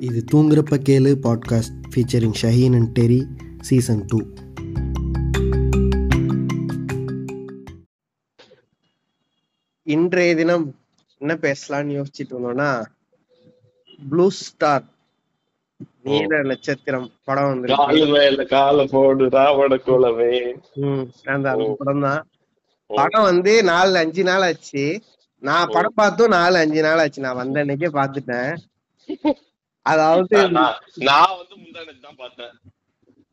[0.00, 3.18] இது தூங்குறப்ப கேளு podcast featuring Shaheen and Terry
[3.60, 4.18] season two
[9.86, 10.66] இன்றைய தினம்
[11.20, 12.70] என்ன பேசலாம்னு யோசிச்சுட்டு இருந்தோம்னா
[14.10, 14.86] ப்ளூ ஸ்டார்
[16.02, 20.32] நீல நட்சத்திரம் படம் வந்து காலு போடு ராவண குலமே.
[21.24, 22.22] அந்த படம் தான்.
[22.86, 24.84] படம் வந்து நாலு அஞ்சு நாள் ஆச்சு.
[25.42, 27.20] நான் படம் பார்த்தும் நாலு அஞ்சு நாள் ஆச்சு.
[27.20, 28.54] நான் வந்த அன்னைக்கே பார்த்துட்டேன்.
[29.88, 32.54] அதாவது நான் வந்து முந்தானத்து தான் பார்த்தேன்.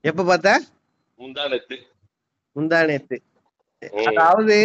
[0.01, 0.61] எப்ப பார்த்த?
[1.19, 1.77] முந்தானத்து
[2.55, 3.17] முந்தா நேத்து.
[4.05, 4.57] அதாவது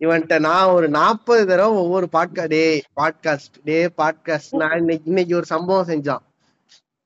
[0.00, 5.44] இவன்ட்ட நான் ஒரு நாற்பது தடவை ஒவ்வொரு பாட்கா டே பாட்காஸ்ட் டே பாட்காஸ்ட் நான் இன்னைக்கு இன்னைக்கு ஒரு
[5.44, 6.22] சம்பவம் செஞ்சான்.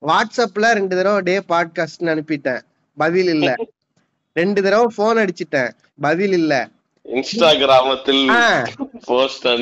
[0.03, 2.63] வாட்ஸ்அப்ல ரெண்டு தடவை டே பாட்காஸ்ட்னு அனுப்பிட்டேன்.
[2.97, 3.49] பதில் இல்ல.
[4.41, 5.71] ரெண்டு தடவை போன் அடிச்சிட்டேன்.
[6.01, 6.53] பதில் இல்ல.
[7.09, 8.27] இன்ஸ்டாகிராமத்தில்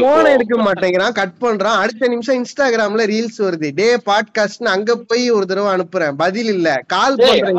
[0.00, 1.76] போன் எடுக்க மாட்டேங்கிறான் கட் பண்றான்.
[1.76, 3.70] அடுத்த நிமிஷம் இன்ஸ்டாகிராம்ல ரீல்ஸ் வருது.
[3.74, 6.12] டே பாட்காஸ்ட்னு அங்க போய் ஒரு தடவை அனுப்புறேன்.
[6.12, 6.82] பதில் இல்ல.
[6.86, 7.56] கால் பண்றேன்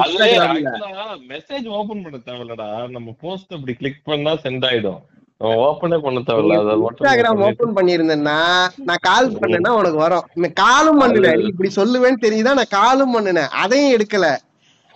[1.27, 2.89] மெசேஜ் ஓபன் பண்ண தேவையில்லடா.
[2.89, 4.99] நம்ம போஸ்ட் அப்படி கிளிக் பண்ணா சென்ட் ஆயிடும்.
[5.39, 6.87] ஓபனே பண்ண தேவையில்ல.
[6.87, 10.25] இன்ஸ்டாகிராம் ஓபன் பண்ணிருந்தேன்னா நான் கால் பண்ணேன்னா உனக்கு வரும்.
[10.53, 12.53] காலும் பண்ணுனேன் நீ இப்படி சொல்லுவேன்னு தெரியுதா?
[12.53, 13.47] நான் காலும் பண்ணுனேன்.
[13.47, 14.37] அதையும் எடுக்கல.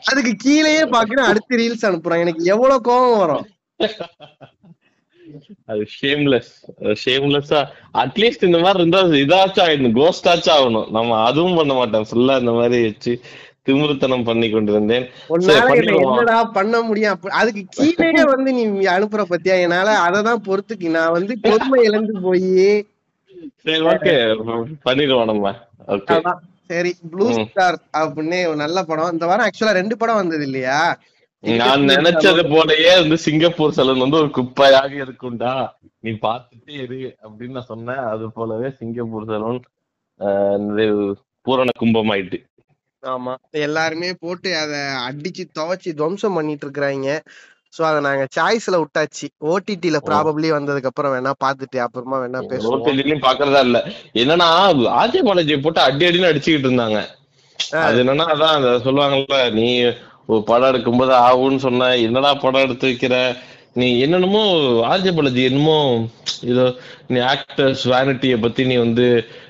[0.04, 2.20] அதுக்கு கீழேயே பாக்குறேன் அடுத்து ரீல்ஸ் அனுப்புறான்.
[2.20, 3.48] எனக்கு எவ்வளவு கோவம் வரும்.
[5.72, 6.52] அது ஷேம்லெஸ்
[7.04, 7.62] ஷேம்லெஸ்ஸா
[8.04, 10.88] அட்லீஸ்ட் இந்த மாதிரி இருந்தா இதாச்சும் ஆயிடணும் கோஸ்டாச்சும் ஆகணும்.
[10.98, 12.08] நம்ம அதுவும் பண்ண மாட்டோம்.
[12.10, 13.14] ஃபுல்லா இந்த மாதிரி வச்சு
[13.68, 15.06] திமிருத்தனம் பண்ணி கொண்டிருந்தேன்.
[15.38, 17.26] என்னடா பண்ண முடியும்?
[17.40, 18.64] அதுக்கு கீழே வந்து நீ
[18.96, 19.56] அனுப்புற பத்தியா?
[19.66, 20.90] என்னால அததான் பொறுத்துக்கு.
[20.98, 22.48] நான் வந்து பொறுமை இழந்து போய்.
[23.66, 24.16] சரி ஓகே
[24.88, 25.54] பண்ணிடுவோம் நம்ம.
[26.72, 27.28] சரி ப்ளூ.
[27.50, 29.12] ஸ்டார் அப்படின்னு ஒரு நல்ல படம்.
[29.16, 30.80] இந்த வாரம் ஆக்சுவலா ரெண்டு படம் வந்தது இல்லையா?
[31.44, 35.52] நான் நினைச்சது போலயே வந்து சிங்கப்பூர் சலூன் வந்து ஒரு குப்பையாக இருக்கும்டா.
[36.04, 38.04] நீ பார்த்துட்டே இரு அப்படின்னு நான் சொன்னேன்.
[38.12, 39.60] அது போலவே சிங்கப்பூர் சலூன்
[41.46, 42.38] பூரண கும்பம் ஆயிட்டு.
[43.04, 43.34] ஆமா.
[43.66, 44.74] எல்லாருமே போட்டு அத
[45.08, 47.10] அடிச்சு துவைச்சு துவம்சம் பண்ணிட்டு இருக்கிறாங்க.
[47.76, 49.28] சோ அத நாங்க சாய்ஸ்ல விட்டாச்சு.
[49.52, 52.84] ஓடிடில ப்ராபப்ளி வந்ததுக்கு அப்புறம் வேணா பாத்துட்டு அப்புறமா வேணா பேசுவோம்.
[52.88, 53.80] ஓடிலையும் பாக்குறதா இல்ல.
[54.22, 54.48] என்னன்னா
[55.02, 57.00] ஆஜய் பாலாஜியை போட்டு அடி அடின்னு அடிச்சுக்கிட்டு இருந்தாங்க.
[57.86, 59.68] அது என்னன்னா அதான் சொல்லுவாங்கல்ல நீ
[60.48, 63.16] படம் எடுக்கும்போது ஆகும்னு சொன்ன என்னடா படம் எடுத்து வைக்கிற?
[63.74, 64.44] நீ என்னென்னமோ
[64.92, 65.78] ஆர்ஜே பாலாஜி என்னமோ
[66.44, 66.66] இதோ
[67.08, 69.06] நீ ஆக்டர்ஸ் வேனிட்டிய பத்தி நீ வந்து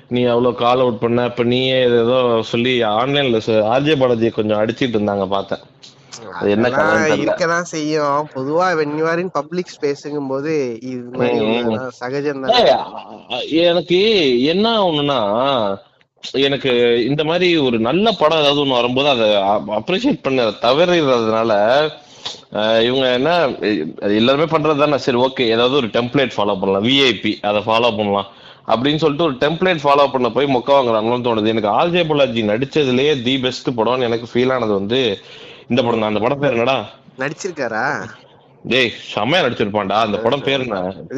[0.10, 2.18] நீ அவ்வளவு கால் அவுட் பண்ண இப்ப நீயே ஏதோ
[2.52, 3.40] சொல்லி ஆன்லைன்ல
[3.74, 5.64] ஆர்ஜே பாலாஜியை கொஞ்சம் அடிச்சிட்டு இருந்தாங்க பார்த்தேன்.
[6.38, 6.68] அது என்ன
[7.16, 8.28] இருக்கதான் செய்யும்.
[8.36, 10.54] பொதுவா வென்யூஆரின் பப்ளிக் ஸ்பேஸுங்கும் போது
[10.92, 11.28] இது
[12.00, 12.44] சகஜம்
[13.66, 14.00] எனக்கு
[14.54, 15.20] என்ன ஒண்ணுன்னா
[16.48, 16.72] எனக்கு
[17.06, 19.28] இந்த மாதிரி ஒரு நல்ல படம் ஏதாவது ஒண்ணு வரும்போது அதை
[19.80, 21.54] அப்ரிஷியேட் பண்ண தவறதுனால
[22.88, 23.32] இவங்க என்ன
[24.00, 24.98] எல்லாருமே பண்றது தானே?
[24.98, 26.86] சரி ஓகே ஏதாவது ஒரு டெம்ப்ளேட் ஃபாலோ பண்ணலாம்.
[26.88, 28.28] விஐபி அதை ஃபாலோ பண்ணலாம்.
[28.74, 31.54] அப்படின்னு சொல்லிட்டு ஒரு டெம்ப்ளேட் ஃபாலோ பண்ண போய் மொக்க வாங்குறாங்களோன்னு தோணுது.
[31.54, 35.02] எனக்கு ஆர்ஜே பாலாஜி நடிச்சதுலயே தி பெஸ்ட் படம்னு எனக்கு ஃபீல் ஆனது வந்து
[35.68, 36.10] இந்த படம் தான்.
[36.10, 36.78] அந்த படம் பேர் என்னடா?
[37.20, 37.86] நடிச்சிருக்காரா?
[38.64, 39.92] டேய் செம்மையா நடிச்சிருப்பான்டா.
[39.92, 40.68] அந்த படம் பேர்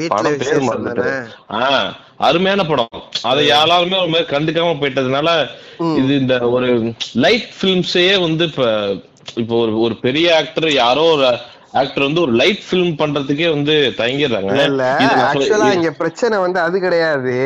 [0.07, 1.27] படம் பேர் தானே?
[1.49, 2.87] ஆஹ் அருமையான படம்.
[3.21, 5.47] அதை யாராலுமே ஒரு மாதிரி கண்டுக்காம போயிட்டதுனால.
[5.95, 8.89] இது இந்த ஒரு லைட் பிலிம்ஸே வந்து இப்ப
[9.35, 11.37] இப்போ ஒரு ஒரு பெரிய ஆக்டர் யாரோ ஒரு
[11.71, 14.63] ஆக்டர் வந்து ஒரு லைட் பிலிம் பண்றதுக்கே வந்து தயங்கிடுறாங்க.
[14.63, 17.37] இல்ல ஆக்சுவலா இங்க பிரச்சனை வந்து அது கிடையாது.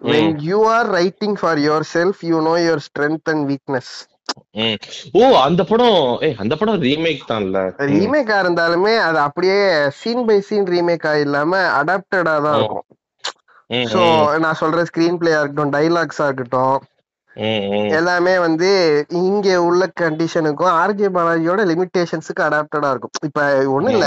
[0.00, 4.06] when you are writing for yourself you know your strength and weakness.
[5.14, 5.96] ஓ அந்த படம்
[6.26, 7.58] ஏய் அந்த படம் ரீமேக் தான்ல.
[7.92, 9.58] ரீமேக்கா இருந்தாலுமே அது அப்படியே
[10.00, 12.86] சீன் பை சீன் ரீமேக்கா இல்லாம அடாப்டடா தான் இருக்கும்
[13.92, 14.00] சோ
[14.44, 16.76] நான் சொல்ற ஸ்கிரீன் பிளேயா இருக்கட்டும் டைலாக்ஸா இருக்கட்டும்.
[17.96, 18.68] எல்லாமே வந்து
[19.20, 23.14] இங்க உள்ள கண்டிஷனுக்கும் ஆர்ஜே பாலாஜியோட லிமிடேஷன்ஸுக்கு அடாப்டடா இருக்கும்.
[23.28, 23.40] இப்ப
[23.74, 24.06] ஒண்ணும் இல்ல.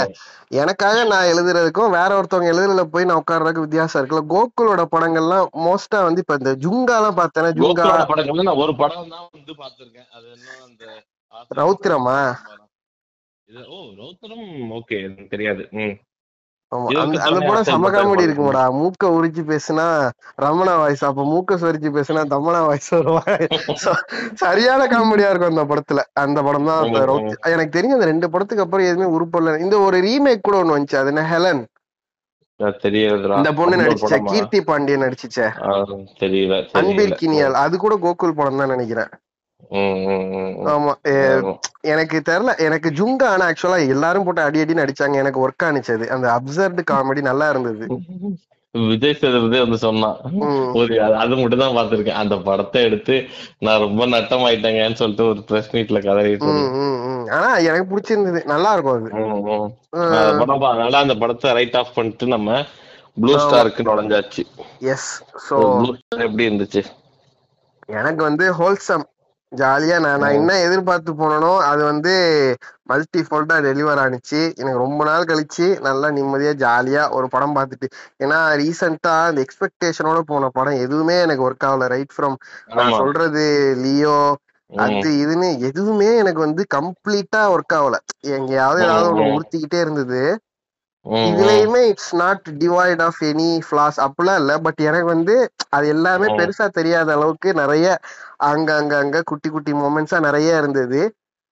[0.60, 4.24] எனக்காக நான் எழுதுறதுக்கும் வேற ஒருத்தவங்க எழுதுறதுல போய் நான் உட்கார்றதுக்கு வித்தியாசம் இருக்குல்ல.
[4.28, 10.08] கோகுலோட படங்கள்லாம் மோஸ்டா வந்து இப்ப இந்த ஜுங்காலாம் பார்த்தேன்னா ஜுங்கா படங்கள்ல ஒரு படம் தான் வந்து பார்த்திருக்கேன்.
[10.10, 10.28] அது
[10.66, 10.84] அந்த
[11.58, 12.18] ரௌத்திரமா?
[13.70, 14.46] ஓ ரௌத்திரம்
[14.78, 14.96] ஓகே
[15.30, 15.62] தெரியாது.
[15.78, 15.94] ம்.
[16.72, 18.24] அந்த படம் பட்டாரு காமெடி.
[18.26, 19.86] இருக்குமாடா மூக்க உரிச்சு பேசுனா
[20.44, 23.36] ரமணா வாய்ஸ் அப்ப மூக்க சொரிச்சு பேசுனா தமனா வாய்ஸ் வருவாங்க
[24.42, 26.92] சரியான காமெடியா இருக்கும் அந்த படத்துல அந்த படம் தான்
[27.52, 31.12] எனக்கு தெரியும் அந்த ரெண்டு படத்துக்கு அப்புறம் எதுவுமே உருப்படல இந்த ஒரு ரீமேக் கூட ஒண்ணு வந்துச்சு அது
[31.14, 31.62] என்ன ஹெலன்.
[33.40, 34.14] இந்த பொண்ணு நடிச்ச?
[34.28, 35.46] கீர்த்தி பாண்டியன் நடிச்சுச்சே
[36.22, 37.14] தெரியல அன்பில்.
[37.20, 39.12] கினியால் அது கூட கோகுல் படம் தான் நினைக்கிறேன்.
[39.72, 40.94] ஆமா.
[41.80, 46.06] எனக்கு தெரியல எனக்கு ஜுங்கா ஆனா ஆக்சுவலா எல்லாரும் போட்டு அடி அடி நடிச்சாங்க எனக்கு ஒர்க் ஆனிச்சது.
[46.06, 47.86] அந்த அப்சர்டு காமெடி நல்லா இருந்தது.
[48.72, 50.16] விஜய் சேதுபதி வந்து சொன்னான்.
[50.74, 52.18] ஒரு அது- மட்டும் தான் பார்த்திருக்கேன்.
[52.22, 53.24] அந்த படத்தை எடுத்து
[53.58, 57.30] நான் ரொம்ப நட்டம் ஆயிட்டேங்கன்னு சொல்லிட்டு ஒரு பிரஸ் மீட்ல கதறிட்டு.
[57.30, 58.44] ஆனா எனக்கு பிடிச்சிருந்தது.
[58.44, 60.38] நல்லா இருக்கும் அது.
[60.38, 62.64] படம் அதனால அந்த படத்தை ரைட் ஆஃப் பண்ணிட்டு நம்ம
[63.20, 63.36] ப்ளூ.
[63.38, 64.44] ஸ்டாருக்கு நுழைஞ்சாச்சு.
[64.78, 66.84] எஸ் சோ எப்படி இருந்துச்சு?
[67.86, 69.02] எனக்கு வந்து ஹோல்சம்
[69.52, 70.36] ஜாலியா நான் நான்.
[70.38, 72.12] என்ன எதிர்பார்த்து போனனோ அது வந்து
[72.84, 74.40] மல்டி ஃபோல்டா டெலிவர் ஆனிச்சு.
[74.56, 77.88] எனக்கு ரொம்ப நாள் கழிச்சு நல்லா நிம்மதியா ஜாலியா ஒரு படம் பார்த்துட்டு.
[78.20, 81.88] ஏன்னா ரீசெண்டா அந்த எக்ஸ்பெக்டேஷனோட போன படம் எதுவுமே எனக்கு ஒர்க் ஆகல.
[81.94, 82.36] ரைட் ஃப்ரம்
[82.76, 83.44] நான் சொல்றது
[83.84, 84.18] லியோ
[84.70, 87.96] அது இதுன்னு எதுவுமே எனக்கு வந்து கம்ப்ளீட்டா ஒர்க் ஆகல.
[88.36, 90.20] எங்கேயாவது ஏதாவது ஒண்ணு உறுத்திக்கிட்டே இருந்தது.
[91.28, 95.34] இதுலயுமே it's not devoid of any flaws அப்படிலாம் இல்ல பட் எனக்கு வந்து
[95.70, 97.86] அது எல்லாமே ம், பெருசா தெரியாத அளவுக்கு நிறைய
[98.48, 101.00] அங்க அங்க அங்க குட்டி குட்டி மூமெண்ட்ஸா நிறைய இருந்தது.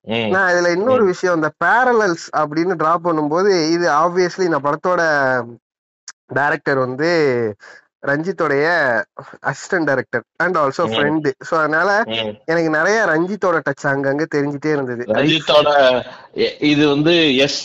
[0.07, 1.09] ம், நான் இதுல இன்னொரு ம்.
[1.11, 5.03] விஷயம் இந்த பேரலல்ஸ் அப்படின்னு டிராப் பண்ணும்போது இது ஆப்வியஸ்லி இந்த படத்தோட
[6.37, 7.11] டைரக்டர் வந்து
[8.03, 8.67] ரஞ்சித்தோடைய
[9.43, 11.91] assistant director and also friend so அதனால.
[12.47, 15.03] எனக்கு நிறைய ரஞ்சித்தோட டச் அங்கங்க தெரிஞ்சுட்டே இருந்தது.
[15.17, 15.71] ரஞ்சித்தோட
[16.67, 17.61] இது வந்து எஸ்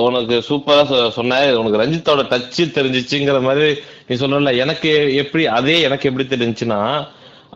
[0.00, 3.68] உனக்கு சூப்பரா சொ- சொன்ன உனக்கு ரஞ்சித்தோட டச் தெரிஞ்சிச்சுங்கிற மாதிரி
[4.08, 6.80] நீ சொல்லல எனக்கு எப்படி அதே எனக்கு எப்படி தெரிஞ்சுச்சுன்னா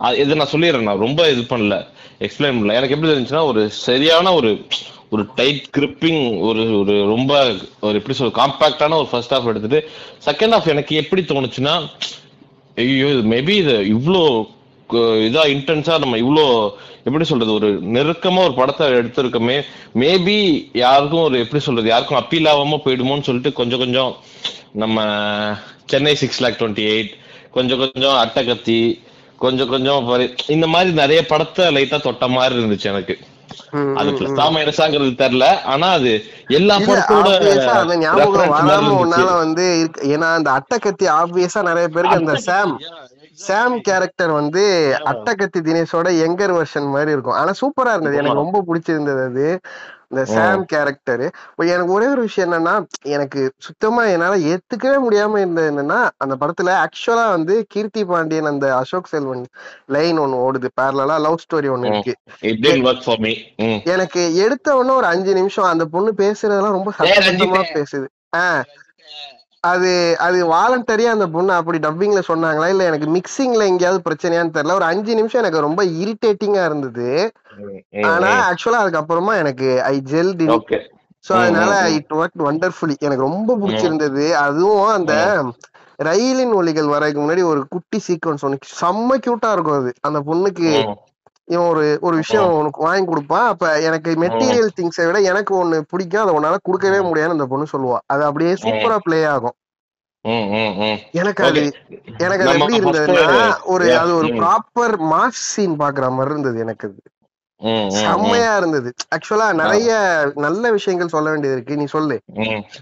[0.05, 1.77] அ- இது நான் சொல்லிடுறேன் நான் ரொம்ப இது பண்ணல
[2.21, 2.75] எக்ஸ்பிளைன் பண்ணல.
[2.75, 4.51] எனக்கு எப்படி தெரிஞ்சுச்சுன்னா ஒரு சரியான ஒரு
[5.13, 7.33] ஒரு டைட் கிரிப்பிங் ஒரு ஒரு ரொம்ப
[7.81, 9.79] ஒரு எப்படி சொல்ற காம்பாக்டான ஒரு ஃபர்ஸ்ட் ஹாஃப் எடுத்துட்டு
[10.27, 11.75] செகண்ட் ஹாஃப் எனக்கு எப்படி தோணுச்சுன்னா
[12.77, 14.23] ஐயோ இது மேபி இது இவ்வளோ
[15.25, 16.45] இதா இன்டென்ஸா நம்ம இவ்வளோ
[17.05, 19.57] எப்படி சொல்றது ஒரு நெருக்கமா ஒரு படத்தை எடுத்திருக்கோமே
[19.99, 20.37] மேபி
[20.75, 24.13] யாருக்கும் ஒரு எப்படி சொல்றது யாருக்கும் அப்பீல் ஆகாம போயிடுமோன்னு சொல்லிட்டு கொஞ்சம் கொஞ்சம்
[24.75, 24.99] நம்ம
[25.87, 27.13] Chennai six lakh twenty eight
[27.51, 28.81] கொஞ்சம் கொஞ்சம் அட்டகத்தி
[29.39, 30.07] கொஞ்சம் கொஞ்சம்
[30.49, 33.15] இந்த மாதிரி நிறைய படத்தை லைட்டா தொட்ட மாதிரி இருந்துச்சு எனக்கு.
[34.00, 35.47] அது பிளஸ் மைனஸாங்கிறது தெரியல.
[35.73, 36.12] ஆனா அது
[36.59, 37.29] எல்லா படத்தோட
[38.05, 38.91] ஞாபகம் வராம.
[39.03, 42.75] உன்னால வந்து இருக்கு ஏன்னா அந்த அட்டகத்தி ஆப்வியஸா நிறைய பேருக்கு அந்த சாம்
[43.39, 44.62] சாம் கேரக்டர் வந்து
[45.11, 47.37] அட்டகத்தி தினேஷோட யங்கர் வெர்ஷன் மாதிரி இருக்கும்.
[47.41, 48.19] ஆனா சூப்பரா இருந்தது.
[48.21, 49.47] எனக்கு ரொம்ப பிடிச்சிருந்தது அது.
[50.11, 51.23] இந்த சாம் கேரக்டர்
[51.67, 52.75] எனக்கு ஒரே ஒரு விஷயம் என்னன்னா
[53.09, 59.05] எனக்கு சுத்தமா என்னால ஏத்துக்கவே முடியாம இருந்தது என்னன்னா அந்த படத்துல ஆக்சுவலா வந்து கீர்த்தி பாண்டியன் அந்த அசோக்
[59.05, 59.45] செல்வன்
[59.87, 60.69] லைன் ஒன்னு ஓடுது.
[60.77, 62.15] பேரலா லவ் ஸ்டோரி ஒன்னு இருக்கு.
[63.89, 68.07] எனக்கு எடுத்த உடனே ஒரு அஞ்சு நிமிஷம் அந்த பொண்ணு பேசுறதெல்லாம் ரொம்ப ரஞ்சித் பேசுது.
[68.37, 68.63] ஆஹ்
[69.65, 72.67] அது அது வாலண்டரியா அந்த பொண்ணு அப்படி டப்பிங்ல சொன்னாங்களா?
[72.69, 74.77] இல்ல எனக்கு மிக்சிங்ல எங்கேயாவது பிரச்சனையான்னு தெரியல.
[74.81, 77.09] ஒரு அஞ்சு நிமிஷம் எனக்கு ரொம்ப இரிட்டேட்டிங்கா இருந்தது.
[78.11, 80.33] ஆனா ஆக்சுவலா அதுக்கப்புறமா எனக்கு ஐ ஜெல்
[81.25, 84.25] சோ அதனால இட் ஒர்க் வண்டர்ஃபுல்லி எனக்கு ரொம்ப பிடிச்சிருந்தது.
[84.47, 85.15] அதுவும் அந்த
[85.99, 89.91] ரயிலின் ஒலிகள் வரதுக்கு முன்னாடி ஒரு குட்டி சீக்வன்ஸ் ஒன்று செம்ம கியூட்டா இருக்கும் அது.
[90.01, 90.69] அந்த பொண்ணுக்கு
[91.49, 93.47] இவன் ஒரு ஒரு விஷயம் உனக்கு வாங்கி கொடுப்பான்.
[93.49, 96.23] அப்ப எனக்கு மெட்டீரியல் திங்ஸை விட எனக்கு ஒண்ணு பிடிக்கும்.
[96.25, 97.99] அதை உன்னால கொடுக்கவே முடியாதுன்னு அந்த பொண்ணு சொல்லுவா.
[98.06, 99.56] அது அப்படியே சூப்பரா ப்ளே ஆகும்.
[101.21, 101.61] எனக்கு அது
[102.19, 104.29] எனக்கு அது எப்படி இருந்ததுன்னா ஒரு அது ஒரு.
[104.41, 107.00] ப்ராப்பர் மாஸ் சீன் பாக்குற மாதிரி இருந்தது எனக்கு அது.
[108.00, 108.91] செம்மையா இருந்தது.
[109.15, 109.93] ஆக்சுவலா நிறைய
[110.35, 111.77] நல்ல விஷயங்கள் சொல்ல வேண்டியது இருக்கு.
[111.77, 112.17] நீ சொல்லு.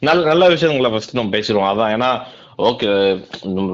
[0.01, 1.71] நல்ல நல்ல விஷயங்களை ஃபர்ஸ்ட் நம்ம பேசிடுவோம்.
[1.73, 1.93] அதான்.
[1.97, 2.11] ஏன்னா
[2.59, 2.91] ஓகே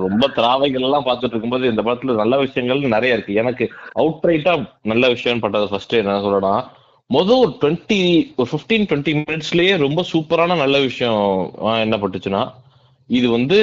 [0.05, 3.35] ரொம்ப திராவைகள் எல்லாம் பார்த்துட்டு இருக்கும்போது இந்த படத்துல நல்ல விஷயங்கள் நிறைய இருக்கு.
[3.35, 4.53] எனக்கு அவுட் ரைட்டா
[4.83, 6.55] நல்ல விஷயம் பட்டது ஃபர்ஸ்ட் என்ன சொல்லனா
[7.11, 8.01] மொதல் ஒரு டுவெண்ட்டி
[8.37, 11.23] ஒரு ஃபிஃப்டீன் டுவெண்ட்டி மினிட்ஸ்லயே ரொம்ப சூப்பரான நல்ல விஷயம்
[11.85, 12.43] என்ன பட்டுச்சுன்னா
[13.11, 13.59] இது வந்து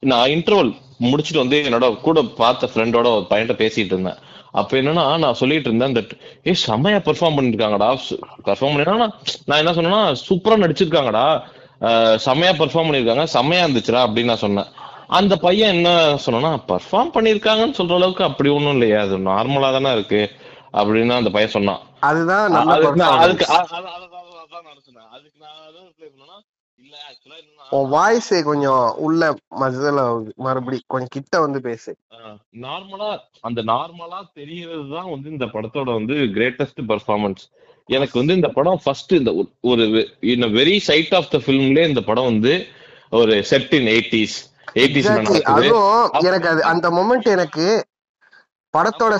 [0.00, 0.72] நான் இன்டர்வல்
[1.10, 4.18] முடிச்சுட்டு வந்து என்னோட கூட பார்த்த ஃப்ரெண்டோட ஒரு பையன்கிட்ட பேசிட்டு இருந்தேன்.
[4.52, 6.12] அப்ப என்னன்னா நான் சொல்லிட்டு இருந்தேன் தட்
[6.48, 7.88] ஏ செமையா பெர்ஃபார்ம் பண்ணிருக்காங்கடா.
[8.46, 9.06] பெர்ஃபார்ம் பண்ணிருக்காங்க
[9.46, 11.24] நான் என்ன சொன்னேன்னா சூப்பரா நடிச்சிருக்காங்கடா.
[12.26, 14.70] செம்மையா பெர்ஃபார்ம் பண்ணிருக்காங்க செம்மையா இருந்துச்சுடா அப்படின்னு நான் சொன்னேன்.
[15.18, 19.00] அந்த பையன் என்ன சொன்னா பெர்ஃபார்ம் பண்ணிருக்காங்கன்னு சொல்ற அளவுக்கு அப்படி ஒண்ணும் இல்லையா.
[19.02, 20.22] அது நார்மலா தானே இருக்கு.
[20.72, 21.82] அப்படின்னு அந்த பையன் சொன்னான்.
[22.00, 23.46] அதுதான் அதுக்கு நான் அதுக்கு
[27.70, 29.22] நான் வாய்ஸ் கொஞ்சம் உள்ள
[29.60, 30.32] மசல ஆகுது.
[30.36, 31.96] மறுபடி கொஞ்சம் கிட்ட வந்து பேசு.
[32.64, 37.44] நார்மலா அந்த நார்மலா தெரியறது தான் வந்து இந்த படத்தோட வந்து கிரேட்டஸ்ட் பெர்ஃபார்மன்ஸ்
[37.88, 39.30] எனக்கு வந்து இந்த படம் ஃபர்ஸ்ட் இந்த
[39.62, 39.88] ஒரு-
[40.26, 42.52] in every side of the ஃபிலிம்லயே இந்த படம் வந்து
[43.12, 44.36] ஒரு செட் இன் எயிட்டிஸ்
[45.10, 47.66] நடக்குது அதுவும் எனக்கு அது அந்த மொமெண்ட் எனக்கு
[48.74, 49.14] படத்தோட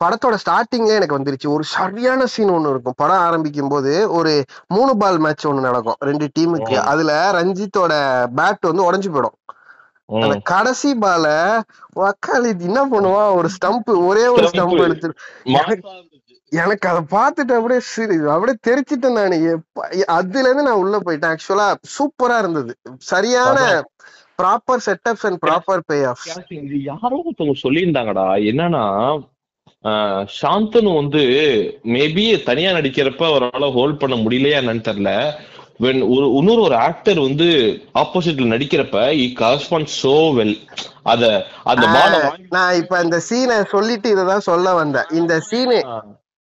[0.00, 4.32] படத்தோட ஸ்டார்டிங்ல எனக்கு வந்துருச்சு ஒரு சரியான சீன் ஒண்ணு இருக்கும் படம் ஆரம்பிக்கும் போது ஒரு
[4.68, 6.62] மூணு பால் மேட்ச் ஒண்ணு நடக்கும் ரெண்டு டீமுக்கு.
[6.84, 7.92] அதுல ரஞ்சித்தோட
[8.36, 9.36] பேட் வந்து உடைஞ்சு போயிடும்
[10.08, 10.40] அந்த.
[10.44, 11.26] கடைசி பால
[11.96, 14.42] வக்காலி என்ன பண்ணுவான் ஒரு ஸ்டம்ப் ஒரே ஒரு.
[14.50, 15.08] ஸ்டம்ப் எடுத்து.
[16.52, 19.36] எனக்கு அதை பார்த்துட்டு அப்படியே சிரி அப்படியே தெரிச்சிட்டேன் நான்.
[20.16, 21.32] அதுல இருந்து நான் உள்ள போயிட்டேன்.
[21.34, 21.66] ஆக்சுவலா
[21.96, 22.72] சூப்பரா இருந்தது.
[23.10, 23.58] சரியான.
[24.38, 26.22] Proper setups and proper pay off
[26.58, 28.26] இது யாரோ ஒருத்தவங்க சொல்லியிருந்தாங்கடா.
[28.50, 28.84] என்னன்னா
[30.34, 31.22] சாந்தனு வந்து
[31.94, 35.12] மேபி தனியா நடிக்கிறப்ப அவரால ஹோல்ட் பண்ண முடியலையா என்னன்னு தெரியல.
[35.80, 37.46] When ஒரு இன்னொரு ஒரு ஆக்டர் வந்து
[38.02, 40.56] ஆப்போசிட்ல நடிக்கிறப்ப இ கரஸ்பாண்ட் சோ வெல்
[41.12, 41.22] அத
[41.70, 41.86] அந்த
[42.50, 45.08] நான் இப்ப இந்த சீனை சொல்லிட்டு இததான் சொல்ல வந்தேன்.
[45.20, 45.78] இந்த சீனு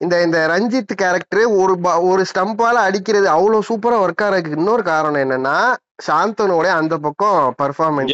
[0.01, 5.22] இந்த இந்த ரஞ்சித் கேரக்டர் ஒரு பா- ஒரு ஸ்டம்பால அடிக்கிறது அவ்வளவு சூப்பரா ஒர்க் ஆகிறதுக்கு இன்னொரு காரணம்
[5.22, 5.56] என்னன்னா
[6.04, 8.12] சாந்தனோட அந்த பக்கம் பர்ஃபார்மன்ஸ்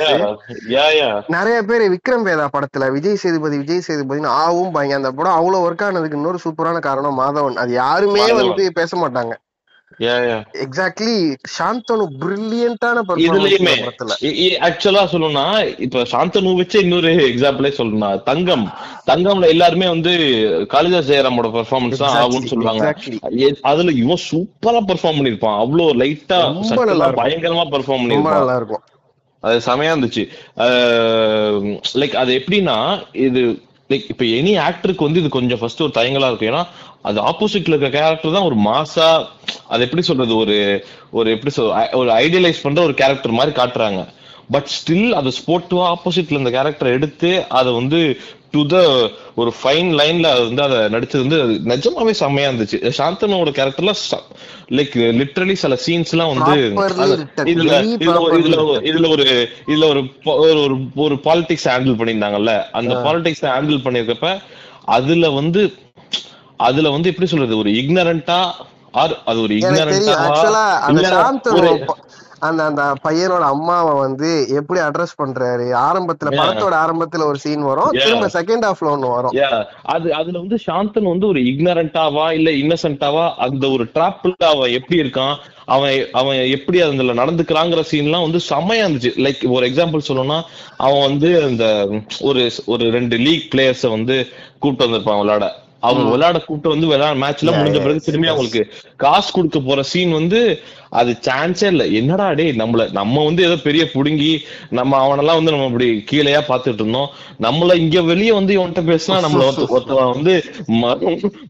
[1.29, 5.83] நிறைய பேர் விக்ரம் வேதா படத்துல விஜய் சேதுபதி விஜய் சேதுபதினு ஆவும் பாங்க அந்த படம் அவ்வளவு ஒர்க்
[5.83, 7.57] ஆனதுக்கு இன்னொரு சூப்பரான காரணம் மாதவன்.
[7.57, 8.21] அது யாருமே.
[8.41, 9.33] வந்து பேச மாட்டாங்க.
[10.63, 11.15] எக்ஸாக்ட்லி
[11.57, 13.73] சாந்தனு பிரில்லியன்டான இதுலயுமே
[14.67, 15.45] ஆக்சுவலா சொல்லணும்னா
[15.77, 18.65] இப்ப சாந்தனு வச்சு இன்னொரு எக்ஸாம்பிளே சொல்லணும்னா தங்கம்.
[19.09, 20.13] தங்கம்ல எல்லாருமே வந்து
[20.73, 22.95] காளிதாஸ் ஜெயராமோட பெர்ஃபார்மன்ஸ் தான் ஆகும்னு சொல்லுவாங்க.
[23.61, 26.39] அதுல இவன் சூப்பரா பெர்ஃபார்ம் பண்ணிருப்பான் அவ்வளவு லைட்டா.
[27.21, 28.83] பயங்கரமா பெர்ஃபார்ம் பண்ணிருப்பான் நல்லா இருக்கும்
[29.43, 30.23] அது செமையா இருந்துச்சு.
[32.01, 32.77] லைக் அது எப்படின்னா
[33.11, 33.41] இது
[33.93, 36.51] லைக் இப்ப எனி ஆக்டருக்கு வந்து இது கொஞ்சம் ஃபர்ஸ்ட் ஒரு தயங்கலா இருக்கும்.
[36.53, 36.63] ஏன்னா
[37.09, 39.07] அது ஆப்போசிட்ல இருக்க கேரக்டர் தான் ஒரு மாசா
[39.67, 40.57] அது எப்படி சொல்றது ஒரு
[41.11, 44.01] ஒரு எப்படி சொல் ஒரு ஐடியலைஸ் பண்ற ஒரு கேரக்டர் மாதிரி காட்டுறாங்க.
[44.53, 47.99] பட் ஸ்டில் அதை ஸ்போர்ட்டுவா ஆப்போசிட்ல இந்த கேரக்டர் எடுத்து அதை வந்து
[48.53, 48.77] டு த
[49.35, 52.77] ஒரு ஃபைன் லைன்ல வந்து அதை நடிச்சது வந்து அது நிஜமாவே செம்மையா இருந்துச்சு.
[52.97, 53.93] சாந்தனோட கேரக்டர்ல
[54.71, 56.51] லைக் லிட்டரலி சில சீன்ஸ் எல்லாம் வந்து
[57.05, 57.15] அது-
[57.53, 57.71] இதுல
[58.41, 58.57] இதுல
[58.89, 59.25] இதுல ஒரு-.
[59.67, 60.01] இதுல ஒரு
[60.57, 62.53] ஒரு ஒரு பாலிடிக்ஸ் ஹேண்டில் பண்ணியிருந்தாங்கல்ல.
[62.79, 64.29] அந்த பாலிடிக்ஸ் ஹேண்டில் பண்ணிருக்கப்ப
[64.91, 65.63] அதுல வந்து
[66.59, 67.57] அதுல வந்து எப்படி சொல்றது?
[67.57, 68.39] ஒரு இக்னரண்டா
[68.95, 70.15] ஆர் அது ஒரு இக்னரண்டா
[72.47, 75.67] அந்த அந்த பையனோட அம்மாவை வந்து எப்படி அட்ரஸ் பண்றாரு?
[75.81, 76.31] ஆரம்பத்துல.
[76.39, 77.91] படத்தோட ஆரம்பத்துல ஒரு சீன் வரும்.
[77.97, 79.35] திரும்ப செகண்ட் ஹாஃப்ல ஒண்ணு வரும்.
[79.93, 85.35] அது அதுல வந்து சாந்தன் வந்து ஒரு இக்னரண்டாவா இல்ல இன்னசென்ட்டாவா அந்த ஒரு டிராப்ல அவன் எப்படி இருக்கான்
[85.65, 89.11] அவன் அவன் எப்படி அதுல நடந்துக்கிறாங்கிற சீன்லாம் வந்து செம்மையா இருந்துச்சு.
[89.25, 90.39] லைக் ஒரு எக்ஸாம்பிள் சொல்லணும்னா
[90.77, 91.65] அவன் வந்து அந்த
[92.21, 94.17] ஒரு ஒரு ரெண்டு லீக் பிளேயர்ஸ வந்து
[94.59, 95.45] கூப்பிட்டு வந்திருப்பான் விளையாட.
[95.83, 98.27] அவங்க விளையாட கூப்பிட்டு வந்து விளையாட மேட்ச்ல முடிஞ்ச பிறகு திரும்பி.
[98.27, 98.61] அவங்களுக்கு
[98.97, 100.39] காசு கொடுக்க போற சீன் வந்து
[100.91, 101.87] அது சான்ஸே இல்ல.
[101.91, 104.31] என்னடா டேய் நம்மள நம்ம வந்து ஏதோ பெரிய புடுங்கி
[104.69, 107.09] நம்ம அவனெல்லாம் வந்து நம்ம இப்படி கீழையா பாத்துட்டு இருந்தோம்.
[107.41, 110.35] நம்மள இங்க வெளிய வந்து இவன்கிட்ட பேசினா நம்மள ஒருத்த- ஒருத்தவன் வந்து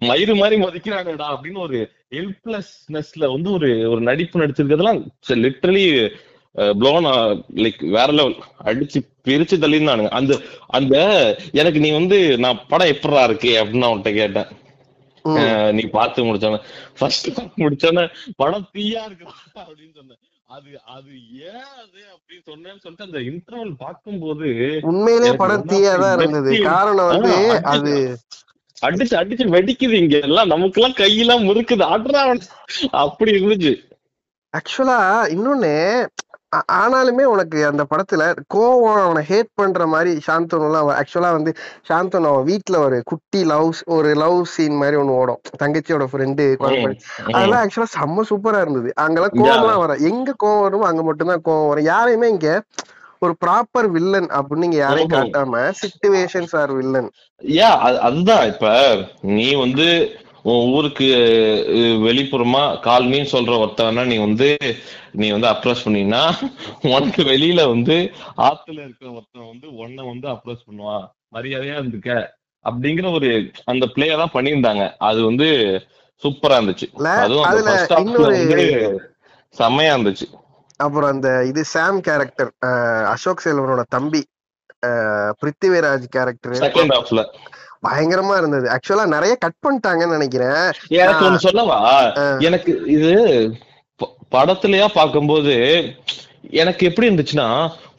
[0.03, 1.79] மயிறு மாதிரி மதிக்கிறாங்கடா அப்படின்னு ஒரு
[2.11, 5.01] ஹெல்ப்லெஸ்னஸ்ல வந்து ஒரு ஒரு நடிப்பு நடிச்சிருக்கிறதுலாம்
[5.35, 5.85] லிட்டரலி
[6.79, 7.07] ப்ளோன்
[7.63, 8.35] லைக் வேற லெவல்
[8.69, 10.33] அடிச்சு பிரிச்சு தள்ளிருந்தானுங்க அந்த
[10.77, 10.95] அந்த
[11.61, 14.51] எனக்கு நீ வந்து நான் படம் எப்படா இருக்கு அப்படின்னு நான் உன்கிட்ட கேட்டேன்
[15.77, 16.59] நீ பார்த்து முடிச்சான
[16.99, 17.29] ஃபர்ஸ்ட்
[17.63, 18.05] முடிச்சான
[18.41, 19.25] படம் தீயா இருக்கு
[19.63, 20.21] அப்படின்னு சொன்னேன்.
[20.49, 21.11] அது அது
[21.49, 24.47] ஏன் அது அப்படின்னு சொன்னேன்னு சொல்லிட்டு அந்த இன்டர்வல் பார்க்கும்போது
[24.89, 26.51] உண்மையிலே எனக்கு படம் தீயா தான் இருந்தது.
[26.71, 27.33] காரணம் வந்து
[27.73, 27.93] அது
[28.87, 30.17] அடிச்சு அடிச்சு வெடிக்குது இங்க.
[30.27, 31.83] எல்லாம் நமக்கெல்லாம் கையெல்லாம் முறுக்குது.
[31.93, 32.23] ஆடுறா
[33.03, 33.73] அப்படி இருந்துச்சு.
[34.53, 34.99] ஆக்சுவலா
[35.35, 35.73] இன்னொன்னு
[36.75, 41.51] ஆனாலுமே உனக்கு அந்த படத்துல கோவம் அவனை ஹேட் பண்ற மாதிரி சாந்தனுலாம் ஆக்சுவலா வந்து
[41.89, 45.41] சாந்தனு அவன் வீட்ல ஒரு குட்டி லவ் ஒரு லவ் சீன் மாதிரி ஒண்ணு ஓடும்.
[45.61, 46.45] தங்கச்சியோட ஃப்ரெண்டு
[47.29, 48.91] அதெல்லாம் ஆக்சுவலா செம்ம சூப்பரா இருந்தது.
[49.05, 51.89] அங்கெல்லாம் கோவம்லாம் வர எங்க கோவம் வருமோ அங்க மட்டும்தான் கோவம் வரும்.
[51.93, 52.49] யாரையுமே இங்க
[53.21, 55.13] ஒரு ப்ராப்பர் வில்லன் அப்படின்னு இங்க யாரையும்.
[55.13, 57.09] காட்டாம சிச்சுவேஷன்ஸ் ஆர் வில்லன்
[57.41, 57.69] யா
[58.07, 58.45] அதுதான்.
[58.51, 58.67] இப்ப
[59.35, 59.87] நீ வந்து
[60.49, 61.07] உன் ஊருக்கு
[62.05, 64.47] வெளிப்புறமா காலனின்னு சொல்ற ஒருத்தவனா நீ வந்து
[65.21, 66.23] நீ வந்து அப்ரோச் பண்ணீங்கன்னா
[66.91, 67.97] உனக்கு வெளியில வந்து
[68.47, 71.05] ஆத்துல இருக்கிற ஒருத்தன் வந்து உன்னை வந்து அப்ரோச் பண்ணுவான்.
[71.35, 72.11] மரியாதையா இருந்துக்க.
[72.65, 73.29] அப்படிங்கிற ஒரு
[73.71, 74.83] அந்த பிளேய தான் பண்ணியிருந்தாங்க.
[75.09, 75.47] அது வந்து
[76.23, 76.87] சூப்பரா இருந்துச்சு.
[77.23, 77.47] அதுவும்
[77.99, 78.59] வந்து
[79.55, 80.27] செம்மையா இருந்துச்சு.
[80.83, 82.51] அப்புறம் அந்த இது சாம் கேரக்டர்
[83.13, 84.21] அசோக் செல்வனோட தம்பி
[85.41, 87.21] பிருத்திவிராஜ் கேரக்டர் செகண்ட் ஹாஃப்ல
[87.87, 88.67] பயங்கரமா இருந்தது.
[88.75, 90.65] ஆக்சுவலா நிறைய கட் பண்ணிட்டாங்கன்னு நினைக்கிறேன்.
[91.01, 91.79] எனக்கு ஒண்ணு சொல்லவா?
[92.49, 93.13] எனக்கு இது
[94.35, 95.55] படத்துலயா பார்க்கும்போது
[96.61, 97.47] எனக்கு எப்படி இருந்துச்சுன்னா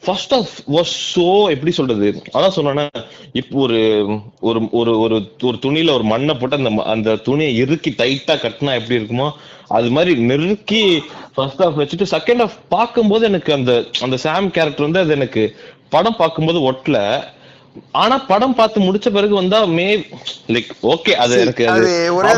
[0.05, 2.07] ஃபர்ஸ்ட் ஆஃப் வாஸ் சோ எப்படி சொல்றது?
[2.35, 2.85] அதான் சொன்னேன்னா
[3.39, 3.79] இப்போ ஒரு
[4.39, 8.99] ஒரு ஒரு ஒரு ஒரு துணியில ஒரு மண்ணை போட்டு அந்த அந்த துணியை இறுக்கி டைட்டா கட்டினா எப்படி
[8.99, 9.29] இருக்குமோ
[9.67, 10.81] அது மாதிரி நெருக்கி
[11.35, 15.43] ஃபர்ஸ்ட் ஆஃப் வச்சுட்டு செகண்ட் ஆஃப் பார்க்கும்போது எனக்கு அந்த அந்த சாம் கேரக்டர் வந்து அது எனக்கு
[15.89, 16.99] படம் பார்க்கும்போது ஒட்டல.
[18.01, 19.85] ஆனா படம் பார்த்து முடிச்ச பிறகு வந்தா மே
[20.47, 22.31] லைக் ஓகே அது எனக்கு அது ஒரே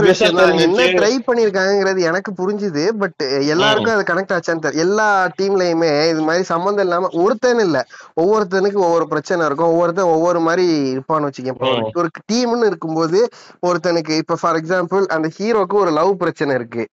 [0.66, 0.86] என்ன.
[1.00, 5.08] ட்ரை பண்ணிருக்காங்கிறது எனக்கு புரிஞ்சுது பட் எல்லாருக்கும் அது கனெக்ட் ஆச்சான்னு தெரியல எல்லா
[5.40, 7.78] டீம்லயுமே இது மாதிரி சம்மந்தம் இல்லாம ஒருத்தன் இல்ல.
[8.22, 9.72] ஒவ்வொருத்தனுக்கு ஒவ்வொரு பிரச்சனை இருக்கும்.
[9.74, 11.62] ஒவ்வொருத்தன் ஒவ்வொரு மாதிரி இருப்பான்னு வச்சுக்கேன்.
[12.02, 13.22] ஒரு டீம்னு இருக்கும்போது
[13.68, 16.86] ஒருத்தனுக்கு இப்ப ஃபார் எக்ஸாம்பிள் அந்த ஹீரோக்கு ஒரு லவ் பிரச்சனை இருக்கு.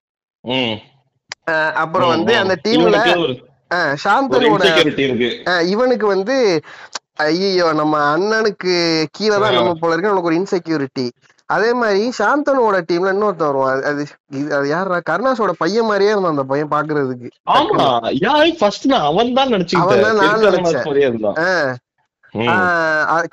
[1.85, 2.57] அப்புறம் வந்து அந்த.
[2.67, 3.01] டீம்ல
[4.03, 4.65] சாந்தனோட
[5.73, 6.35] இவனுக்கு வந்து
[7.19, 8.73] ஐயோ நம்ம அண்ணனுக்கு
[9.13, 9.57] கீழே தான்.
[9.59, 11.07] நம்ம போல இருக்கு அவனுக்கு ஒரு இன்செக்யூரிட்டி
[11.49, 14.07] அதே மாதிரி சாந்தனுவோட டீம்ல இன்னொருத்தன் வருவான் அது-
[14.53, 17.87] அது யாரா கருணாஸோட பையன் மாதிரியே இருந்தான் அந்த பையன் பாக்குறதுக்கு ஆமா
[18.23, 19.53] யா ஃபர்ஸ்ட் நான் அவன் தான்
[19.83, 20.87] அவன் தான் நான் நினைச்சேன்.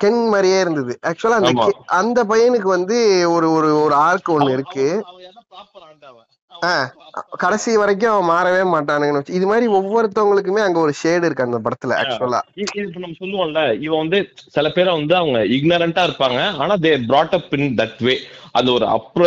[0.02, 1.52] கென் மாதிரியே இருந்தது ஆக்சுவலா அந்த
[1.96, 2.98] அந்த பையனுக்கு வந்து
[3.32, 4.86] ஒரு ஒரு ஒரு ஆர்க் ஒண்ணு இருக்கு
[7.42, 12.40] கடைசி வரைக்கும் அவன் மாறவே மாட்டானுங்கன்னு இது மாதிரி ஒவ்வொருத்தவங்களுக்குமே அங்க ஒரு ஷேடு இருக்கு அந்த படத்துல ஆக்சுவலா
[12.62, 14.18] இப்ப நம்ம சொல்லுவோம்ல இவன் வந்து
[14.56, 16.38] சில பேரை வந்து அவங்க இக்னரண்டா இருப்பாங்க.
[16.62, 18.14] ஆனா they brought up in that way
[18.58, 19.26] அந்த ஒரு அப்ர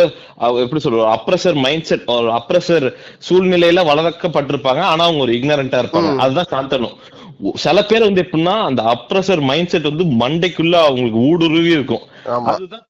[0.62, 2.86] எப்படி சொல்ற அப்ரஸர் மைண்ட் செட் ஒரு அப்ரஸர்
[3.28, 4.82] சூழ்நிலையில வளர்க்கப்பட்டிருப்பாங்க.
[4.92, 6.10] ஆனா அவங்க ஒரு இக்னரண்டா இருப்பாங்க.
[6.24, 6.90] அதுதான் சாந்தனு
[7.64, 12.04] சில பேர் வந்து எப்படின்னா அந்த அப்ரஸர் மைண்ட் செட் வந்து மண்டைக்குள்ள அவங்களுக்கு ஊடுருவி இருக்கும்.
[12.52, 12.85] அதுதான்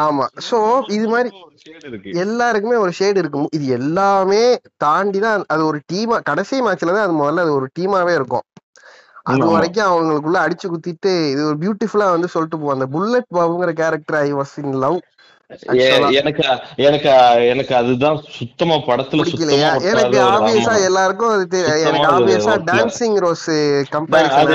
[0.00, 0.24] ஆமா.
[0.46, 0.58] சோ
[0.92, 1.30] இது மாதிரி
[2.22, 4.42] எல்லாருக்குமே ஒரு ஷேடு இருக்கும் இது எல்லாமே
[4.84, 8.44] தாண்டி தான் அது ஒரு டீமா கடைசி மேட்ச்ல தான் அது முதல்ல அது ஒரு டீமாவே இருக்கும்.
[9.26, 9.44] அது.
[9.52, 14.30] வரைக்கும் அவங்களுக்குள்ள அடிச்சு குத்திட்டு இது ஒரு பியூட்டிஃபுல்லா வந்து சொல்லிட்டு போவோம் அந்த bullet பாபுங்கிற character I
[14.34, 14.98] was in love
[16.14, 16.42] எனக்கு
[16.82, 17.10] எனக்கு
[17.48, 19.58] எனக்கு அதுதான் சுத்தமா படத்துல சுத்தமா
[19.90, 20.74] எனக்கு ஆப்வியஸா.
[20.86, 21.60] எல்லாருக்கும் எனக்கு
[22.10, 22.54] ஆப்வியஸா.
[22.70, 23.44] டான்சிங் ரோஸ்
[23.92, 24.52] கம்பேரிசன்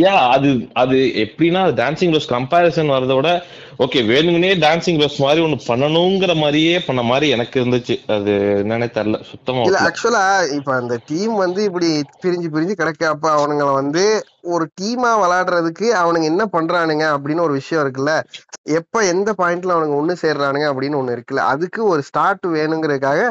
[0.00, 3.30] யா அது அது எப்படின்னா டான்சிங் ரோஸ் கம்பேரிசன் வரத விட
[3.78, 8.10] ஓகே வேணுங்கனே டான்சிங் ரோஸ் மாதிரி ஒண்ணு பண்ணணுங்கிற மாதிரியே பண்ண மாதிரி எனக்கு இருந்துச்சு.
[8.12, 8.32] அது
[8.64, 9.22] என்னன்னே தெரியல.
[9.22, 13.08] சுத்தமா இல்ல ஆக்சுவலா இப்ப அந்த டீம் வந்து இப்படி பிரிஞ்சு பிரிஞ்சு கிடக்க.
[13.08, 18.22] அப்ப அவனுங்களை வந்து ஒரு டீமா விளையாடுறதுக்கு அவனுங்க என்ன பண்றானுங்க அப்படின்னு ஒரு விஷயம் இருக்குல்ல.
[18.62, 21.36] எப்ப எந்த பாயிண்ட்ல அவனுங்க ஒண்ணு சேர்றானுங்க அப்படின்னு ஒண்ணு இருக்குல்ல.
[21.36, 23.30] அதுக்கு ஒரு ஸ்டார்ட் வேணுங்கிறதுக்காக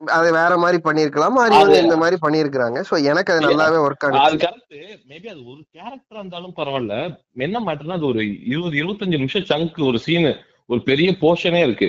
[0.00, 4.38] அதை வேற மாதிரி பண்ணிருக்கலாம் அது இந்த மாதிரி பண்ணிருக்காங்க சோ எனக்கு அது நல்லாவே ஒர்க் ஆனிச்சு அது
[4.42, 4.74] கரெக்ட்
[5.08, 6.96] மேபி அது ஒரு கேரக்டரா இருந்தாலும் பரவாயில்ல.
[7.38, 10.32] என்ன மேட்டர்னா அது ஒரு இருபது இருபத்தஞ்சு நிமிஷம் சங்க் ஒரு சீனு
[10.68, 11.88] ஒரு பெரிய போர்ஷனே இருக்கு.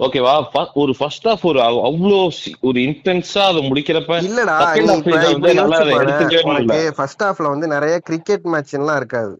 [0.00, 0.32] ஓகேவா
[0.74, 2.18] ஒரு ஃபர்ஸ்ட் ஆஃப் ஒரு அவ்- அவ்வளோ
[2.60, 4.56] ஒரு இன்டென்ஸா அதை முடிக்கிறப்ப இல்லடா
[6.92, 9.34] ஃபர்ஸ்ட் ஹாஃப்ல வந்து நிறைய கிரிக்கெட் மேட்ச் எல்லாம் இருக்காது.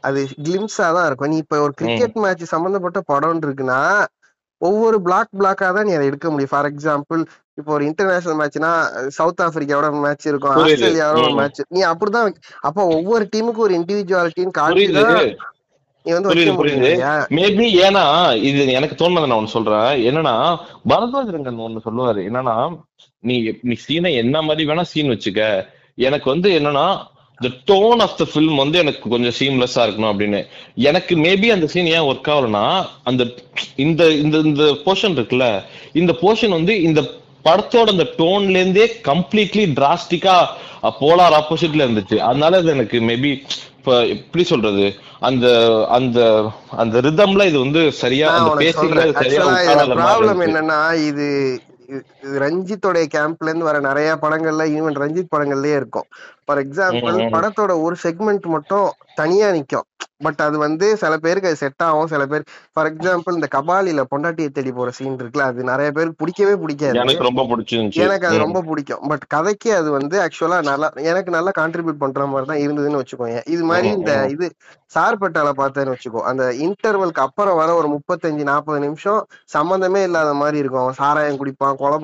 [0.00, 1.28] அது கிளிம்ஸா தான் இருக்கும்.
[1.28, 3.80] நீ இப்ப ஒரு கிரிக்கெட் மேட்ச் சம்பந்தப்பட்ட படம் இருக்குன்னா
[4.68, 6.52] ஒவ்வொரு பிளாக் பிளாக்கா தான் நீ அதை எடுக்க முடியும்.
[6.52, 7.22] ஃபார் எக்ஸாம்பிள்
[7.58, 8.72] இப்போ ஒரு இன்டர்நேஷனல் மேட்ச்னா
[9.18, 12.36] சவுத் ஆப்பிரிக்காவோட மேட்ச் இருக்கும் ஆஸ்திரேலியாவோட ஒரு மேட்ச் நீ அப்படிதான்
[12.68, 15.24] அப்போ ஒவ்வொரு டீமுக்கும் ஒரு இண்டிவிஜுவாலிட்டின்னு காட்டி புரியுது.
[16.60, 16.90] புரியுது
[17.38, 18.04] மேபி ஏன்னா
[18.48, 19.90] இது எனக்கு தோணுனதை நான் ஒண்ணு சொல்றேன்.
[20.08, 20.34] என்னன்னா
[20.90, 22.20] பரத்வாஜ் ரங்கன் ஒண்ணு சொல்லுவாரு.
[22.28, 22.56] என்னன்னா
[23.28, 23.36] நீ
[23.70, 25.42] நீ சீனை என்ன மாதிரி வேணா சீன் வச்சுக்க.
[26.08, 26.86] எனக்கு வந்து என்னன்னா
[27.44, 30.40] the tone of the film வந்து எனக்கு கொஞ்சம் சீம்லெஸ்ஸா இருக்கணும் அப்படின்னு.
[30.90, 32.64] எனக்கு மேபி அந்த சீன் ஏன் ஒர்க் ஆகலன்னா
[33.10, 33.22] அந்த
[33.84, 35.48] இந்த இந்த இந்த போர்ஷன் இருக்குல்ல
[36.02, 37.02] இந்த போர்ஷன் வந்து இந்த
[37.46, 40.36] படத்தோட அந்த டோன்ல இருந்தே கம்ப்ளீட்லி டிராஸ்டிக்கா
[41.02, 42.16] போலார் ஆப்போசிட்ல இருந்துச்சு.
[42.28, 43.30] அதனால அது எனக்கு மேபி
[43.78, 44.86] இப்ப எப்படி சொல்றது?
[45.28, 45.46] அந்த
[45.96, 46.18] அந்த
[46.82, 49.14] அந்த ரிதம்ல இது வந்து சரியா அந்த சொல்றேன்.
[49.22, 49.46] சரியா
[49.96, 51.26] ப்ராப்ளம் என்னன்னா இது
[52.22, 56.08] ரஞ்சித்தோடைய கேம்ப்ல இருந்து வர நிறைய படங்கள்ல ஈவன் ரஞ்சித் படங்கள்லயே இருக்கும்.
[56.44, 57.30] For example.
[57.30, 59.86] படத்தோட ஒரு செக்மெண்ட் மட்டும் தனியா நிக்கும்.
[60.24, 64.48] பட் அது வந்து சில பேருக்கு அது செட் ஆகும் சில பேர் ஃபார் எக்ஸாம்பிள் இந்த கபாலில பொண்டாட்டியை
[64.48, 66.98] தேடி போற சீன் இருக்குல்ல அது நிறைய பேருக்கு பிடிக்கவே பிடிக்காது.
[66.98, 67.94] எனக்கு ரொம்ப பிடிச்சிருந்துச்சு.
[67.94, 69.08] எனக்கு அது ரொம்ப பிடிக்கும்.
[69.08, 73.64] பட் கதைக்கு அது வந்து ஆக்சுவலா நல்லா எனக்கு நல்லா கான்ட்ரிபியூட் பண்ற மாதிரி தான் இருந்ததுன்னு வச்சுக்கோங்க இது
[73.64, 74.26] மாதிரி இந்த.
[74.28, 74.48] இது
[74.94, 80.82] சார்பட்டால பார்த்தேன்னு வச்சுக்கோ அந்த இன்டர்வல்க்கு அப்புறம் வர ஒரு முப்பத்தஞ்சு நாற்பது நிமிஷம் சம்பந்தமே இல்லாத மாதிரி இருக்கும்.
[80.82, 81.98] அவன் சாராயம் குடிப்பான் கொலை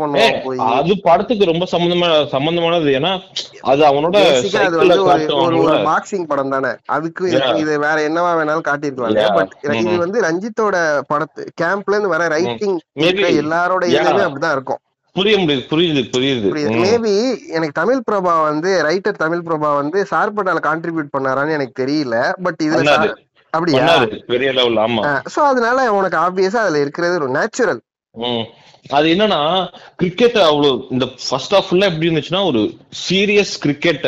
[0.70, 2.88] அது படத்துக்கு ரொம்ப சம்பந்தமா சம்பந்தமானது.
[2.90, 3.12] ஏன்னா
[3.64, 4.16] அது அவனோட
[4.60, 4.98] அது வந்து
[5.36, 6.72] ஒரு ஒரு பாக்ஸிங் படம் தானே.
[6.86, 7.24] அதுக்கு
[7.62, 9.34] இது வேற என்னவா வேணாலும் காட்டியிருக்கலாங்க yeah.
[9.34, 9.98] பட் இது ம்.
[9.98, 10.76] வந்து ரஞ்சித்தோட
[11.08, 12.34] படத்து கேம்ப்ல இருந்து வர ம்.
[12.36, 12.78] ரைட்டிங்
[13.42, 14.80] எல்லாரோட இதுலயுமே அப்படிதான் இருக்கும்.
[15.16, 16.72] புரிய முடியுது புரியுது புரியுது.
[16.76, 17.14] மேபி
[17.48, 22.16] எனக்கு தமிழ் பிரபா வந்து ரைட்டர் தமிழ் பிரபா வந்து சார்பட்டால கான்ட்ரிபியூட் பண்ணாரான்னு எனக்கு தெரியல.
[22.42, 23.14] பட் இதுல பண்ணாரு.
[23.52, 23.84] அப்படியா?
[24.26, 25.02] பெரிய லெவல் ஆமா.
[25.34, 27.80] சோ அதனால உனக்கு ஆப்வியஸா அதுல இருக்கிறது ஒரு நேச்சுரல்
[28.90, 29.40] அது என்னன்னா
[29.96, 32.62] கிரிக்கெட் அவ்வளவு இந்த ஃபர்ஸ்ட் ஆஃப் ஃபுல்லா எப்படி இருந்துச்சுன்னா ஒரு
[33.07, 34.07] சீரியஸ் கிரிக்கெட்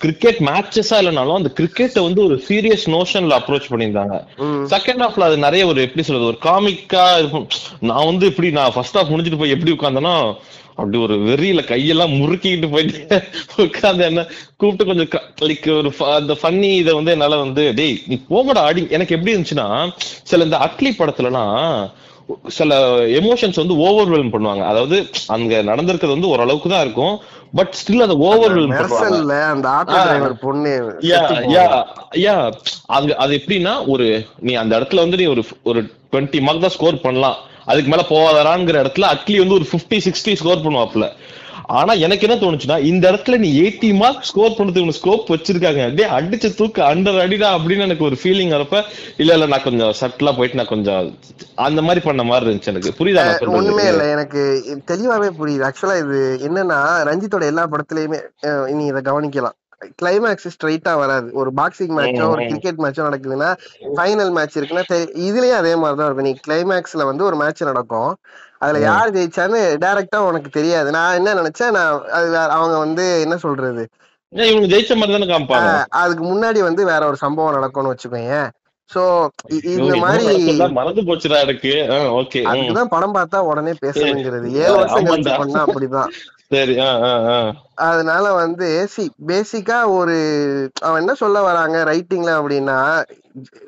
[0.00, 4.16] கிரிக்கெட் மேட்சஸா இல்லைனாலும் அந்த கிரிக்கெட்டை வந்து ஒரு சீரியஸ் நோஷன்ல அப்ரோச் பண்ணியிருந்தாங்க.
[4.72, 7.46] செகண்ட் ஹாஃப்ல அது நிறைய ஒரு எப்படி சொல்றது ஒரு காமிக்கா இருக்கும்.
[7.90, 10.16] நான் வந்து இப்படி நான் ஃபர்ஸ்ட் ஹாஃப் முடிஞ்சிட்டு போய் எப்படி உட்காந்தேன்னா
[10.76, 13.16] அப்படி ஒரு வெறியில கையெல்லாம் முறுக்கிட்டு போயிட்டு
[13.64, 14.22] உட்காந்து என்ன
[14.56, 15.10] கூப்பிட்டு கொஞ்சம்
[15.48, 19.68] லைக் ஒரு அந்த ஃபன்னி இதை வந்து என்னால வந்து டேய் நீ போங்கடா ஆடி எனக்கு எப்படி இருந்துச்சுன்னா
[20.24, 21.68] சில இந்த அட்லி படத்துலலாம்
[22.56, 22.76] சில
[23.20, 24.62] எமோஷன்ஸ் வந்து ஓவர்வெல்ம் பண்ணுவாங்க.
[24.72, 24.96] அதாவது
[25.34, 27.14] அங்க நடந்திருக்கிறது வந்து ஓரளவுக்கு தான் இருக்கும்.
[27.58, 29.38] பட் ஸ்டில் அதை ஓவர்வெல்ம் பண்ணுவாங்க.
[29.54, 30.72] அந்த ஆட்டோ டிரைவர் பொண்ணு
[31.10, 32.36] யா செத்து யா போகும் யா
[32.98, 34.06] அங்க அது எப்படின்னா ஒரு
[34.46, 35.82] நீ அந்த இடத்துல வந்து நீ ஒரு ஒரு
[36.12, 37.38] டுவெண்ட்டி மார்க் தான் ஸ்கோர் பண்ணலாம்.
[37.72, 41.06] அதுக்கு மேல போவாதாராங்கிற இடத்துல அட்லி வந்து ஒரு 50 சிக்ஸ்டி ஸ்கோர் பண்ணுவாப்ல
[41.64, 45.82] ஆனா எனக்கு என்ன தோணுச்சுன்னா இந்த இடத்துல நீ எயிட்டி மார்க் ஸ்கோர் பண்றதுக்கு ஸ்கோப் வச்சிருக்காங்க.
[45.98, 48.78] டே அடிச்ச தூக்கு அண்டர் அடிடா அப்படின்னு எனக்கு ஒரு ஃபீலிங் வரப்ப
[49.22, 51.08] இல்ல இல்ல நான் கொஞ்சம் சட்டிலா போயிட்டு நான் கொஞ்சம்
[51.66, 52.92] அந்த மாதிரி பண்ண மாதிரி இருந்துச்சு எனக்கு.
[53.00, 53.24] புரியுதா
[53.58, 54.04] ஒண்ணுமே இல்ல.
[54.16, 54.42] எனக்கு
[54.92, 55.66] தெளிவாவே புரியுது.
[55.70, 56.78] ஆக்சுவலா இது என்னன்னா
[57.10, 58.20] ரஞ்சித்தோட எல்லா படத்துலயுமே
[58.78, 59.58] நீ இதை கவனிக்கலாம்.
[60.00, 61.28] கிளைமேக்ஸ் ஸ்ட்ரைட்டா வராது.
[61.32, 62.42] ஒரு பாக்ஸிங் மேட்சோ ஒரு.
[62.50, 63.48] கிரிக்கெட் மேட்சோ நடக்குதுன்னா
[63.96, 64.84] ஃபைனல் மேட்ச் இருக்குன்னா
[65.26, 66.28] இதுலயும் அதே மாதிரி தான் இருக்கும்.
[66.28, 68.12] நீ கிளைமேக்ஸ்ல வந்து ஒரு மேட்ச் நடக்கும்.
[68.64, 68.80] அதுல.
[68.84, 70.88] யார் ஜெயிச்சான்னு டைரக்டா உனக்கு தெரியாது.
[70.90, 73.84] நான் என்ன நினைச்சேன் நான் அது அவங்க வந்து என்ன சொல்றது?
[74.32, 75.70] இவங்க ஜெயிச்ச மாதிரி தானே காமிப்பாங்க.
[75.72, 78.36] ஆஹ் அதுக்கு முன்னாடி வந்து வேற ஒரு சம்பவம் நடக்கும்னு வச்சுக்கோங்க
[78.90, 79.02] சோ
[79.74, 80.24] இந்த மாதிரி
[80.76, 81.70] மறந்து போச்சுடா எனக்கு.
[82.18, 82.40] ஓகே
[82.94, 85.34] படம் பார்த்தா உடனே பேசணுங்கிறது ஏழு வருஷம் கழிச்சு.
[85.40, 86.10] பண்ணா அப்படிதான்.
[86.50, 86.74] சரி
[87.84, 90.16] அதனால வந்து சி பேசிக்கா ஒரு
[90.82, 92.76] அவன் என்ன சொல்ல வராங்க ரைட்டிங்ல அப்படின்னா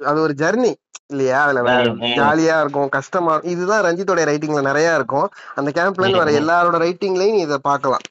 [0.06, 0.72] அது ஒரு ஜர்னி
[1.10, 1.60] இல்லையா அதுல.
[2.14, 6.32] ஜாலியா இருக்கும் கஷ்டமா இதுதான் ரஞ்சித்தோட ரைட்டிங்ல நிறைய இருக்கும் அந்த கேம்ப்ல இருந்து வர.
[6.40, 8.04] எல்லாரோட ரைட்டிங்லயும் நீ இதை பார்க்கலாம்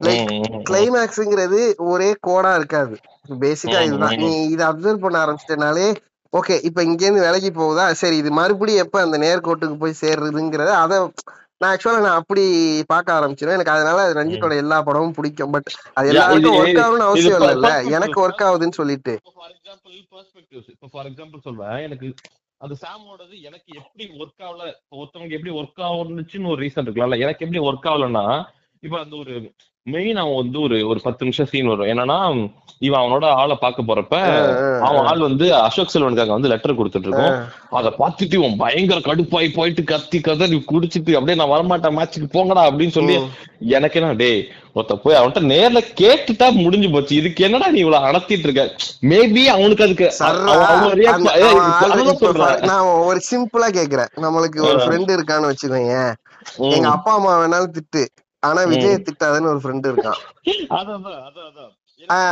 [0.00, 0.24] லைக்.
[0.68, 1.60] கிளைமேக்ஸ்ங்கிறது
[1.90, 2.94] ஒரே கோடா இருக்காது
[3.40, 4.16] பேசிக்கா இதுதான்.
[4.22, 5.86] நீ இதை அப்சர்வ் பண்ண ஆரம்பிச்சிட்டனாலே
[6.32, 10.94] ஓகே இப்ப இங்க இருந்து விலகி போகுதா சரி இது மறுபடியும் எப்ப அந்த நேர்கோட்டுக்கு போய் சேர்றதுங்கிறத அத
[11.58, 12.42] நான் ஆக்சுவலா நான் அப்படி
[12.86, 15.50] பார்க்க ஆரம்பிச்சிருவேன் எனக்கு அதனால ரஞ்சித்தோட எல்லா படமும் பிடிக்கும்.
[15.50, 17.68] பட் அது எல்லாருக்கும் ஒர்க் ஆகணும்னு இது அவசியம் இல்லைல்ல.
[17.68, 17.90] perspective.
[17.90, 19.14] எனக்கு ஒர்க் ஆகுதுன்னு சொல்லிட்டு.
[20.72, 21.76] இப்போ ஃபார் எக்ஸாம்பிள் சொல்றேன்.
[21.86, 22.14] எனக்கு
[22.58, 27.62] அந்த சாமோடது எனக்கு எப்படி ஒர்க் ஆகல ஒருத்தவங்க எப்படி ஒர்க் ஆகுனுச்சுன்னு ஒரு ரீசன் இருக்கலாம்ல எனக்கு எப்படி
[27.68, 28.26] ஒர்க் ஆகலன்னா
[28.84, 29.34] இப்போ அந்த ஒரு
[29.86, 31.88] மெயின் அவன் வந்து ஒரு ஒரு பத்து நிமிஷம் சீன் வரும்.
[31.92, 32.16] என்னன்னா
[32.86, 34.14] இவன் அவனோட ஆளை பார்க்க போறப்ப
[34.86, 37.36] அவன் ஆள் வந்து அசோக் செல்வனுக்காக வந்து லெட்டர் கொடுத்துட்டு இருக்கோம்.
[37.78, 42.96] அத பார்த்துட்டு இவன் பயங்கர கடுப்பாய் போயிட்டு கத்தி கதறி குடிச்சிட்டு அப்படியே நான் வரமாட்டேன் மேட்சுக்கு போங்கடா அப்படின்னு
[42.98, 43.16] சொல்லி
[43.76, 44.42] எனக்கு என்ன டேய்
[44.76, 47.12] ஒருத்த போய் அவன்கிட்ட நேர்ல கேட்டுட்டா முடிஞ்சு போச்சு.
[47.20, 48.64] இதுக்கு என்னடா நீ இவ்வளவு அடத்திட்டு இருக்க?
[49.10, 50.08] மேபி அவனுக்கு அதுக்கு
[52.72, 54.12] நான் ஒரு சிம்பிளா கேக்குறேன்.
[54.26, 55.96] நம்மளுக்கு ஒரு ஃப்ரெண்ட் இருக்கான்னு வச்சுக்கோங்க.
[56.76, 58.04] எங்க அப்பா அம்மா வேணாலும் திட்டு.
[58.38, 60.20] ஆனா விஜய் திட்டாதன்னு ஒரு ஃப்ரெண்ட் இருக்கான்.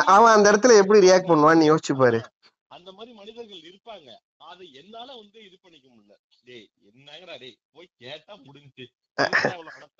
[0.00, 2.22] அவன் அந்த இடத்துல எப்படி ரியாக்ட் பண்ணுவான்னு யோசிச்சு பாரு.
[2.68, 4.08] அந்த மாதிரி மனிதர்கள் இருப்பாங்க.
[4.50, 6.12] அது என்னால வந்து இது பண்ணிக்க முடியல.
[6.44, 8.88] டேய் என்னங்கடா டேய் போய் கேட்டா முடிஞ்சு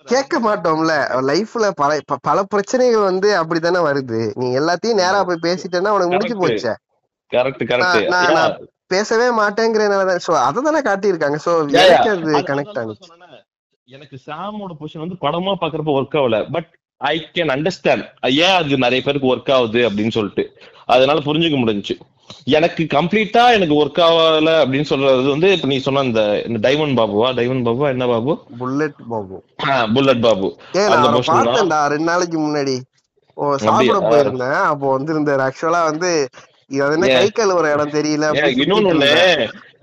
[0.04, 0.92] கேட்க மாட்டோம்ல.
[1.22, 4.30] லைஃப்ல பல பல பிரச்சனைகள் வந்து அப்படித்தானே வருது.
[4.34, 6.70] நீ எல்லாத்தையும் நேரா போய் பேசிட்டேன்னா உனக்கு முடிஞ்சு.
[6.70, 6.74] போச்சே.
[7.34, 10.20] கரெக்ட் கரெக்ட் நான்- பேசவே மாட்டேங்கிறதுனாலதான்.
[10.26, 11.38] சோ அதை தானே காட்டியிருக்காங்க.
[11.44, 11.50] சோ
[12.42, 13.23] கனெக்ட் சொன்னேனே,
[13.86, 16.36] எனக்கு சாமோட பொசிஷன் வந்து படமா பாக்குறப்ப ஒர்க் ஆகல.
[16.52, 18.04] பட் ஐ கேன் அண்டர்ஸ்டாண்ட்
[18.44, 20.44] ஏன் அது நிறைய பேருக்கு ஒர்க் ஆகுது அப்படின்னு சொல்லிட்டு.
[20.84, 21.94] அதனால புரிஞ்சுக்க முடிஞ்சுச்சு.
[22.56, 27.28] எனக்கு கம்ப்ளீட்டா எனக்கு ஒர்க் ஆகல அப்படின்னு சொல்றது வந்து இப்ப நீ சொன்ன இந்த இந்த டைமண்ட் பாபுவா?
[27.38, 27.88] டைமண்ட் பாபுவா?
[27.88, 28.32] என்ன பாபு?
[28.58, 29.36] புல்லட் பாபு.
[29.94, 30.48] புல்லட் பாபு.
[31.64, 32.76] அந்த ரெண்டு நாளைக்கு முன்னாடி.
[33.34, 34.00] ஓ சாப்பிட?
[34.10, 34.58] போயிருந்தேன்.
[34.72, 35.44] அப்போ வந்திருந்தாரு.
[35.48, 36.10] ஆக்சுவலா வந்து
[36.68, 37.12] இது என்ன?
[37.18, 38.32] கை கழுவுற இடம் தெரியல
[38.64, 39.12] இன்னொன்னு.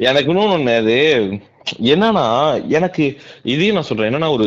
[0.10, 0.98] எனக்கு இன்னொன்னு ஒண்ணு அது
[1.94, 2.26] என்னன்னா
[2.78, 3.06] எனக்கு
[3.54, 4.10] இதையும் நான் சொல்றேன்.
[4.10, 4.46] என்னன்னா ஒரு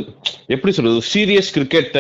[0.55, 1.98] எப்படி சொல்றது சீரியஸ் கிரிக்கெட்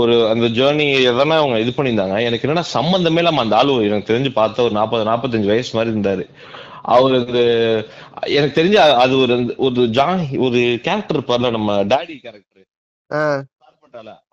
[0.00, 2.16] ஒரு அந்த ஜேர்னி எதனா அவங்க இது பண்ணியிருந்தாங்க.
[2.28, 6.24] எனக்கு என்னன்னா சம்பந்தமே இல்லாம அந்த ஆளு எனக்கு தெரிஞ்சு பார்த்தா ஒரு நாற்பது நாற்பத்தஞ்சு வயசு மாதிரி இருந்தாரு.
[6.94, 7.40] அவர் இந்த
[8.36, 9.34] எனக்கு தெரிஞ்சு அது ஒரு
[9.66, 12.66] ஒரு ஜான் ஒரு கேரக்டர் இருப்பார்ல நம்ம டாடி கேரக்டர்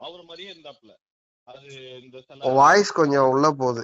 [0.06, 0.94] அவர் மாதிரியே இருந்தாப்ல
[1.48, 1.68] அது
[2.04, 3.84] இந்த வாய்ஸ் கொஞ்சம் உள்ள போகுது.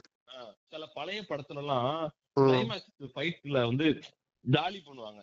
[0.72, 1.92] சில பழைய படத்துல எல்லாம்
[3.16, 3.88] ஃபைட்ல வந்து
[4.46, 5.22] ஜாலி பண்ணுவாங்க.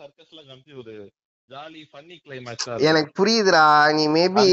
[0.00, 0.94] சர்க்கஸ்ல காமிச்சு ஒரு
[1.48, 3.62] ஜாலி ஃபன்னி கிளைமேக்ஸா எனக்கு புரியுதுடா.
[3.96, 4.44] நீ மேபி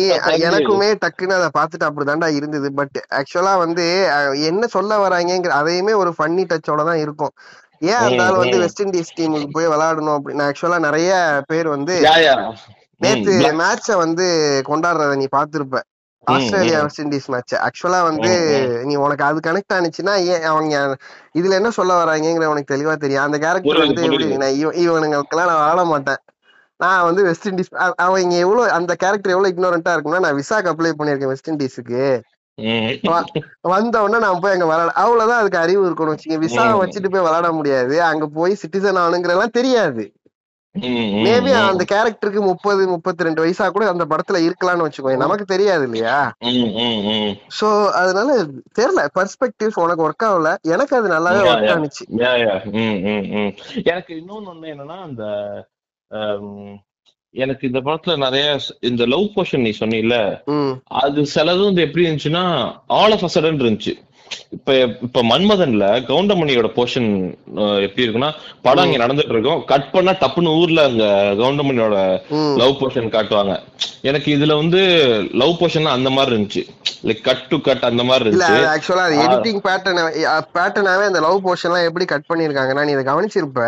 [0.47, 2.69] எனக்குமே டக்குன்னு அதை பார்த்துட்டு அப்படிதான்டா இருந்தது.
[2.79, 3.85] பட் ஆக்சுவலா வந்து
[4.49, 7.33] என்ன சொல்ல வராங்கங்கிற அதையுமே ஒரு ஃபன்னி டச்சோட தான் இருக்கும்.
[7.91, 8.57] ஏன் ஆள் வந்து.
[8.63, 11.11] வெஸ்ட் இண்டீஸ் டீமுக்கு போய் விளையாடணும் அப்படின்னு ஆக்சுவலா நிறைய
[11.51, 11.95] பேர் வந்து
[13.01, 14.25] நேத்து மேட்ச வந்து
[14.69, 15.77] கொண்டாடுறத நீ பார்த்திருப்ப.
[16.35, 18.39] ஆஸ்திரேலியா வெஸ்ட் இண்டீஸ் மேட்ச் ஆக்சுவலா வந்து
[18.83, 20.97] நீ உனக்கு அது கனெக்ட் ஆனிச்சுன்னா ஏன் அவங்க
[21.33, 23.23] இதுல என்ன சொல்ல வராங்கங்கிற உனக்கு தெளிவா தெரியும்.
[23.23, 24.37] அந்த கேரக்டர் வந்து எப்படி.
[24.37, 26.15] நான் இவ- இவனுங்களுக்கெல்லாம் நான் வாழ மாட்டேன்.
[26.77, 31.25] நான் வந்து வெஸ்ட் இண்டீஸ் அவங்க எவ்வளவு அந்த கேரக்டர் எவ்வளவு இக்னோரண்டா இருக்கும்னா நான் விசாக்கு அப்ளை பண்ணிருக்கேன்
[31.25, 32.21] வெஸ்ட் இண்டீஸுக்கு.
[33.61, 36.15] வந்த உடனே நான் போய் அங்க விளையாட அவ்வளவுதான் அதுக்கு அறிவு இருக்கணும்.
[36.15, 36.75] வச்சுங்க விசாவை.
[36.83, 38.03] வச்சுட்டு போய் விளையாட முடியாது.
[38.03, 40.11] அங்க போய் சிட்டிசன் ஆகணுங்கிறதெல்லாம் தெரியாது.
[41.25, 46.17] மேபி அந்த கேரக்டருக்கு முப்பது முப்பத்தி ரெண்டு வயசா கூட அந்த படத்துல இருக்கலாம்னு வச்சுக்கோங்க நமக்கு தெரியாது இல்லையா?
[47.59, 47.67] சோ
[48.01, 48.35] அதனால
[48.79, 49.03] தெரியல.
[49.17, 50.55] பெர்ஸ்பெக்டிவ்ஸ் உனக்கு ஒர்க் ஆகல.
[50.61, 51.71] எனக்கு அது நல்லாவே ஒர்க்.
[51.75, 52.03] ஆனிச்சு.
[53.83, 55.23] எனக்கு இன்னொன்னு ஒண்ணு என்னன்னா அந்த
[57.35, 60.15] எனக்கு இந்த படத்துல நிறைய இந்த லவ் போர்ஷன் நீ சொன்னீல
[61.01, 62.43] அது சிலது வந்து எப்படி இருந்துச்சுன்னா
[62.87, 63.93] ஆல் ஆஃப் அசடன் இருந்துச்சு.
[64.49, 67.09] இப்ப இப்ப மன்மதன்ல கவுண்டமணியோட போர்ஷன்
[67.85, 68.29] எப்படி இருக்குன்னா
[68.61, 71.05] படம் அங்க நடந்துட்டு இருக்கும் கட் பண்ணா டப்புன்னு ஊர்ல அங்க
[71.41, 71.97] கவுண்டமணியோட
[72.61, 73.55] லவ் போர்ஷன் காட்டுவாங்க.
[74.01, 74.81] எனக்கு இதுல வந்து
[75.33, 76.63] லவ் போர்ஷன் அந்த மாதிரி இருந்துச்சு.
[77.03, 78.59] லைக் கட் டு கட் அந்த மாதிரி இருந்துச்சு.
[78.73, 79.07] ஆக்சுவலா.
[79.25, 80.01] எடிட்டிங் பேட்டர்ன்
[80.57, 83.63] பேட்டர்னாவே அந்த லவ் போர்ஷன் எல்லாம் எப்படி கட் பண்ணிருக்காங்கன்னா நீ இதை கவனிச்சிருப்ப.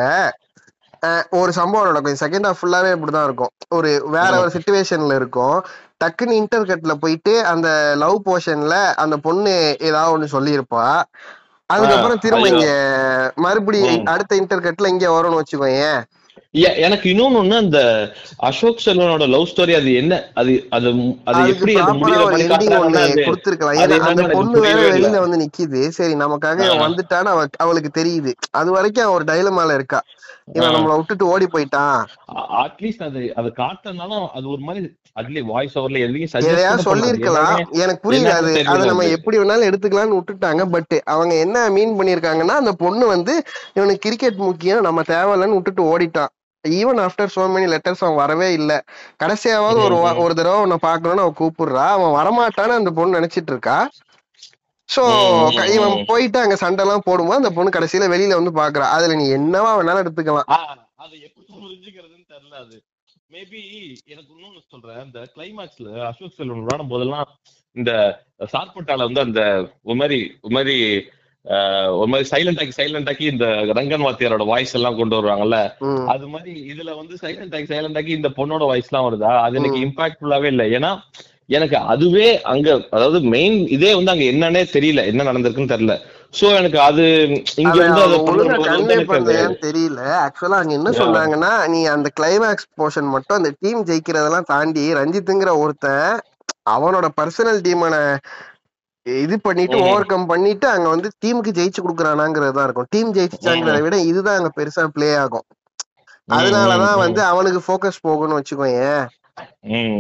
[1.30, 2.30] ஒரு சம்பவம் நடக்கும்.
[2.30, 3.50] செகண்ட் ஹாஃப் ஃபுல்லாவே இப்படிதான் இருக்கும்.
[3.70, 5.66] ஒரு வேற ஒரு சுச்சுவேஷன்ல இருக்கும்.
[6.06, 11.04] டக்குன்னு இன்டர் கட்ல போயிட்டு அந்த லவ் போர்ஷன்ல அந்த பொண்ணு ஏதாவது ஒண்ணு சொல்லியிருப்பா.
[11.66, 12.48] அதுக்கப்புறம் திரும்ப.
[12.48, 14.06] இங்க மறுபடியும்.
[14.06, 16.04] அடுத்த இன்டர் கட்ல இங்க வரும்னு வச்சுக்கோயேன்.
[16.52, 20.24] எ- எனக்கு இன்னொன்னு அந்த அசோக் செல்வனோட லவ் ஸ்டோரி அது என்ன?
[20.34, 21.92] அது அது அது எப்படி அது
[23.74, 25.88] ஏன்னா அந்த பொண்ணு வேற வெளியில வந்து நிக்குது.
[25.88, 28.34] சரி நமக்காக வந்துட்டான்னு அவ அவளுக்கு தெரியுது.
[28.52, 30.02] அது வரைக்கும் ஒரு டைலமால இருக்கா.
[30.56, 32.00] இவன் நம்மள விட்டுட்டு ஓடி போயிட்டான்.
[32.64, 34.82] அட்லீஸ்ட் அது அது காட்டினாலும் அது ஒரு மாதிரி
[35.20, 36.72] அதுலயே வாய்ஸ் ஓவர்ல எதையும் சஜஸ்ட் எதையா
[37.30, 38.52] எல்லாமே எனக்கு புரியல அது.
[38.72, 40.64] அதை நம்ம எப்படி வேணாலும் எடுத்துக்கலாம்னு விட்டுட்டாங்க.
[40.76, 43.36] பட் அவங்க என்ன மீன் பண்ணிருக்காங்கன்னா அந்த பொண்ணு வந்து
[43.78, 46.34] இவனுக்கு கிரிக்கெட் முக்கியம் நம்ம தேவையில்லைன்னு விட்டுட்டு ஓடிட்டான்.
[46.64, 48.72] Even after so many letters அவன் வரவே இல்ல.
[49.24, 51.86] கடைசியாவது ஒரு ஒரு தடவை அவனை பாக்கணும்னு அவன் கூப்பிடுறா.
[51.98, 53.78] அவன் வரமாட்டான்னு அந்த பொண்ணு நினைச்சிட்டு இருக்கா.
[54.90, 55.04] சோ
[55.74, 55.96] இவன்.
[56.06, 58.88] போயிட்டு அங்க சண்டை எல்லாம் போடும்போது அந்த பொண்ணு கடைசியில வெளியில வந்து பாக்குறா.
[58.96, 60.50] அதுல நீ என்னவா வேணாலும் எடுத்துக்கலாம்.
[61.04, 62.78] அது எப்படி புரிஞ்சுக்கிறதுன்னு தெரியல அது.
[63.32, 63.62] மேபி
[64.08, 65.02] எனக்கு இன்னொன்னு சொல்றேன்.
[65.06, 67.30] இந்த கிளைமேக்ஸ்ல அசோக் செல்வன் விளையாடும் போதெல்லாம்
[67.76, 67.92] இந்த
[68.54, 69.42] சார்பட்டால வந்து அந்த
[69.84, 70.76] ஒரு மாதிரி ஒரு மாதிரி
[71.46, 73.46] ஆஹ், ஒரு மாதிரி சைலண்ட் ஆக்கி சைலண்ட் ஆக்கி இந்த
[73.78, 75.58] ரங்கன் வாத்தியாரோட வாய்ஸ் எல்லாம் கொண்டு வருவாங்கல்ல.
[76.14, 79.32] அது மாதிரி இதுல வந்து சைலண்ட் ஆக்கி சைலண்ட் ஆக்கி இந்த பொண்ணோட வாய்ஸ் எல்லாம் வருதா?
[79.46, 79.84] அது எனக்கு.
[79.86, 80.66] இம்பாக்ட்ஃபுல்லாவே இல்லை.
[80.78, 80.92] ஏன்னா
[81.50, 85.94] எனக்கு அதுவே அங்க அதாவது மெயின் இதே வந்து அங்க என்னன்னே தெரியல என்ன நடந்திருக்குன்னு தெரியல.
[86.40, 87.04] சோ எனக்கு அது
[87.64, 88.98] இங்க வந்து
[89.68, 90.02] தெரியல?
[90.26, 96.12] ஆக்சுவலா அங்க என்ன சொன்னாங்கன்னா நீ அந்த கிளைமேக்ஸ் போர்ஷன் மட்டும் அந்த டீம் ஜெயிக்கிறதெல்லாம் தாண்டி ரஞ்சித்துங்கிற ஒருத்தன்
[96.76, 98.02] அவனோட பர்சனல் டீமனை
[99.06, 103.98] இது பண்ணிட்டு ஓவர் கம் பண்ணிட்டு அங்க வந்து டீமுக்கு ஜெயிச்சு கொடுக்குறானாங்கிறது தான் இருக்கும் டீம் ஜெயிச்சுச்சாங்கிறத விட
[104.10, 105.46] இதுதான் அங்க பெருசா ப்ளே ஆகும்.
[106.30, 109.06] அதனாலதான் வந்து அவனுக்கு ஃபோக்கஸ் போகணும்னு வச்சுக்கோயேன்.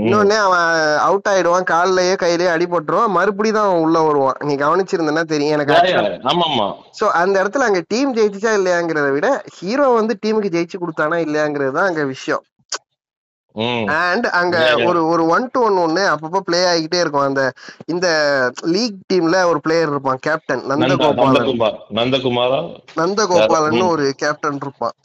[0.01, 0.67] இன்னொன்னு அவன்
[1.07, 4.37] அவுட் ஆயிடுவான் கால்லயே கையிலயே அடிபட்டுருவான் மறுபடியும் தான் உள்ள வருவான்.
[4.41, 5.75] நீ கவனிச்சிருந்தனா தெரியும் எனக்கு
[6.99, 11.89] சோ அந்த இடத்துல அங்க டீம் ஜெயிச்சுச்சா இல்லையாங்கிறத விட ஹீரோ வந்து டீமுக்கு ஜெயிச்சு கொடுத்தானா இல்லையாங்கிறது தான்
[11.89, 12.43] அங்க விஷயம்.
[13.99, 14.55] அண்ட் அங்க.
[14.87, 17.27] ஒரு ஒரு ஒன் டு ஒன் ஒன்னு அப்பப்போ ப்ளே ஆகிட்டே இருக்கும்.
[17.27, 17.41] அந்த
[17.93, 18.07] இந்த
[18.73, 21.33] லீக் டீம்ல ஒரு பிளேயர் இருப்பான் கேப்டன் நந்த நந்தகோபாலன்.
[21.33, 22.57] நந்தகுமார்.
[22.99, 24.95] நந்தகோபாலன் ஒரு கேப்டன் இருப்பான்.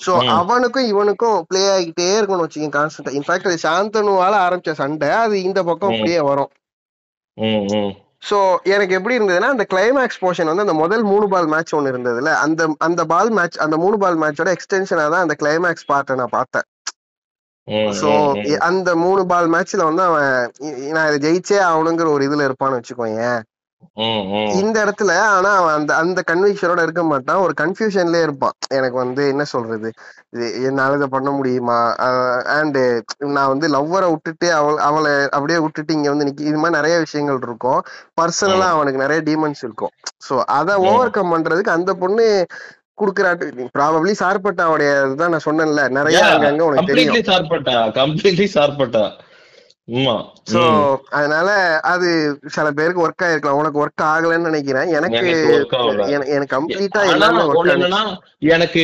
[0.00, 5.10] சோ அவனுக்கும் இவனுக்கும் ப்ளே ஆகிட்டே இருக்கணும் வச்சுக்கோங்க கான்ஸ்டன்டா இன்ஃபேக்ட் அது சாந்தனுவால ஆரம்பிச்ச சண்டை.
[5.24, 6.50] அது இந்த பக்கம் அப்படியே வரும்.
[8.28, 8.38] சோ
[8.72, 12.62] எனக்கு எப்படி இருந்ததுன்னா அந்த கிளைமேக்ஸ் போர்ஷன் வந்து அந்த முதல் மூணு பால் மேட்ச் ஒன்னு இருந்ததுல அந்த
[12.86, 16.66] அந்த பால் மேட்ச் அந்த மூணு பால் மேட்சோட எக்ஸ்டென்ஷனா தான் அந்த கிளைமேக்ஸ் பார்ட்டை நான் பார்த்தேன்.
[18.00, 18.10] சோ
[18.68, 20.28] அந்த மூணு பால் மேட்ச்ல வந்து அவன்
[20.96, 23.40] நான் இதை ஜெயிச்சே ஆகணுங்கிற ஒரு இதுல இருப்பான்னு வச்சுக்கோயேன்.
[24.60, 27.40] இந்த இடத்துல ஆனா அந்த அந்த கன்விக்ஷனோட இருக்க மாட்டான்.
[27.44, 28.54] ஒரு கன்ஃபியூஷன்லயே இருப்பான்.
[28.78, 29.88] எனக்கு வந்து என்ன சொல்றது?
[30.34, 31.78] இது என்னால இதை பண்ண முடியுமா?
[32.58, 32.78] அண்ட்
[33.36, 37.40] நான் வந்து லவ்வரை விட்டுட்டு அவள் அவளை அப்படியே விட்டுட்டு இங்க வந்து நிக்க இது மாதிரி நிறைய விஷயங்கள்
[37.48, 37.80] இருக்கும்.
[38.20, 39.94] பர்சனலா அவனுக்கு நிறைய டீமன்ஸ் இருக்கும்.
[40.28, 42.26] சோ அதை ஓவர் கம் பண்றதுக்கு அந்த பொண்ணு
[43.00, 43.66] குடுக்குறாட்டு.
[43.78, 45.82] ப்ராபப்ளி சார்பட்டாவுடைய இதுதான் நான் சொன்னேன்ல.
[45.98, 47.18] நிறைய யா அங்கங்க உனக்கு தெரியும்.
[47.32, 47.76] சார்பட்டா.
[48.00, 49.04] கம்ப்ளீட்லி சார்பட்டா.
[50.52, 50.60] சோ
[51.18, 51.48] அதனால
[51.92, 52.08] அது
[52.56, 53.58] சில பேருக்கு ஒர்க் ஆயிருக்கலாம்.
[53.60, 54.88] உனக்கு ஒர்க் ஆகலைன்னு நினைக்கிறேன்.
[54.98, 55.30] எனக்கு
[56.16, 58.02] எனக்கு கம்ப்ளீட்டா என்னன்னா
[58.54, 58.82] எனக்கு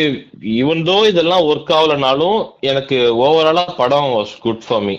[0.60, 2.38] ஈவன் தோ இதெல்லாம் ஒர்க் ஆகலனாலும்
[2.70, 4.96] எனக்கு ஓவராலா படம் வாஸ் குட் ஃபார் மீ.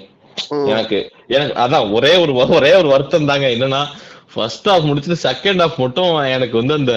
[0.72, 1.00] எனக்கு
[1.36, 3.48] எனக்கு அதான் ஒரே ஒரு ஒரே ஒரு வருத்தம் தாங்க.
[3.56, 3.82] என்னன்னா
[4.34, 6.94] ஃபர்ஸ்ட் ஹாஃப் முடிச்சுட்டு செகண்ட் ஹாஃப் மட்டும் எனக்கு வந்து அந்த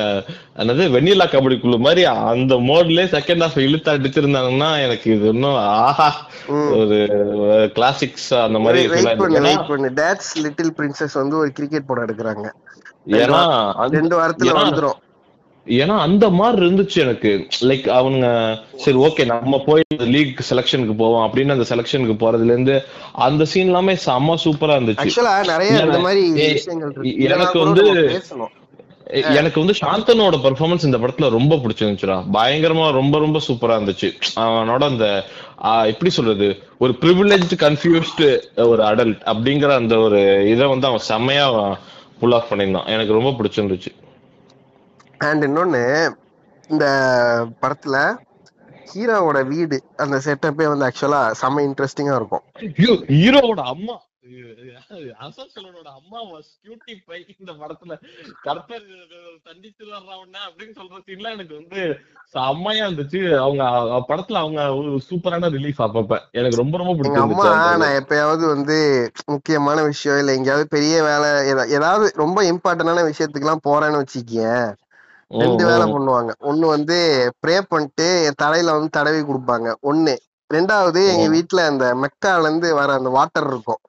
[0.57, 6.09] என்னது வெண்ணிலா கபடி குழு மாதிரி அந்த மோட்லயே செகண்ட் ஹாஃப் இழுத்து அடிச்சிருந்தாங்கன்னா எனக்கு இது இன்னும் ஆஹா
[6.79, 6.99] ஒரு
[7.77, 8.83] கிளாசிக்ஸ் அந்த மாதிரி
[10.45, 12.49] லிட்டில் பிரின்சஸ் வந்து ஒரு கிரிக்கெட் படம் எடுக்கிறாங்க.
[13.21, 13.43] ஏன்னா
[13.97, 14.99] ரெண்டு வாரத்துல வந்துரும்.
[15.79, 17.33] ஏன்னா அந்த மாதிரி இருந்துச்சு எனக்கு.
[17.61, 18.29] லைக் அவனுங்க
[18.77, 19.83] சரி ஓகே நம்ம போய்
[20.15, 22.77] லீக் செலக்ஷனுக்கு போவோம் அப்படின்னு அந்த செலக்ஷனுக்கு போறதுல இருந்து
[23.13, 25.11] அந்த சீன் எல்லாமே செம்ம சூப்பரா இருந்துச்சு.
[27.29, 27.85] எனக்கு வந்து
[29.39, 32.17] எனக்கு வந்து சாந்தனோட பெர்ஃபார்மன்ஸ் இந்த படத்துல ரொம்ப பிடிச்சிருந்துச்சுடா.
[32.33, 34.09] பயங்கரமா ரொம்ப ரொம்ப சூப்பரா இருந்துச்சு.
[34.37, 35.07] அவனோட அந்த
[35.93, 38.29] எப்படி சொல்றது ஒரு ப்ரிவிலேஜ் கன்ஃபியூஸ்டு
[38.69, 41.47] ஒரு அடல்ட் அப்படிங்கிற அந்த ஒரு இதை வந்து அவன் செம்மையா
[42.21, 42.89] புல் ஆஃப் பண்ணியிருந்தான்.
[42.95, 43.91] எனக்கு ரொம்ப பிடிச்சிருந்துச்சு.
[45.21, 45.85] அண்ட் இன்னொன்னு
[46.69, 46.87] இந்த
[47.63, 47.97] படத்துல
[48.93, 52.45] ஹீரோவோட வீடு அந்த செட்டப்பே வந்து ஆக்சுவலா செம்ம இன்ட்ரெஸ்டிங்கா இருக்கும்.
[53.19, 53.97] ஹீரோவோட அம்மா.
[55.19, 57.93] அசோக் செல்வனோட அம்மா வாஸ் கியூட்டி பை இந்த படத்துல.
[58.43, 58.85] கர்த்தர்
[59.47, 61.81] தண்டிச்சு வர்றவன அப்படின்னு சொல்ற சீன்லாம் எனக்கு வந்து
[62.35, 63.21] செம்மையா இருந்துச்சு.
[63.39, 63.63] அவங்க
[64.11, 64.61] படத்துல அவங்க
[65.09, 66.19] சூப்பரான ரிலீஃப் அப்பப்ப.
[66.33, 68.79] எனக்கு ரொம்ப ரொம்ப எங்க அம்மா நான் எப்பயாவது வந்து
[69.27, 71.31] முக்கியமான விஷயம் இல்ல எங்கேயாவது பெரிய வேலை
[71.79, 74.69] ஏதாவது ரொம்ப இம்பார்ட்டன்டான விஷயத்துக்கு எல்லாம் போறேன்னு வச்சுக்கேன்
[75.31, 76.31] ரெண்டு வேலை பண்ணுவாங்க.
[76.45, 76.97] ஒண்ணு வந்து
[77.43, 79.69] ப்ரே பண்ணிட்டு என் தலையில வந்து தடவி கொடுப்பாங்க.
[79.85, 80.15] ஒண்ணு.
[80.51, 81.33] ரெண்டாவது எங்க ம்.
[81.33, 83.81] வீட்ல அந்த மெக்கால இருந்து வர அந்த வாட்டர் இருக்கும்.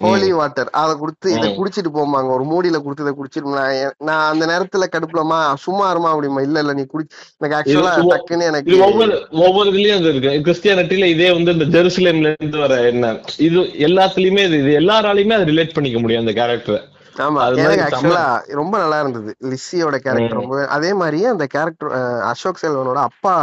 [0.00, 1.46] ஹோலி வாட்டர் அதை கொடுத்து இதை.
[1.54, 3.52] குடிச்சிட்டு போமாங்க ஒரு மூடியில கொடுத்து இதை குடிச்சிட்டு
[4.00, 7.04] நான் அந்த நேரத்துல கடுப்புலமா சும்மா இருமா அப்படிமா இல்ல இல்ல நீ குடி
[7.40, 10.32] எனக்கு ஆக்சுவலா டக்குன்னு எனக்கு ஒவ்வொரு ஒவ்வொரு இதுலயும் இருக்கு.
[10.44, 13.12] கிறிஸ்டியானிட்டில இதே வந்து இந்த ஜெருசலேம்ல இருந்து வர என்ன?
[13.38, 16.80] இது எல்லாத்துலயுமே இது எல்லாராலையுமே அதை ரிலேட் பண்ணிக்க முடியும் அந்த கேரக்டர்
[17.16, 18.24] ஆமா எனக்கு மாதிரி ஆக்சுவலா
[18.58, 19.30] ரொம்ப நல்லா இருந்தது.
[19.50, 21.90] லிஸ்ஸியோட கேரக்டர் ரொம்ப அதே மாதிரியே அந்த கேரக்டர்
[22.30, 23.34] அசோக் செல்வனோட அப்பா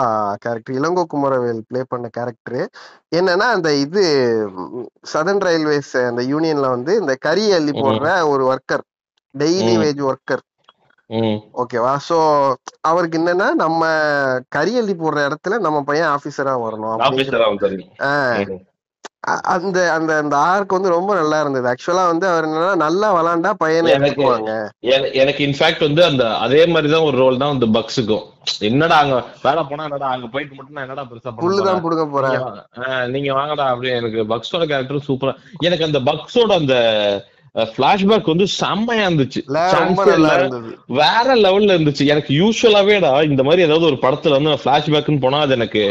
[0.44, 2.60] கேரக்டர் இளங்கோ குமரவேல் ப்ளே பண்ண கேரக்டர்
[3.12, 4.04] என்னன்னா அந்த இது
[5.14, 8.86] சதன் ரயில்வேஸ் அந்த யூனியன்ல வந்து இந்த கறி அள்ளி போடுற ஒரு ஒர்க்கர்
[9.36, 10.44] டெய்லி வேஜ் ஒர்க்கர்
[11.62, 12.18] ஓகேவா சோ
[12.90, 13.84] அவருக்கு என்னன்னா நம்ம
[14.56, 17.00] கறி அள்ளி போடுற இடத்துல நம்ம பையன் ஆபீசரா வரணும்
[19.54, 21.66] அந்த அந்த அந்த ஆர்க் வந்து ரொம்ப நல்லா இருந்தது.
[21.72, 24.52] ஆக்சுவலா வந்து அவர் என்னன்னா நல்லா விளாண்டா பையனை எனக்கு எடுத்துக்குவாங்க
[25.22, 28.24] எனக்கு இன்ஃபேக்ட் வந்து அந்த அதே மாதிரிதான் ஒரு ரோல் தான் வந்து பக்ஸுக்கும்.
[28.70, 32.38] என்னடா அங்க வேலை போனா என்னடா அங்க போயிட்டு மட்டும் நான் என்னடா பெருசா புல்லுதான் புடுங்க போறேன்.
[33.16, 35.34] நீங்க வாங்கடா அப்படி எனக்கு பக்ஸோட கேரக்டர் சூப்பரா
[35.68, 36.78] எனக்கு அந்த பக்ஸோட அந்த
[37.76, 39.42] பிளாஷ்பேக் வந்து செம்மையா இருந்துச்சு.
[41.02, 42.04] வேற லெவல்ல இருந்துச்சு.
[42.14, 45.84] எனக்கு யூஸ்வலாவேடா இந்த மாதிரி ஏதாவது ஒரு படத்துல வந்து பிளாஷ்பேக்னு போனா அது எனக்கு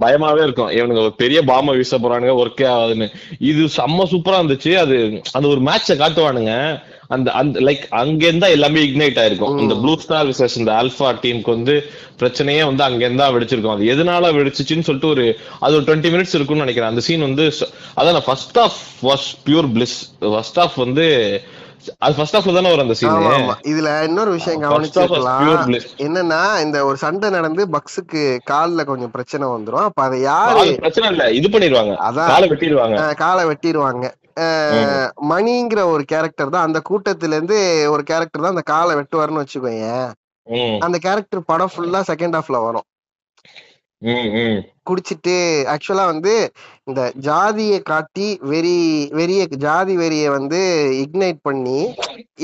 [0.00, 0.70] பயமாவே இருக்கும்.
[0.78, 3.08] இவனுங்க ஒரு பெரிய பாம்ப வீச போறானுங்க ஒர்க்கே ஆகுதுன்னு.
[3.38, 4.74] இது செம்ம சூப்பரா இருந்துச்சு.
[4.74, 4.96] அது
[5.32, 6.54] அந்த ஒரு மேட்சை காட்டுவானுங்க.
[7.14, 9.58] அந்த அந்த லைக் அங்கேருந்தா எல்லாமே இக்னைட் ஆயிருக்கும்.
[9.58, 11.74] இந்த ப்ளூ ஸ்டார் விசஸ் இந்த ஆல்பா டீமுக்கு வந்து
[12.20, 13.74] பிரச்சனையே வந்து அங்கேருந்தா வெடிச்சிருக்கும்.
[13.76, 15.26] அது எதனால வெடிச்சிச்சுன்னு சொல்லிட்டு ஒரு
[15.60, 16.90] அது ஒரு டுவெண்ட்டி மினிட்ஸ் இருக்கும்னு நினைக்கிறேன்.
[16.90, 17.46] அந்த சீன் வந்து
[17.96, 21.06] அதான் first half was pure bliss first half வந்து
[22.04, 25.48] அது ஃபர்ஸ்ட் ஆஃப்ல தானே வரும் அந்த சீனு இதுல இன்னொரு விஷயம் கவனிச்சிருக்கலாம்.
[26.06, 29.86] என்னன்னா இந்த ஒரு சண்டை நடந்து பக்ஸுக்கு கால்ல கொஞ்சம் பிரச்சனை வந்துரும்.
[29.88, 31.94] அப்ப அதை யாரு பிரச்சனை இல்ல இது பண்ணிடுவாங்க.
[32.08, 32.30] அதான்.
[32.34, 32.98] காலை வெட்டிடுவாங்க.
[33.24, 34.04] காலை வெட்டிடுவாங்க.
[35.32, 37.58] மணிங்கிற ஒரு கேரக்டர் தான் அந்த கூட்டத்துல இருந்து
[37.94, 39.88] ஒரு கேரக்டர் தான் அந்த காலை வெட்டுவாருன்னு வச்சுக்கோங்க
[40.86, 42.86] அந்த கேரக்டர் படம் ஃபுல்லா செகண்ட் ஹாஃப்ல வரும்.
[44.88, 45.34] குடிச்சிட்டு
[45.72, 46.32] ஆக்சுவலா வந்து
[46.88, 48.74] இந்த ஜாதியை காட்டி வெறி
[49.18, 50.60] வெறிய ஜாதி வெறிய வந்து
[51.04, 51.78] இக்னைட் பண்ணி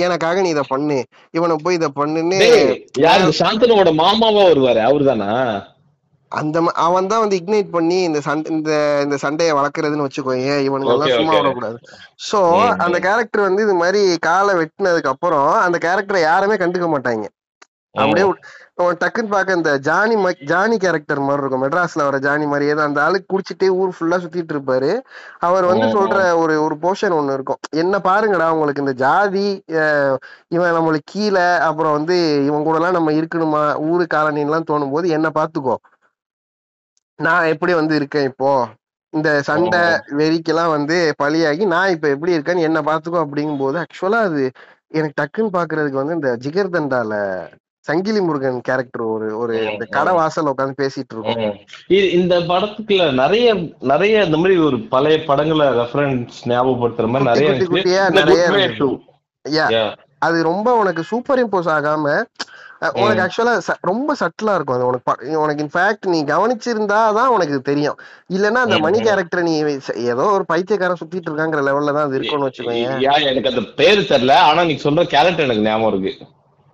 [0.04, 0.98] எனக்காக நீ இத பண்ணு.
[1.36, 2.40] இவனை போய் இத பண்ணுன்னு
[3.04, 4.80] யார் சாந்தனுவோட மாமாவா வருவாரு?
[4.88, 5.30] அவர்தானா?
[6.32, 8.72] அந்த அவன் தான் வந்து இக்னைட் பண்ணி இந்த சண்டை இந்த
[9.04, 11.78] இந்த சண்டையை வளர்க்கறதுன்னு வச்சுக்கோங்க இவனுங்க எல்லாம் சும்மா விடக்கூடாது.
[12.28, 12.40] சோ
[12.84, 17.26] அந்த கேரக்டர் வந்து இது மாதிரி காலை வெட்டினதுக்கு அப்புறம் அந்த கேரக்டரை யாருமே கண்டுக்க மாட்டாங்க.
[17.94, 18.26] அப்படியே
[18.82, 20.14] அவன் டக்குன்னு பார்க்க இந்த ஜானி
[20.50, 21.62] ஜானி கேரக்டர் மாதிரி இருக்கும்.
[21.64, 22.90] மெட்ராஸ்ல வர ஜானி மாதிரியே தான்.
[22.90, 24.90] அந்த ஆளு குடிச்சிட்டே ஊர் ஃபுல்லா சுத்திட்டு இருப்பாரு.
[25.48, 27.60] அவர் வந்து சொல்ற ஒரு ஒரு போர்ஷன் ஒண்ணு இருக்கும்.
[27.82, 29.46] என்ன பாருங்கடா உங்களுக்கு இந்த ஜாதி
[30.56, 32.16] இவன் நம்மளுக்கு கீழே அப்புறம் வந்து
[32.48, 33.62] இவன் கூட எல்லாம் நம்ம இருக்கணுமா?
[33.90, 35.76] ஊரு காலனிலாம் தோணும் போது என்ன பாத்துக்கோ.
[37.18, 38.52] நான் எப்படி வந்து இருக்கேன் இப்போ?
[39.12, 39.80] இந்த சண்டை
[40.18, 44.42] வெறிக்கெல்லாம் வந்து பலியாகி நான் இப்ப எப்படி இருக்கேன்னு என்ன பாத்துக்கோ அப்படிங்கும் போது ஆக்சுவலா அது
[44.92, 47.12] எனக்கு டக்குன்னு பாக்குறதுக்கு வந்து இந்த ஜிகர் தண்டால
[47.86, 50.18] சங்கிலி முருகன் கேரக்டர் ஒரு ஒரு இந்த கடை ம்.
[50.18, 51.56] வாசல்ல உட்காந்து பேசிட்டு இருக்கோம்.
[52.18, 53.46] இந்த படத்துக்குள்ள நிறைய
[53.92, 59.78] நிறைய இந்த மாதிரி ஒரு பழைய படங்களை ரெஃபரன்ஸ் ஞாபகப்படுத்துற மாதிரி நிறைய நிறைய
[60.22, 62.06] அது ரொம்ப உனக்கு சூப்பர் இம்போஸ் ஆகாம
[63.00, 63.52] உனக்கு ஆக்சுவலா
[63.88, 64.76] ரொம்ப சட்டிலா இருக்கும்.
[64.76, 65.10] அது உனக்கு
[65.42, 67.98] உனக்கு இன்ஃபேக்ட் நீ கவனிச்சிருந்தா தான் உனக்கு தெரியும்.
[68.30, 69.54] இல்லைன்னா அந்த மணி கேரக்டர் நீ
[70.12, 74.36] ஏதோ ஒரு பைத்தியக்காரன் சுத்திட்டு இருக்காங்கிற லெவல்ல தான் அது இருக்கும்னு வச்சுக்கோங்க எனக்கு அந்த பேரு தெரியல.
[74.48, 76.14] ஆனா நீ சொல்ற கேரக்டர் எனக்கு ஞாபகம் இருக்கு.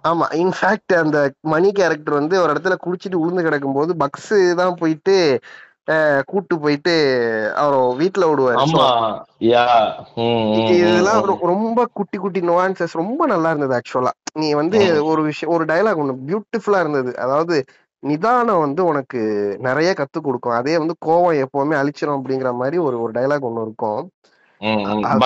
[0.04, 1.18] ஆமா இன்ஃபேக்ட் அந்த
[1.52, 5.16] மணி கேரக்டர் வந்து ஒரு இடத்துல குடிச்சிட்டு உளுந்து கிடக்கும் போது பக்ஸ் தான் போயிட்டு
[6.30, 6.94] கூட்டு போயிட்டு
[7.56, 8.64] அவர் வீட்டுல விடுவாரு.
[10.74, 14.78] இதெல்லாம் ரொம்ப குட்டி குட்டி நுவான்சஸ் ரொம்ப நல்லா இருந்தது ஆக்சுவலா நீ வந்து
[15.11, 17.12] ஒரு விஷயம் ஒரு டயலாக் ஒண்ணு பியூட்டிஃபுல்லா இருந்தது.
[17.24, 17.56] அதாவது
[18.02, 19.20] நிதானம் வந்து உனக்கு
[19.61, 20.56] நிறைய கத்து கொடுக்கும்.
[20.58, 24.02] அதே வந்து கோவம் எப்பவுமே அழிச்சிரும் அப்படிங்கிற மாதிரி ஒரு ஒரு டயலாக் ஒண்ணு இருக்கும்.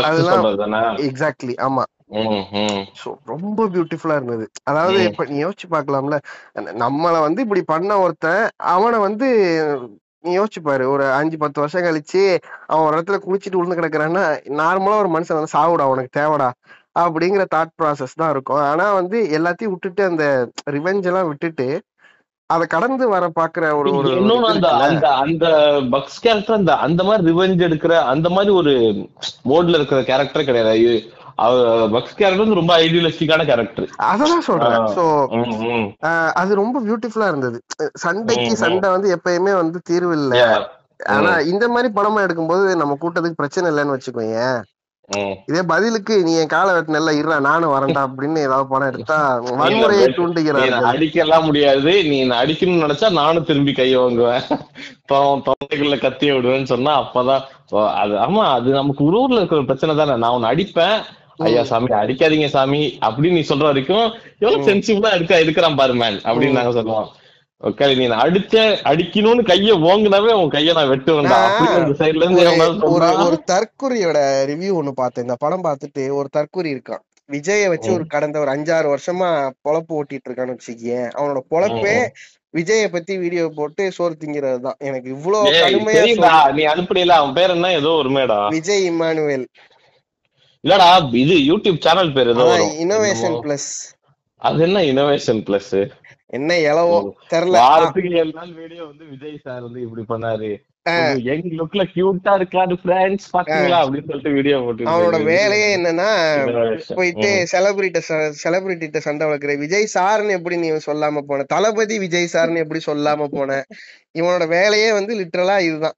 [0.06, 0.44] அதெல்லாம்
[1.08, 1.84] எக்ஸாக்ட்லி ஆமா.
[3.32, 4.44] ரொம்ப பியூட்டிஃபுல்லா இருந்தது.
[4.64, 6.16] அதாவது இப்ப நீ யோசிச்சு பார்க்கலாம்ல
[6.58, 9.28] ந- நம்மள வந்து இப்படி பண்ண ஒருத்தன் அவனை வந்து
[10.24, 12.22] நீ யோசிச்சு பாரு ஒரு அஞ்சு பத்து வருஷம் கழிச்சு
[12.66, 14.24] அவன் ஒரு இடத்துல குளிச்சுட்டு விழுந்து கிடக்குறான்னா
[14.60, 16.48] நார்மலா ஒரு மனுஷன் வந்து சாவுடா உனக்கு தேவைடா
[16.96, 18.62] அப்படிங்கிற தாட் ப்ராசஸ் தான் இருக்கும்.
[18.70, 20.24] ஆனா வந்து எல்லாத்தையும் விட்டுட்டு அந்த
[20.70, 21.66] ரிவெஞ்ச் எல்லாம் விட்டுட்டு
[22.50, 25.46] அதை கடந்து வர பாக்குற ஒரு இன்னொன்னு அந்த அந்த அந்த
[25.92, 28.72] பக்ஸ் கேரக்டர் அந்த அந்த மாதிரி ரிவெஞ்ச் எடுக்கிற அந்த மாதிரி ஒரு
[29.44, 30.92] மோட்ல இருக்கிற கேரக்டர் கிடையாது.
[31.50, 34.68] பக்ஸ் கேரக்டர் வந்து ரொம்ப ஐடியலிஸ்டிக்கான கேரக்டர் அததான் சொல்றேன்.
[34.68, 37.62] சோ அது ரொம்ப பியூட்டிஃபுல்லா இருந்தது.
[37.94, 38.56] சண்டைக்கு.
[38.56, 40.44] சண்டை வந்து எப்பயுமே வந்து தீர்வு இல்ல.
[41.06, 44.62] ஆனா இந்த மாதிரி படமா எடுக்கும்போது நம்ம கூட்டத்துக்கு பிரச்சனை இல்லைன்னு வச்சுக்கோங்க.
[45.46, 50.04] இதே பதிலுக்கு நீ என் காலை வெட்டு நல்லா இருறா நானும் வரேன்டா அப்படின்னு ஏதாவது படம் எடுத்தா வன்முறையை
[50.14, 50.82] தூண்டுகிறார்கள்.
[50.82, 51.80] அடிக்கலாம் முடியாது.
[51.80, 54.42] நீ அடிக்கணும்னு நினைச்சா நானும் திரும்பி கை வாங்குவேன்.
[55.12, 57.40] தொ- தொண்டைக்குள்ள கத்திய விடுவேன்னு சொன்னா அப்பதான்
[57.94, 60.16] அது ஆமா அது நமக்கு ஊர்ல இருக்கிற பிரச்சனை தானே.
[60.16, 61.02] நான் உன்னை அடிப்பேன்.
[61.38, 62.80] ஐயா சாமி அடிக்காதீங்க சாமி.
[63.06, 64.06] அப்படின்னு நீ சொல்ற வரைக்கும்
[64.42, 67.08] எவ்வளவு சென்சிபிளா இருக்க இருக்கிறான் பாரு மேன் அப்படின்னு நாங்க சொல்லுவோம்.
[67.60, 68.54] ஓகே நீ அடிச்ச
[68.90, 71.38] அடிக்கணும்னு கைய ஓங்குனாவே உன் கைய நான் வெட்டுவேன்டா
[71.74, 72.44] அந்த சைடுல இருந்து
[72.90, 74.18] ஒரு ஒரு தற்குறியோட
[74.50, 75.26] ரிவ்யூ ஒண்ணு பார்த்தேன்.
[75.26, 77.02] இந்த படம் பார்த்துட்டு ஒரு தற்குறி இருக்கான்.
[77.28, 79.28] விஜய வச்சு ஒரு கடந்த ஒரு அஞ்சாறு வருஷமா
[79.66, 81.94] பொழப்பு ஓட்டிட்டு இருக்கான்னு வச்சுக்கேன் அவனோட பொழப்பே
[82.54, 87.70] விஜய பத்தி வீடியோ போட்டு சோறு திங்கிறது தான் எனக்கு இவ்வளவு கடுமையா நீ அனுப்புறீல அவன் பேர் என்ன?
[87.78, 89.46] ஏதோ ஒரு மேடா விஜய் இமானுவேல்
[90.64, 90.88] இல்லடா
[91.22, 92.46] இது யூடியூப் சேனல் பேர் ஏதோ
[92.84, 93.38] இனோவேஷன்.
[93.44, 93.70] பிளஸ்
[94.42, 95.74] அது என்ன இனோவேஷன் பிளஸ்
[96.36, 96.98] என்ன எலவோ
[97.32, 97.56] தெரியல.
[97.64, 100.50] வாரத்துக்கு ஏழு நாள் வீடியோ வந்து விஜய் சார் வந்து இப்படி பண்ணாரு.
[101.32, 103.80] எங் லுக்ல கியூட்டா இருக்காரு ஃப்ரெண்ட்ஸ் பாத்தீங்களா?
[103.82, 106.08] அப்படின்னு சொல்லிட்டு வீடியோ போட்டு அவனோட வேலையே என்னன்னா.
[106.98, 107.30] போயிட்டு.
[107.52, 108.00] செலிபிரிட்ட
[108.42, 111.46] செலிபிரிட்டிட்ட சண்டை வளர்க்குற விஜய் சார்னு எப்படி நீ சொல்லாம போன?
[111.54, 113.60] தளபதி விஜய் சார்னு எப்படி சொல்லாம போன?
[114.20, 115.96] இவனோட வேலையே வந்து லிட்டரலா இதுதான்.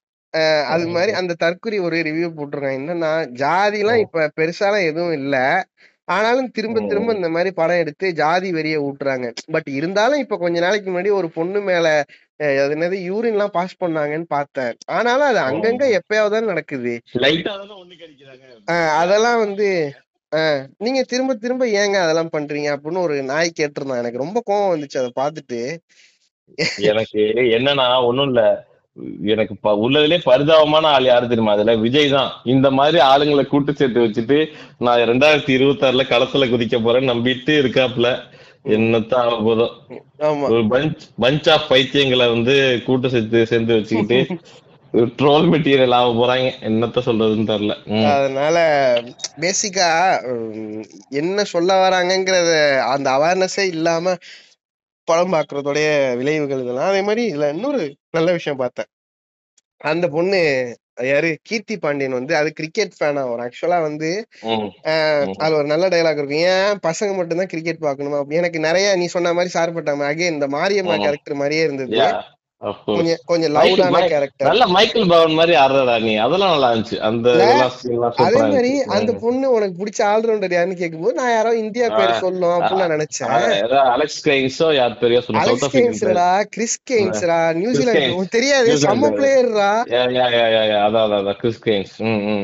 [0.67, 5.37] அது மாதிரி அந்த தற்குறி ஒரு ரிவ்யூ போட்டிருக்கான் என்னன்னா ஜாதி எல்லாம் இப்ப பெருசாலாம் எதுவும் இல்ல.
[6.05, 6.81] ஆனாலும் திரும்ப.
[6.81, 11.29] திரும்ப இந்த மாதிரி படம் எடுத்து ஜாதி வெறிய ஊட்டுறாங்க பட் இருந்தாலும் இப்ப கொஞ்ச நாளைக்கு முன்னாடி ஒரு
[11.31, 11.87] பொண்ணு மேல
[12.39, 14.73] அது என்னது யூரின் எல்லாம் பாஸ் பண்ணாங்கன்னு பார்த்தேன்.
[14.87, 17.01] ஆனாலும் அது அங்கங்க எப்பயாவது நடக்குது.
[17.15, 19.69] லைட்டா தானே ஒண்ணு கிடைக்கிறாங்க ஆஹ் அதெல்லாம் வந்து
[20.33, 23.99] ஆஹ் நீங்க திரும்ப திரும்ப ஏங்க அதெல்லாம் பண்றீங்க அப்படின்னு ஒரு நாய் கேட்டிருந்தான்.
[23.99, 25.61] எனக்கு ரொம்ப கோவம் வந்துச்சு அதை பார்த்துட்டு.
[26.83, 27.21] எனக்கு
[27.57, 28.43] என்னன்னா ஒண்ணும் இல்ல.
[29.33, 31.53] எனக்கு உள்ளதுலயே பரிதாபமான ஆள் யாரு தெரியுமா?
[31.53, 32.31] அதுல விஜய் தான்.
[32.45, 34.39] இந்த மாதிரி ஆளுங்களை கூட்டு சேர்த்து வச்சுட்டு
[34.79, 38.11] நான் ரெண்டாயிரத்தி இருபத்தி ஆறுல களத்துல குதிக்க போறேன்னு நம்பிட்டு இருக்காப்ல
[38.75, 39.73] என்னத்தான் போதும்
[40.47, 42.55] ஒரு பஞ்ச் பஞ்ச் ஆஃப் பைத்தியங்களை வந்து
[42.87, 44.21] கூட்டு சேர்த்து சேர்ந்து வச்சுக்கிட்டு
[45.19, 46.49] ட்ரோல் மெட்டீரியல் ஆக போறாங்க.
[46.69, 47.75] என்னத்த சொல்றதுன்னு தெரியல.
[48.13, 48.57] அதனால
[49.41, 49.89] பேசிக்கா
[51.21, 52.53] என்ன சொல்ல வராங்கங்கிறத
[52.93, 54.15] அந்த அவேர்னஸே இல்லாம
[55.11, 55.89] படம் பாக்குறதோடைய
[56.21, 56.91] விளைவுகள் இதெல்லாம்.
[56.93, 58.91] அதே மாதிரி இதுல இன்னொரு நல்ல விஷயம் பார்த்தேன்.
[59.81, 60.41] அந்த பொண்ணு
[61.11, 61.31] யாரு?
[61.43, 64.11] கீர்த்தி பாண்டியன் வந்து அது கிரிக்கெட் ஃபேனா வரும் ஆக்சுவலா வந்து.
[65.43, 66.45] அதுல ஒரு நல்ல டைலாக் இருக்கும்.
[66.53, 68.19] ஏன் பசங்க மட்டும்தான் கிரிக்கெட் பார்க்கணுமா?
[68.21, 70.97] அப்படி எனக்கு நிறைய நீ சொன்ன மாதிரி சார்பட்டாம அகைன் இந்த மாரியம்மா.
[71.05, 71.97] கேரக்டர் மாதிரியே இருந்தது.
[72.89, 76.13] கொஞ்சம் கொஞ்சம் லவுடான கேரக்டர் நல்ல மைக்கேல் பவன் மாதிரி ஆடுறடா நீ?
[76.25, 76.99] அதெல்லாம் நல்லா இருந்துச்சு.
[77.09, 77.29] அந்த
[78.25, 79.11] அதே மாதிரி அந்த.
[79.25, 83.33] பொண்ணு உனக்கு பிடிச்ச ஆல்ரவுண்டர் யாருன்னு கேட்கும்போது நான் யாரோ இந்தியா பேர் சொல்லும் அப்படின்னு நான் நினைச்சேன்.
[83.95, 88.17] அலெக்ஸ் கிரைன்ஸோ யார் பெரிய சவுத் அலெக்ஸ் ஆப்பிரிக்கன் பிளேயர் கெய்ன்ஸ்ரா கிறிஸ் கெய்ன்ஸ்ரா நியூசிலாந்து கெய்ன்ஸ்.
[88.17, 88.77] உனக்கு தெரியாது.
[88.85, 89.11] செம்ம.
[89.17, 89.71] பிளேயர்ரா
[90.85, 91.63] அதான் அதான் கிறிஸ்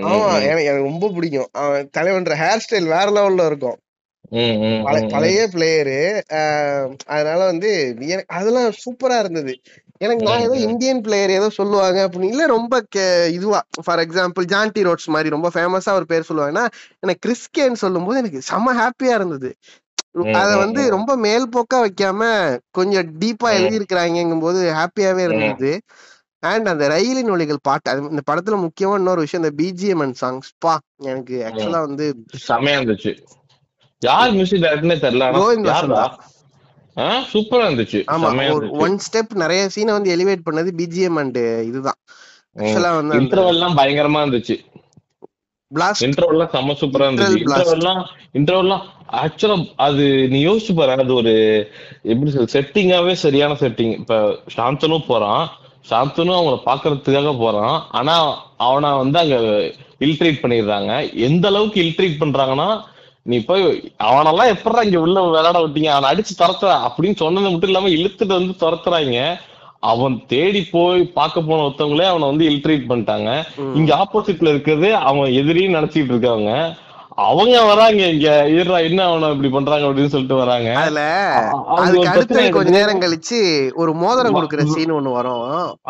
[0.07, 0.19] ஆமா.
[0.47, 1.51] எனக்கு ரொம்ப பிடிக்கும்.
[1.63, 3.79] அவன் தலைவன்ற ஹேர் ஸ்டைல் வேற லெவல்ல இருக்கும்.
[5.13, 5.97] பழைய பிளேயரு
[7.15, 7.71] அதனால வந்து
[8.37, 9.55] அதெல்லாம் சூப்பரா இருந்தது.
[10.01, 10.55] எனக்கு நான் ஏதோ.
[10.61, 12.31] இந்தியன் பிளேயர் ஏதோ சொல்லுவாங்க அப்படின்னு.
[12.31, 12.75] இல்ல ரொம்ப
[13.31, 13.61] இதுவா.
[13.85, 16.65] ஃபார் எக்ஸாம்பிள் ஜான்டி ரோட்ஸ் மாதிரி ரொம்ப ஃபேமஸா ஒரு பேர் சொல்லுவாங்கன்னா
[17.01, 19.51] எனக்கு கிறிஸ்கேன்னு சொல்லும்போது எனக்கு செம்ம ஹாப்பியா இருந்தது.
[20.35, 20.91] அத வந்து.
[20.91, 22.23] ரொம்ப மேல் போக்கா வைக்காம
[22.71, 23.57] கொஞ்சம் டீப்பா ம்.
[23.57, 25.73] எழுதி இருக்கிறாங்கும் போது ஹாப்பியாவே இருந்தது.
[26.43, 30.51] அண்ட் அந்த ரயிலின் ஒலிகள் பாட்டு அது இந்த படத்துல முக்கியமா இன்னொரு விஷயம் இந்த பிஜிஎம் அண்ட் சாங்ஸ்
[30.59, 30.75] பா
[31.05, 32.07] எனக்கு ஆக்சுவலா வந்து
[32.49, 33.13] செமையா இருந்துச்சு.
[34.03, 35.71] யார் மியூசிக் டைரக்டர்னே தெரியல கோவிந்த்
[37.33, 38.01] சூப்பரா இருந்துச்சு.
[38.13, 41.39] ஆமா ஒரு ஒன் ஸ்டெப் நிறைய சீனை வந்து எலிவேட் பண்ணது பிஜிஎம் அண்ட்
[41.71, 41.99] இதுதான்.
[42.57, 44.57] ஆக்சுவலா வந்து அந்த இன்டர்வல் எல்லாம் பயங்கரமா இருந்துச்சு.
[45.75, 47.39] பிளாஸ்ட் இன்டர்வல் எல்லாம் செம்ம சூப்பரா இருந்துச்சு.
[47.39, 47.61] Interval blast.
[47.61, 51.35] இன்டர்வல் எல்லாம் இன்டர்வல் எல்லாம் ஆக்சுவலா அது நீ யோசிச்சு பாரு அது ஒரு
[52.03, 55.51] எப்படி சொல்ற செட்டிங்காவே சரியான செட்டிங் இப்ப சாந்தனும் போறான்.
[55.91, 57.87] சாந்தனும் அவங்கள பாக்குறதுக்காக போறான்.
[57.91, 58.15] ஆனா
[58.57, 59.37] அவனை வந்து அங்க
[59.99, 61.15] இல்ட்ரீட் பண்ணிடுறாங்க.
[61.15, 62.83] எந்த அளவுக்கு இல்ட்ரீட் பண்றாங்கன்னா
[63.27, 65.87] நீ போய் அவனெல்லாம் எப்படா இங்க உள்ள விளையாட விட்டீங்க?
[65.87, 66.71] அவனை அடிச்சு துரத்துற.
[66.87, 69.19] அப்படின்னு சொன்னது மட்டும் இல்லாம இழுத்துட்டு வந்து துரத்துறாங்க.
[69.91, 73.29] அவன் தேடி போய் பார்க்க போன ஒருத்தவங்களே அவனை வந்து இல்ட்ரீட் பண்ணிட்டாங்க.
[73.79, 76.51] இங்க ஆப்போசிட்ல இருக்கிறது அவன் எதிரின்னு நினைச்சிட்டு இருக்காங்க
[77.27, 79.87] அவங்க வராங்க இங்க இருடா என்ன அவனை இப்படி பண்றாங்க?
[79.89, 80.69] அப்படின்னு சொல்லிட்டு வராங்க.
[80.83, 81.01] அதுல
[81.77, 82.71] அதுக்கு அடுத்து கொஞ்ச.
[82.77, 83.39] நேரம் கழிச்சு
[83.75, 85.45] ஒரு மோதிரம் கொடுக்குற சீன் ஒண்ணு வரும்.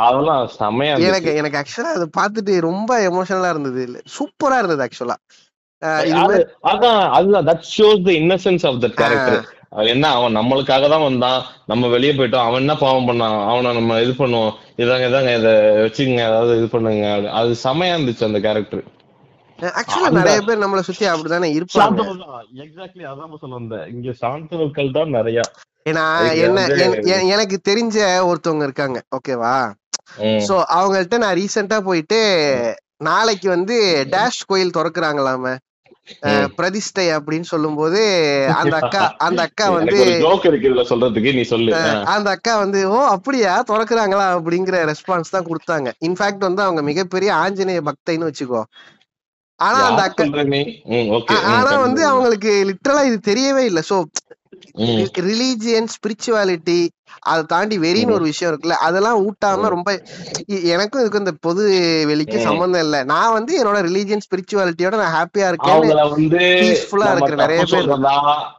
[0.06, 3.82] அதெல்லாம் செமையா எனக்கு எனக்கு ஆக்சுவலா அதை பார்த்துட்டு ரொம்ப எமோஷனலா இருந்தது.
[3.88, 5.18] இல்ல சூப்பரா இருந்தது ஆக்சுவலா
[6.70, 7.46] அதான் அதுதான்.
[7.50, 9.40] That shows the innocence of that character
[9.92, 11.40] என்ன அவன் நம்மளுக்காக தான் வந்தான்.
[11.70, 12.46] நம்ம வெளியே போயிட்டோம்.
[12.46, 13.36] அவன் என்ன பாவம் பண்ணான்?
[13.50, 14.54] அவனை நம்ம இது பண்ணுவோம்.
[14.82, 15.52] இதாங்க இதாங்க இதை
[15.84, 17.06] வச்சுக்கங்க ஏதாவது இது பண்ணுங்க.
[17.40, 18.82] அது செமையா இருந்துச்சு அந்த கேரக்டர்
[19.78, 22.04] ஆக்சுவலா நிறைய பேர் நம்மள சுத்தி அப்படிதானே இருப்பாங்க.
[22.66, 25.40] எக்ஸாக்ட்லி அதான் சொல்ல வந்தேன் இங்க சாந்தவர்கள் தான் நிறைய.
[25.90, 26.04] ஏன்னா
[26.44, 26.66] என்ன
[27.34, 27.96] எனக்கு தெரிஞ்ச
[28.30, 28.98] ஒருத்தவங்க இருக்காங்க.
[29.16, 29.56] ஓகேவா?
[30.48, 32.20] சோ அவங்கள்ட்ட நான் ரீசெண்டா போயிட்டு
[33.08, 33.76] நாளைக்கு வந்து
[34.14, 35.52] டேஷ் கோயில் திறக்கிறாங்களாம.
[36.58, 38.00] பிரதிஷ்டை அப்படின்னு சொல்லும்போது
[38.60, 39.98] அந்த அக்கா அந்த அக்கா வந்து
[40.90, 41.72] சொல்றதுக்கு நீ சொல்லு.
[42.14, 43.52] அந்த அக்கா வந்து ஓ அப்படியா?
[43.70, 44.26] திறக்கிறாங்களா?
[44.36, 45.88] அப்படிங்கிற ரெஸ்பான்ஸ் தான் கொடுத்தாங்க.
[46.08, 48.62] இன்ஃபேக்ட் வந்து அவங்க மிகப்பெரிய ஆஞ்சநேய பக்தைன்னு வச்சுக்கோ.
[49.60, 50.24] ஆனா அந்த அக்கா
[51.54, 52.02] ஆனா வந்து.
[52.10, 53.82] அவங்களுக்கு லிட்டரலா இது தெரியவே இல்லை.
[53.90, 53.96] சோ
[55.26, 56.78] ரிலீஜியன் ஸ்பிரிச்சுவாலிட்டி
[57.26, 59.68] அதை தாண்டி வெறின்னு ஒரு விஷயம் இருக்குல்ல அதெல்லாம் ஊட்டாம.
[59.68, 59.90] ரொம்ப
[60.70, 61.62] எனக்கும் இதுக்கும் இந்த பொது
[62.06, 62.42] வெளிக்கும் ம்.
[62.42, 63.04] சம்பந்தம் இல்ல.
[63.04, 65.86] நான் வந்து என்னோட ரிலீஜியன் ஸ்பிரிச்சுவாலிட்டியோட நான் ஹாப்பியா ஆ நம்ம
[67.14, 67.88] இருக்கிற நிறைய பேர்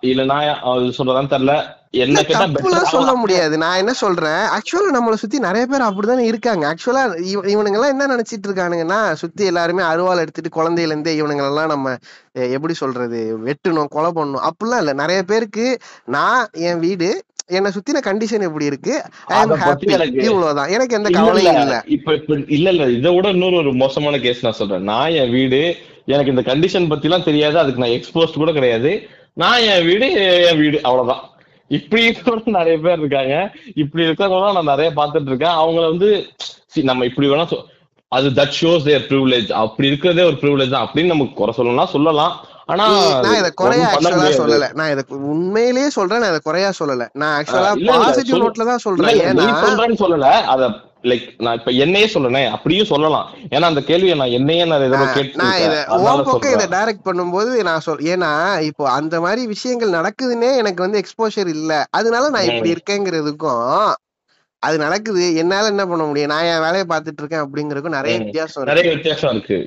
[0.06, 0.40] இல்லனா
[0.72, 1.56] அது சொல்றதான்னு தெரியல.
[2.90, 3.58] சொல்ல முடியாது.
[3.58, 4.44] நான் என்ன சொல்றேன்?
[4.52, 6.64] ஆக்சுவலா நம்மள சுத்தி நிறைய பேர் அப்படிதானே இருக்காங்க.
[6.72, 7.02] ஆக்சுவலா
[7.50, 11.96] இவனுங்க எல்லாம் என்ன நினைச்சிட்டு இருக்கானுங்கன்னா சுத்தி எல்லாருமே அருவாள் எடுத்துட்டு குழந்தையில இருந்தே இவனுங்க எல்லாம் நம்ம
[12.52, 14.94] எப்படி சொல்றது வெட்டணும் கொலை பண்ணணும் அப்படிலாம் இல்ல.
[14.94, 15.66] நிறைய பேருக்கு
[16.08, 17.10] நான் என் வீடு
[17.46, 18.94] என்னை சுத்தின கண்டிஷன் எப்படி இருக்கு?
[19.26, 20.70] ஐ பத்தி ஹாப்பி இவ்வளவுதான்.
[20.70, 21.84] எனக்கு எந்த கவலையும் இல்ல.
[21.86, 22.90] இப்ப இப்ப இல்ல இல்ல.
[22.90, 24.84] இதை விட இன்னொரு ஒரு மோசமான கேஸ் நான் சொல்றேன்.
[24.84, 25.76] நான் என் வீடு
[26.06, 27.60] எனக்கு இந்த கண்டிஷன் பத்தி எல்லாம் தெரியாது.
[27.60, 29.08] அதுக்கு நான் எக்ஸ்போஸ்ட் கூட கிடையாது.
[29.34, 30.08] நான் என் வீடு
[30.50, 30.82] என் வீடு.
[30.84, 31.30] அவ்வளவுதான்.
[31.68, 33.36] இப்படி கூட நிறைய பேர் இருக்காங்க.
[33.76, 35.60] இப்படி இருக்கிறவங்க நான் நிறைய பார்த்துட்டு இருக்கேன்.
[35.62, 36.28] அவங்கள வந்து
[36.74, 37.46] நம்ம இப்படி வேணா
[38.08, 40.88] அது தட் ஷோஸ் தேர் ப்ரிவிலேஜ் அப்படி இருக்கிறதே ஒரு ப்ரிவிலேஜ் தான்.
[40.88, 42.46] அப்படின்னு நமக்கு குறை சொல்லலாம் சொல்லலாம்.
[42.72, 42.86] ஆனா
[43.24, 44.28] நான் இத குறையா ஆக்சுவலா.
[44.40, 44.68] சொல்லல.
[44.80, 45.02] நான் இத
[45.32, 47.06] உண்மையிலேயே சொல்றேன் நான் இத குறையா சொல்லல.
[47.22, 48.42] நான் ஆக்சுவலா பாசிட்டிவ்.
[48.44, 49.20] நோட்ல தான் சொல்றேன்.
[49.26, 50.30] ஏன்னா சொல்றேன்னு சொல்லல.
[50.54, 50.70] அத
[51.10, 53.28] லைக் நான் இப்ப என்னையே சொல்லனே அப்படியும் சொல்லலாம்.
[53.56, 57.08] ஏன்னா அந்த கேள்வியை நான் என்னையே நான் ஏதோ நான் நான் இத கேட்டு ஓ பக்கம் இத டைரக்ட்
[57.08, 58.32] பண்ணும்போது நான் சொல் ஏன்னா
[58.70, 61.72] இப்போ அந்த மாதிரி விஷயங்கள் நடக்குதுன்னே எனக்கு வந்து எக்ஸ்போஷர் இல்ல.
[62.00, 63.66] அதனால நான் இப்படி இருக்கேங்கிறதுக்கும்
[64.64, 65.24] அது நடக்குது.
[65.42, 66.32] என்னால என்ன பண்ண முடியும்?
[66.32, 68.16] நான் என் வேலையை பார்த்துட்டு இருக்கேன் அப்படிங்கறதுக்கும் நிறைய.
[68.24, 68.72] வித்தியாசம் இருக்கு.
[68.74, 69.58] நிறைய வித்தியாசம் இருக்கு.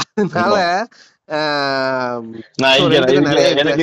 [0.00, 0.54] அதனால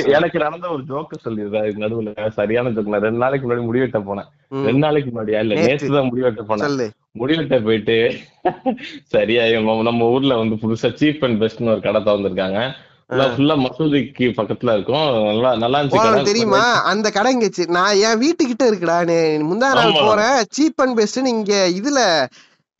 [0.06, 2.30] எனக்கு நடந்த ஒரு ஜோக்க சொல்லிடுறேன் நடுவுல.
[2.30, 4.26] சரியான ஜோக் நான் ரெண்டு நாளைக்கு முன்னாடி முடிவெட்ட போனேன்.
[4.48, 5.38] ரெண்டு நாளைக்கு முன்னாடியா?
[5.38, 5.54] இல்ல.
[5.54, 5.88] நேத்து.
[5.88, 6.90] தான் முடிவெட்ட போனேன்.
[7.18, 8.14] முடிவெட்ட போயிட்டு
[9.04, 12.72] சரியா இவங்க நம்ம ஊர்ல வந்து புதுசா சீப் அண்ட் பெஸ்ட்னு ஒரு கடை திறந்திருக்காங்க.
[13.10, 15.24] ஃபுல்லா மசூதிக்கு பக்கத்துல இருக்கும்.
[15.26, 16.82] நல்லா நல்லா இருந்துச்சு தெரியுமா?
[16.82, 18.96] அந்த கடை இங்க சி- நான் என் வீட்டுக்கிட்ட இருக்குடா
[19.42, 19.92] முந்தா நாள்.
[19.92, 22.26] போறேன் சீப் அண்ட் பெஸ்ட் இங்க இதுல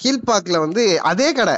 [0.05, 1.57] கீழ்பாக்குல வந்து அதே கடை.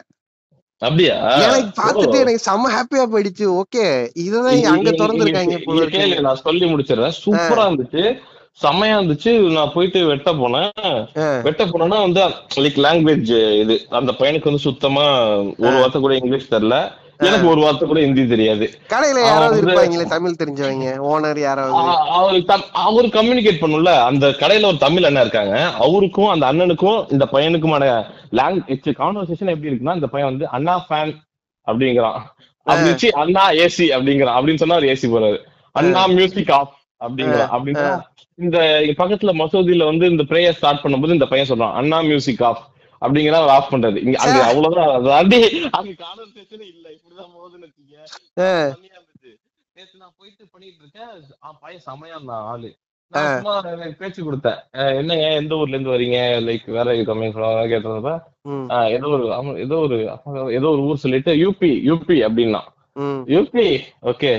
[0.81, 1.15] அப்படியா?
[1.45, 2.19] எனக்கு பார்த்துட்டு.
[2.25, 3.47] எனக்கு செம்ம ஹாப்பியா போயிடுச்சு.
[3.61, 3.85] ஓகே
[4.25, 7.17] இதுதான் அங்க திறந்திருக்காங்க நான் சொல்லி முடிச்சிடுறேன்.
[7.25, 8.03] சூப்பரா இருந்துச்சு.
[8.63, 9.33] செமையா இருந்துச்சு.
[9.57, 10.71] நான் போயிட்டு வெட்ட போனேன்.
[11.43, 12.23] வெட்ட போனேன்னா வந்து
[12.65, 13.77] லைக் லாங்குவேஜ் இது.
[13.89, 15.05] அந்த பையனுக்கு வந்து சுத்தமா
[15.67, 16.79] ஒரு வார்த்தை கூட இங்கிலீஷ் தெரியல
[17.21, 18.65] எனக்கு ஒரு வார்த்தை கூட ஹிந்தி தெரியாது.
[18.89, 21.79] கடையில யாராவது இருப்பாங்களே தமிழ் தெரிஞ்சவங்க ஓனர் யாராவது?
[22.19, 22.41] அவரு
[22.83, 25.57] அவரு கம்யூனிகேட் பண்ணும்ல அந்த கடையில ஒரு தமிழ் அண்ணன் இருக்காங்க
[25.87, 27.89] அவருக்கும் அந்த அண்ணனுக்கும் இந்த பையனுக்குமான
[28.41, 31.13] லாங்குவேஜ் கான்வர்சேஷன் எப்படி இருக்குன்னா இந்த பையன் வந்து அண்ணா ஃபேன்
[31.67, 32.21] அப்படிங்கிறான்.
[32.67, 34.37] அப்படி அண்ணா ஏசி அப்படிங்கிறான்.
[34.39, 35.39] அப்படின்னு சொன்னா அவர் ஏசி போறாரு.
[35.73, 37.53] அண்ணா மியூசிக் ஆஃப் அப்படிங்கிறான்.
[37.57, 37.89] அப்படின்னா
[38.35, 38.59] இந்த
[38.99, 42.63] பக்கத்துல மசூதியில வந்து இந்த பிரேயர் ஸ்டார்ட் பண்ணும்போது இந்த பையன் சொல்றான் அண்ணா மியூசிக் ஆஃப்
[43.01, 44.93] அப்படிங்கிற ஆஃப் பண்றது இங்க அங்க அவ்வளவுதான்.
[44.99, 45.39] அது அடி
[45.71, 46.87] அங்க கான்வர்சேஷனே இல்ல.
[46.97, 47.69] இப்படிதான் போகுதுன்னு.
[49.77, 51.11] நேத்து நான் போயிட்டு பண்ணிட்டு இருக்கேன்.
[51.61, 52.71] பையன் செமையா இருந்தான் ஆளு.
[53.99, 54.59] பேச்சு கொடுத்தேன்.
[55.01, 56.19] என்னங்க எந்த ஊர்ல இருந்து வரீங்க?
[56.49, 57.37] லைக் வேற கம்மிங்
[57.73, 58.11] கேட்டதுப்ப
[58.97, 59.27] ஏதோ ஒரு
[59.61, 59.99] ஏதோ ஒரு
[60.59, 62.63] ஏதோ ஒரு ஊர் சொல்லிட்டு யூபி யூபி அப்படின்னா.
[63.35, 63.67] யூபி
[64.03, 64.33] ஓகே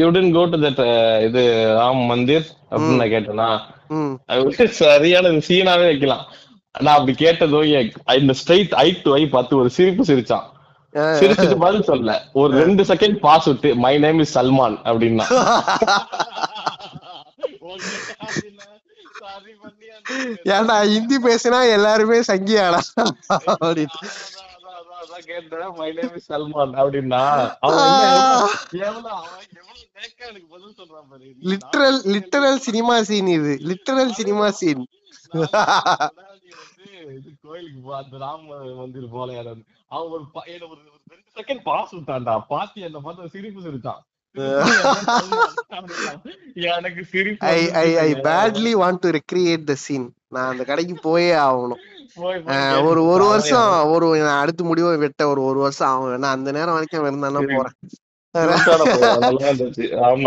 [0.00, 0.82] யூடன் கோ டு தட்
[1.26, 1.42] இது
[1.78, 3.48] ராம் மந்திர் அப்படின்னு நான் கேட்டேனா?
[3.88, 4.14] ம்.
[4.26, 6.24] அது வந்து சரியான சீனாவே வைக்கலாம்.
[6.84, 10.46] நான் அப்படி கேட்டதோ என் இந்த ஸ்ட்ரைட் ஐ டு ஐ பார்த்து ஒரு சிரிப்பு சிரிச்சான்.
[11.20, 12.10] சிரிச்சுட்டு பதில் சொல்ல
[12.40, 15.26] ஒரு ரெண்டு செகண்ட் பாஸ் விட்டு மை நேம் இஸ் சல்மான் அப்படின்னா.
[20.56, 22.80] ஏன்டா ஹிந்தி பேசினா எல்லாருமே சங்கியாடா?
[26.16, 27.22] இஸ் சல்மான் அப்படின்னா
[31.50, 34.84] லிட்டரல் லிட்டரல் சினிமா சீன் இது லிட்டரல் சினிமா சீன்
[37.16, 40.80] இது கோயிலுக்கு போ அந்த ராம மந்திர் போல யாராவது அவன் ஒரு என்ன ஒரு
[41.12, 42.42] ரெண்டு செகண்ட் பாஸ் விட்டான்டா.
[42.48, 43.98] பாத்தி என்ன பார்த்து சிரிப்பு சிரிச்சான்.
[46.70, 48.14] எனக்கு சிரிப்பு I I I.
[48.26, 51.78] Badly want to recreate the scene நான் அந்த கடைக்கு போயே ஆகணும்.
[52.88, 53.26] ஒரு ஒரு.
[53.26, 56.18] வருஷம் ஒரு அடுத்து முடிவை வெட்ட ஒரு ஒரு வருஷம் ஆகும்.
[56.18, 57.54] நான் அந்த நேரம் வரைக்கும் இருந்தானா.
[57.54, 57.72] போறேன்.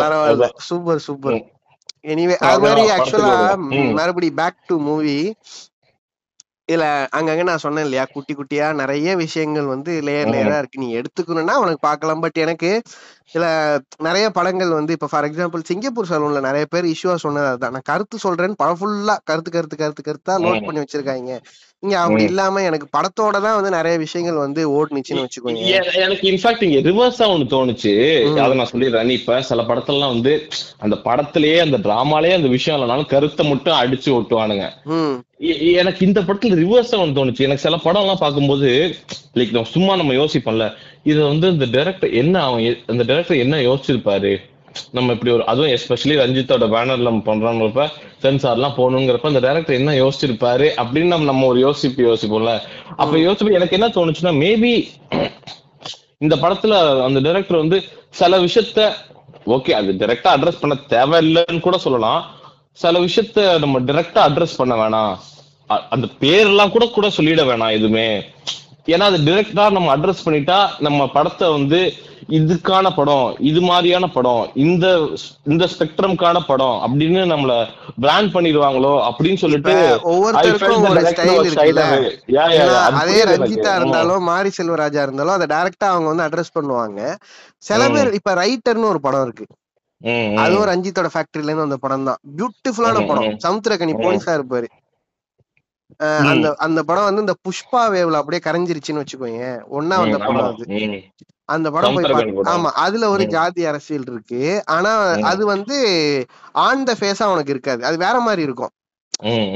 [0.02, 0.50] பரவாயில்ல.
[0.68, 1.46] Super super.
[2.08, 3.94] எனிவே அது மாதிரி ஆக்சுவலா.
[3.94, 5.36] மறுபடி பேக் டு மூவி
[6.70, 6.86] இல்ல
[7.18, 10.32] அங்கங்க நான் சொன்னேன் இல்லையா குட்டி குட்டியா நிறைய விஷயங்கள் வந்து லேயர்.
[10.34, 12.70] லேயரா இருக்கு நீ எடுத்துக்கணும்னா உனக்கு பார்க்கலாம் பட் எனக்கு
[13.30, 13.48] இதுல
[14.02, 18.18] நிறைய படங்கள் வந்து இப்ப ஃபார் எக்ஸாம்பிள் சிங்கப்பூர் சலூன்ல நிறைய பேர் இஷ்யூவா சொன்னது அதுதான் நான் கருத்து
[18.24, 20.62] சொல்றேன்னு படம் ஃபுல்லா கருத்து கருத்து கருத்து கருத்தா லோட்.
[20.64, 21.34] பண்ணி வச்சிருக்காங்க
[21.82, 22.24] இங்க அப்படி.
[22.24, 25.96] இல்லாம எனக்கு படத்தோட தான் வந்து நிறைய விஷயங்கள் வந்து ஓடுனுச்சுன்னு வச்சுக்கோங்க.
[25.96, 28.22] எனக்கு இன்ஃபேக்ட் இங்க ரிவர்ஸா ஒண்ணு தோணுச்சு.
[28.40, 29.04] அதை நான் சொல்லிடுறேன்.
[29.04, 34.10] நீ இப்ப சில படத்துலலாம் வந்து அந்த படத்திலேயே அந்த டிராமாலேயே அந்த விஷயம் இல்லைனாலும் கருத்தை மட்டும் அடிச்சு
[35.40, 37.40] எ- எனக்கு இந்த படத்துல ரிவர்ஸா ஒன்று தோணுச்சு.
[37.40, 38.96] எனக்கு சில படம் எல்லாம் பார்க்கும்போது
[39.34, 40.74] லைக் நம்ம சும்மா நம்ம யோசிப்போம்ல.
[41.04, 44.38] இதை வந்து இந்த டைரக்டர் என்ன அவன் அந்த டைரக்டர் என்ன யோசிச்சிருப்பாரு?
[44.92, 47.86] நம்ம இப்படி ஒரு அதுவும் எஸ்பெஷலி ரஞ்சித்தோட பேனர்ல நம்ம பண்றோங்கிறப்ப
[48.22, 52.54] சென்சார்லாம் போகணுங்கிறப்ப அந்த டைரக்டர் என்ன யோசிச்சிருப்பாரு அப்படின்னு நம்ம நம்ம ஒரு யோசிப்பு யோசிப்போம்ல.
[52.98, 54.74] அப்ப யோசிப்பு எனக்கு என்ன தோணுச்சுன்னா மேபி
[56.18, 58.92] இந்த படத்துல அந்த டைரக்டர் வந்து சில விஷயத்த
[59.46, 62.22] ஓகே அது டைரக்டா அட்ரஸ் பண்ண தேவையில்லைன்னு கூட சொல்லலாம்.
[62.72, 65.16] சில விஷயத்த நம்ம டைரக்டா அட்ரஸ் பண்ண வேணாம்.
[65.90, 68.08] அந்த பேரெல்லாம் கூட கூட சொல்லிட வேணாம் எதுவுமே.
[68.86, 71.80] ஏன்னா அது டைரக்டா நம்ம அட்ரஸ் பண்ணிட்டா நம்ம படத்தை வந்து
[72.38, 74.86] இதுக்கான படம் இது மாதிரியான படம் இந்த
[75.46, 77.54] இந்த ஸ்பெக்ட்ரம்கான படம் அப்படின்னு நம்மள
[78.00, 79.74] பிராண்ட் பண்ணிடுவாங்களோ அப்படின்னு சொல்லிட்டு
[83.00, 83.16] அதே.
[83.32, 83.46] ரஞ்சிதா
[83.80, 87.00] இருந்தாலும் மாரி செல்வராஜா இருந்தாலும் அதை டைரக்டா அவங்க வந்து அட்ரஸ் பண்ணுவாங்க.
[87.64, 87.82] சில.
[87.96, 89.48] பேர் இப்ப ரைட்டர்னு ஒரு படம் இருக்கு.
[90.42, 93.26] அதுவும் ரஞ்சித்தோட ஃபேக்டரியில இருந்து வந்த படம் தான் பியூட்டிஃபுல்லான படம்.
[93.30, 93.40] ம்.
[94.04, 94.68] போலீஸா இருப்பாரு.
[96.26, 100.66] அந்த அந்த படம் வந்து இந்த புஷ்பா வேவ்ல அப்படியே கரைஞ்சிருச்சுன்னு வச்சுக்கோங்க ஒன்னா வந்த படம் அது.
[101.50, 102.06] அந்த படம் போய்.
[102.52, 103.24] ஆமா அதுல ஒரு.
[103.28, 104.42] ஜாதி அரசியல் இருக்கு.
[104.68, 104.92] ஆனா.
[105.32, 105.78] அது வந்து
[106.64, 107.86] ஆன் த ஃபேஸா உனக்கு இருக்காது.
[107.86, 108.74] அது வேற மாதிரி இருக்கும்.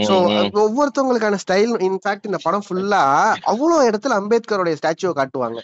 [0.07, 0.15] சோ.
[0.61, 3.01] ஒவ்வொருத்தவங்களுக்கான ஸ்டைல் இன்ஃபேக்ட் இந்த படம் ஃபுல்லா
[3.43, 5.59] அவ்வளவு இடத்துல அம்பேத்கருடைய ஸ்டாச்சுவை காட்டுவாங்க.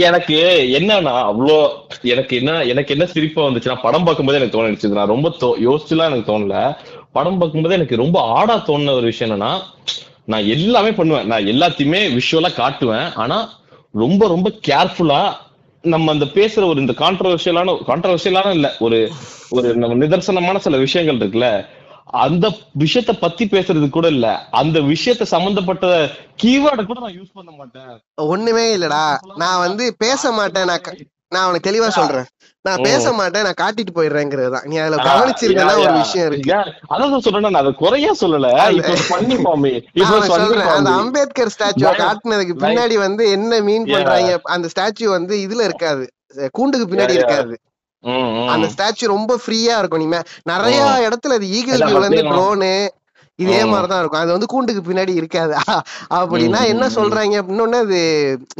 [0.00, 0.38] எனக்கு
[0.78, 1.58] என்னன்னா அவ்வளோ
[2.06, 4.92] எனக்கு என்ன எனக்கு என்ன சிரிப்பா வந்துச்சுன்னா படம் பார்க்கும்போது எனக்கு தோணுச்சு.
[4.92, 6.56] நான் ரொம்ப யோசிச்சுலாம் எனக்கு தோணல.
[7.12, 9.52] படம் பார்க்கும்போது எனக்கு ரொம்ப ஆடா தோணுன ஒரு விஷயம் என்னன்னா
[10.26, 11.26] நான் எல்லாமே பண்ணுவேன்.
[11.26, 13.14] நான் எல்லாத்தையுமே விஷுவலா காட்டுவேன்.
[13.14, 13.38] ஆனா
[13.92, 15.20] ரொம்ப ரொம்ப கேர்ஃபுல்லா
[15.84, 18.98] நம்ம அந்த பேசுற ஒரு இந்த கான்ட்ரவர்ஷியலான கான்ட்ரவர்ஷியலான இல்ல ஒரு
[19.50, 21.48] ஒரு நம்ம நிதர்சனமான சில விஷயங்கள் இருக்குல்ல
[22.24, 22.46] அந்த
[22.78, 24.26] விஷயத்த பத்தி பேசுறது கூட இல்ல.
[24.50, 25.86] அந்த விஷயத்த சம்பந்தப்பட்ட
[26.42, 27.90] கீவேர்டை கூட நான் யூஸ் பண்ண மாட்டேன்.
[28.14, 29.04] ஒண்ணுமே இல்லடா.
[29.36, 30.64] நான் வந்து பேச மாட்டேன்.
[30.64, 30.80] நான்
[31.28, 32.26] நான் உனக்கு தெளிவா சொல்றேன்.
[32.66, 35.14] நான் பேச மாட்டேன் நான் காட்டிட்டு போயிடுறேங்கிறது தான் நீ அதுல யா,
[35.82, 35.92] ஒரு.
[35.96, 36.52] விஷயம் இருக்கு
[36.92, 38.50] அதான் சொல்றேன் நான் அதை குறையா சொல்லல
[40.30, 41.92] சொல்றேன் அந்த அம்பேத்கர் ஸ்டாச்சுவை.
[42.02, 42.56] காட்டுனதுக்கு.
[42.62, 43.86] பின்னாடி வந்து என்ன மீன்.
[43.92, 46.04] பண்றாங்க அந்த ஸ்டாச்சு வந்து இதுல இருக்காது
[46.52, 47.14] கூண்டுக்கு பின்னாடி.
[47.14, 47.54] இருக்காது.
[48.50, 50.08] அந்த ஸ்டாச்சு ரொம்ப ஃப்ரீயா இருக்கும் நீ
[50.44, 50.78] நிறைய.
[51.06, 52.72] இடத்துல அது ஈகிள் வியூல இருந்து ட்ரோனு
[53.38, 53.56] இதே.
[53.64, 55.54] மாதிரிதான் இருக்கும் அது வந்து கூண்டுக்கு பின்னாடி இருக்காது
[56.18, 56.84] அப்படின்னா என்ன.
[56.94, 57.98] சொல்றாங்க அப்படின்னு அது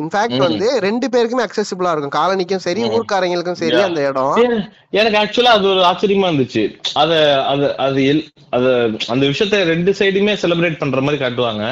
[0.00, 0.36] இன்ஃபேக்ட்.
[0.38, 2.82] வந்து ரெண்டு பேருக்குமே அக்சசிபிளா இருக்கும் காலனிக்கும் சரி.
[2.90, 3.78] ஊர்க்காரங்களுக்கும் சரி.
[3.82, 4.34] அந்த இடம்
[4.92, 6.62] எனக்கு ஆக்சுவலா அது ஒரு ஆச்சரியமா இருந்துச்சு
[6.94, 7.12] அத
[7.46, 8.02] அது அது
[8.50, 8.64] அத
[9.08, 11.64] அந்த விஷயத்த ரெண்டு சைடுமே செலிப்ரேட் பண்ற மாதிரி காட்டுவாங்க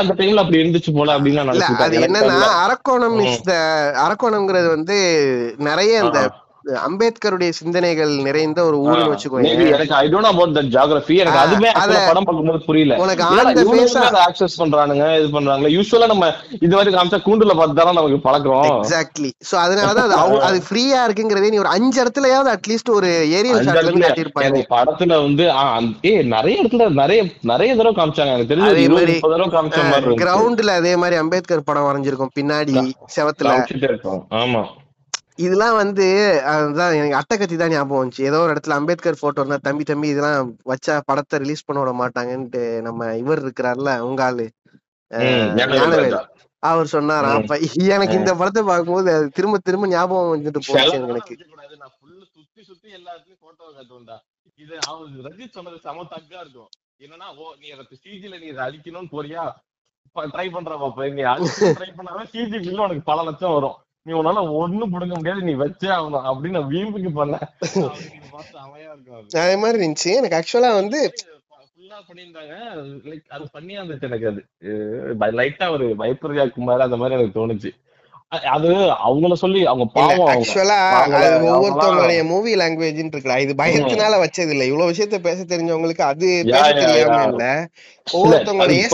[0.00, 1.42] அந்த டைம்ல அப்படி இருந்துச்சு போல அப்படின்னு
[1.80, 2.50] அது என்னன்னா.
[2.64, 3.54] அரக்கோணம் இஸ் த
[4.04, 4.98] அரக்கோணம்ங்கிறது வந்து
[5.62, 6.20] நிறைய இந்த
[6.84, 11.68] அம்பேத்கருடைய சிந்தனைகள் நிறைந்த ஒரு ஊருன்னு மேபி வச்சுக்கோங்க எனக்கு I don't about that geography எனக்கு அதுமே
[11.74, 12.96] அத- படம் பார்க்கும்போது புரியல.
[12.98, 16.28] உனக்கு ஆன் த ஃபேஸா அதை ஆக்சஸ் பண்றானுங்க இது பண்றாங்களே யூஸ்வலா நம்ம
[16.60, 21.00] இது மாதிரி காமிச்சா கூண்டுல பார்த்து தானே நமக்கு பழக்கம் எக்ஸாக்ட்லி சோ அதனாலதான் அது அவ்வ- அது ஃப்ரீயா
[21.06, 23.82] இருக்குங்கிறதே நீ ஒரு அஞ்சு இடத்துலயாவது அட்லீஸ்ட் ஒரு ஏரியல் ஷாட்ல
[24.44, 25.46] எனக்கு படத்துல வந்து
[26.10, 28.30] ஏய் நிறைய இடத்துல நிறைய நிறைய தடவை காமிச்சாங்க.
[28.30, 30.14] எனக்கு தெரிஞ்சு அதே மாதிரி, தடவை காமிச்ச மாதிரி.
[30.22, 32.32] கிரவுண்ட்ல அதே மாதிரி அம்பேத்கர் படம் வரைஞ்சிருக்கும்.
[32.36, 32.74] பின்னாடி
[33.14, 33.50] செவத்துல.
[34.40, 34.62] ஆமா.
[35.44, 36.06] இதெல்லாம் வந்து
[36.52, 38.26] அதுதான் எனக்கு அட்டகத்தி தான் ஞாபகம் வந்துச்சு.
[38.28, 40.40] ஏதோ ஒரு இடத்துல அம்பேத்கர் போட்டோ இருந்தா தம்பி தம்பி இதெல்லாம்
[40.72, 44.46] வச்சா படத்தை ரிலீஸ் பண்ண விட மாட்டாங்கன்ட்டு நம்ம இவர் இருக்கிறார்ல உங்க ஆளு.
[46.62, 47.40] அவர் சொன்னாராம் ம்.
[47.40, 47.54] அப்ப
[47.94, 51.34] எனக்கு இந்த படத்தை பார்க்கும்போது திரும்ப திரும்ப ஞாபகம் வந்துட்டு போச்சு எனக்கு.
[51.34, 51.74] வைக்கக்கூடாது.
[51.82, 54.16] நான் full சுத்தி சுத்தி எல்லா இடத்துலயும் photo காட்டுவேன்டா.
[54.58, 56.70] இது அவன் ரஜித் சொன்னது செம தக்கா இருக்கும்.
[57.04, 59.44] என்னன்னா ஓ நீ அதை சிஜில நீ இதை அழிக்கணும்னு போறியா?
[60.34, 61.22] ட்ரை பண்ற பாப்ப நீ
[61.78, 63.78] ட்ரை பண்ணாவே சிஜி உனக்கு பல லட்சம் வரும்.
[64.06, 67.38] நீ உன்னால ஒண்ணும் புடுங்க முடியாது நீ வச்சே ஆகணும் அப்படின்னு நான் வீம்புக்கு இருக்கும் அது.
[69.42, 70.10] அதே மாதிரி இருந்துச்சு.
[70.18, 71.00] எனக்கு ஆக்சுவலா வந்து
[71.70, 72.54] ஃபுல்லா பண்ணியிருந்தாங்க.
[73.08, 74.40] லைக் அது பண்ணியா இருந்துச்சு எனக்கு அது.
[75.40, 77.70] லைட்டா ஒரு வைப்பரியா குமார் அந்த மாதிரி எனக்கு தோணுச்சு.
[78.50, 78.68] அது
[79.04, 80.76] அவங்கள சொல்லி அவங்க பாவம் ஆக்சுவலா
[81.46, 87.16] ஒவ்வொருத்தவங்களுடைய மூவி லாங்குவேஜ் இருக்குல்ல இது பயத்தினால வச்சது இல்ல இவ்வளவு விஷயத்த பேச தெரிஞ்சவங்களுக்கு அது பேச தெரியாம.
[87.30, 87.46] இல்ல.
[88.06, 88.84] ஒவ்வொருத்தவங்களுடைய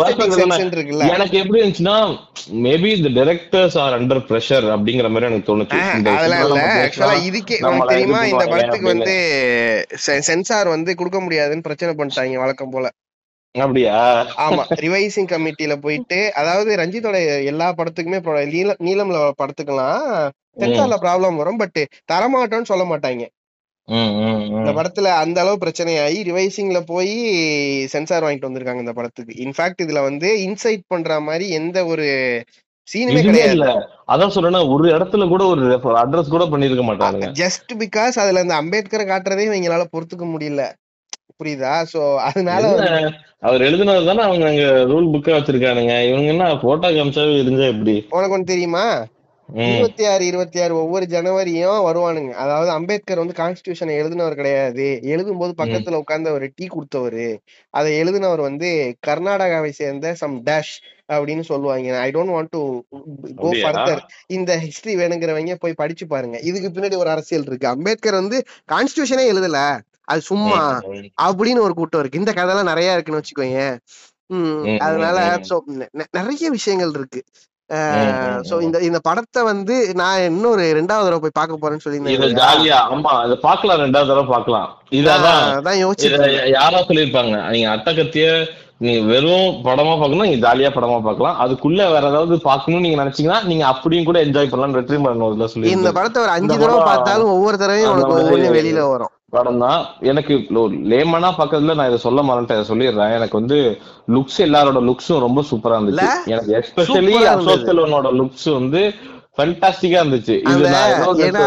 [0.71, 1.09] இருக்குல்ல.
[1.13, 1.97] எனக்கு எப்படி இருந்துச்சுன்னா
[2.65, 5.81] மேபி இந்த டைரக்டர்ஸ் ஆர் அண்டர் பிரஷர் அப்படிங்கிற மாதிரி எனக்கு தோணுச்சு.
[6.11, 6.61] அதெல்லாம் இல்ல.
[6.81, 8.93] ஆக்சுவலா இதுக்கே இது தெரியுமா இந்த படத்துக்கு.
[8.95, 9.17] வந்து
[10.29, 12.87] சென்சார் வந்து கொடுக்க முடியாதுன்னு பிரச்சனை பண்ணிட்டாங்க வழக்கம் போல.
[13.57, 13.97] அப்படியா?
[14.45, 18.19] ஆமா ரிவைசிங் கமிட்டில போயிட்டு அதாவது ரஞ்சித்தோட எல்லா படத்துக்குமே
[18.81, 20.05] நீளம்ல படத்துக்கெல்லாம்
[20.61, 21.81] சென்சார்ல ப்ராப்ளம் வரும் பட்
[22.13, 23.25] தரமாட்டோம்னு சொல்ல மாட்டாங்க.
[24.51, 24.71] இந்த.
[24.77, 27.13] படத்துல அந்த அளவு பிரச்சனையாகி ரிவைசிங்ல போய்
[27.89, 29.35] சென்சார் வாங்கிட்டு வந்திருக்காங்க இந்த படத்துக்கு.
[29.45, 32.07] இன்ஃபேக்ட் இதுல வந்து இன்சைட் பண்ற மாதிரி எந்த ஒரு
[32.89, 33.69] சீனுமே கிடையாது.
[34.09, 35.63] அதான் சொல்றேன்னா ஒரு இடத்துல கூட ஒரு
[36.03, 37.29] அட்ரஸ் கூட பண்ணிருக்க மாட்டானுங்க.
[37.43, 40.65] ஜஸ்ட் பிகாஸ் அதுல இந்த அம்பேத்கரை காட்டுறதே இவங்களால பொறுத்துக்க முடியல.
[41.41, 41.75] புரியுதா?
[41.93, 42.65] சோ அதனால
[43.41, 45.95] அவர் எழுதுனது தானே அவங்க அங்க ரூல் புக்கா வச்சிருக்கானுங்க.
[46.11, 48.07] இவங்க என்ன போட்டோ காமிச்சாவே இருந்தா எப்படி?
[48.11, 48.87] உனக்கு ஒண்ணு தெரியுமா?
[49.49, 52.33] இருபத்தி ஆறு இருபத்தி ஆறு ஒவ்வொரு ஜனவரியும் வருவானுங்க.
[52.45, 54.87] அதாவது அம்பேத்கர் வந்து கான்ஸ்டியூஷனை எழுதினவர் கிடையாது.
[55.03, 57.39] எழுதும் போது பக்கத்துல உட்கார்ந்து அவர் டீ கொடுத்தவர்.
[57.71, 60.75] அதை எழுதினவர் வந்து கர்நாடகாவை சேர்ந்த சம் டேஷ்
[61.13, 61.99] அப்படின்னு சொல்லுவாங்க.
[62.01, 62.63] I don't want to
[63.37, 63.51] go?
[63.63, 66.39] Further இந்த ஹிஸ்டரி வேணுங்கிறவங்க போய் படிச்சு பாருங்க.
[66.39, 67.69] இதுக்கு பின்னாடி ஒரு அரசியல் இருக்கு.
[67.69, 68.41] அம்பேத்கர் வந்து
[68.73, 69.61] கான்ஸ்டியூஷனே எழுதல.
[70.09, 70.61] அது சும்மா.
[71.27, 72.23] அப்படின்னு ஒரு கூட்டம் இருக்கு.
[72.23, 73.63] இந்த கதைலாம் நிறைய இருக்குன்னு வச்சுக்கோங்க
[74.31, 75.19] உம் அதனால
[76.19, 77.21] நிறைய விஷயங்கள் இருக்கு.
[78.49, 83.13] சோ இந்த இந்த படத்தை வந்து நான் இன்னொரு ரெண்டாவது தடவை போய் பார்க்க போறேன்னு சொல்லியிருந்தேன் ஜாலியா ஆமா
[83.27, 85.25] இத பாக்கலாம் ரெண்டாவது தடவை பாக்கலாம் இதான்
[85.57, 86.11] அதான் யோசிச்சு
[86.55, 88.29] யாரா சொல்லிருப்பாங்க நீங்க அட்டகத்திய
[88.85, 91.37] நீங்க வெறும் படமா பார்க்கணும் நீங்க ஜாலியா படமா பார்க்கலாம்.
[91.43, 94.77] அதுக்குள்ள வேற ஏதாவது பார்க்கணும்னு நீங்க நினைச்சீங்கன்னா நீங்க அப்படியும் கூட என்ஜாய் பண்ணலாம்.
[94.79, 99.13] வெற்றி மரணம் சொல்லி இந்த படத்தை ஒரு அஞ்சு தடவை பார்த்தாலும் ஒவ்வொரு தடவையும் ஒவ்வொன்றும் வெளியில வரும்.
[99.37, 99.81] படம் தான்.
[100.11, 100.35] எனக்கு
[100.91, 103.15] லேமனா பக்கத்துல நான் இதை சொல்ல மாட்டேன் சொல்லிடுறேன்.
[103.19, 103.59] எனக்கு வந்து
[104.17, 106.09] லுக்ஸ் எல்லாரோட லுக்ஸும் ரொம்ப சூப்பரா இருந்துச்சு?
[106.35, 107.17] எனக்கு எஸ்பெஷலி.
[107.33, 108.83] அசோக் செல்வனோட லுக்ஸ் வந்து
[109.37, 110.35] ஃபண்டாஸ்டிக்கா இருந்துச்சு.
[111.27, 111.43] ஏன்னா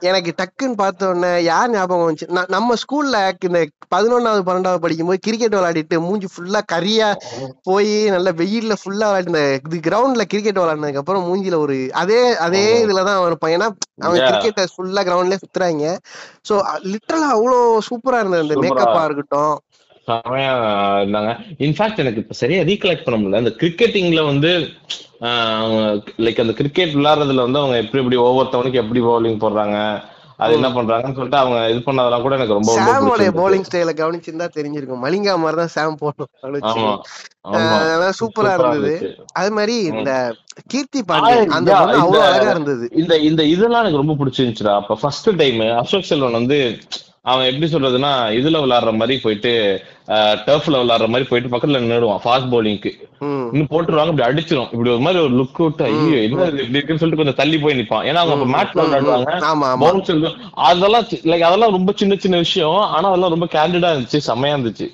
[0.00, 2.26] எனக்கு டக்குன்னு பார்த்த உடனே யார் ஞாபகம் வந்துச்சு?
[2.48, 3.16] நம்ம ஸ்கூல்ல
[3.48, 3.60] இந்த
[3.94, 7.08] பதினொன்னாவது பன்னெண்டாவது படிக்கும்போது கிரிக்கெட் விளையாடிட்டு மூஞ்சி ஃபுல்லா கரியா
[7.62, 12.64] போய் நல்ல வெயில்ல ஃபுல்லா விளையாடி இந்த இது கிரவுண்ட்ல கிரிக்கெட் விளையாடினதுக்கு அப்புறம் மூஞ்சில ஒரு அதே அதே.
[12.84, 13.54] இதுலதான் அவன் இருப்பான்.
[13.56, 13.68] ஏன்னா
[14.02, 14.18] அவன்.
[14.28, 15.84] கிரிக்கெட்டை ஃபுல்லா கிரவுண்ட்லயே சுத்துறாங்க.
[16.48, 16.54] சோ
[16.92, 17.58] லிட்டரலா அவ்வளோ
[17.90, 18.44] சூப்பரா இருந்தது.
[18.46, 18.56] அந்த.
[18.64, 19.54] மேக்கப்பா இருக்கட்டும்.
[20.08, 20.54] செமையா
[21.02, 21.32] இருந்தாங்க.
[21.66, 23.42] இன்ஃபேக்ட் எனக்கு இப்ப சரியா ரீகலெக்ட் பண்ண முடியல.
[23.42, 24.52] அந்த கிரிக்கெட்டிங்ல வந்து
[26.24, 29.78] லைக் அந்த கிரிக்கெட் விளையாடுறதுல வந்து அவங்க எப்படி எப்படி ஒவ்வொருத்தவனுக்கு எப்படி பவுலிங் போடுறாங்க
[30.44, 33.34] அது என்ன பண்றாங்கன்னு சொல்லிட்டு அவங்க இது பண்ணதெல்லாம் கூட எனக்கு ரொம்ப பிடிச்சிருந்துச்சு.
[33.38, 35.02] bowling ஸ்டைல கவனிச்சிருந்தா தெரிஞ்சிருக்கும்.
[35.04, 36.30] மலிங்கா மாதிரி தான் சாம் போடணும்
[37.58, 38.94] அதெல்லாம் சூப்பரா இருந்தது.
[39.40, 40.10] அது மாதிரி இந்த
[40.72, 42.86] கீர்த்தி பாண்டியன் அந்த அவ்வளவு அழகா இருந்தது.
[43.02, 44.74] இந்த இந்த இதெல்லாம் எனக்கு ரொம்ப பிடிச்சிருந்துச்சுடா.
[44.82, 46.58] அப்ப ஃபர்ஸ்ட் டைம் அசோக் செல்வன் வந்து
[47.30, 49.52] அவன் எப்படி சொல்றதுன்னா இதுல விளையாடுற மாதிரி போயிட்டு
[50.46, 52.90] டர்ஃப்ல விளையாடுற மாதிரி போயிட்டு பக்கத்துல நின்னுடுவான் ஃபாஸ்ட் பவுலிங்க்கு
[53.52, 54.68] இன்னும் போட்டுருவாங்க இப்படி அடிச்சிரும்.
[54.72, 58.04] இப்படி ஒரு மாதிரி ஒரு லுக் விட்டு ஐயோ என்ன இப்படி இருக்குன்னு சொல்லிட்டு கொஞ்சம் தள்ளி போய் நிப்பான்.
[58.08, 60.32] ஏன்னா அவங்க அப்ப மேட்ச் விளையாடுவாங்க
[60.68, 62.76] அதெல்லாம் லைக் அதெல்லாம் ரொம்ப சின்ன சின்ன விஷயம்.
[62.96, 64.88] ஆனா அதெல்லாம் ரொம்ப கேண்டிடா இருந்துச்சு செம்மையா இருந்துச்சு.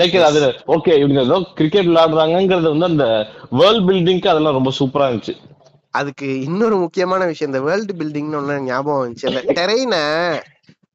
[0.00, 0.40] லைக் அது
[0.74, 3.06] ஓகே இவங்க ஏதோ கிரிக்கெட் விளையாடுறாங்கங்கிறது வந்து அந்த
[3.60, 5.34] வேர்ல்ட் பில்டிங்க்கு அதெல்லாம் ரொம்ப சூப்பரா இருந்துச்சு.
[5.98, 9.28] அதுக்கு இன்னொரு முக்கியமான விஷயம் இந்த வேர்ல்டு பில்டிங்னு ஒண்ணு ஞாபகம் வந்துச்சு.
[9.30, 10.02] அந்த டெரெயினை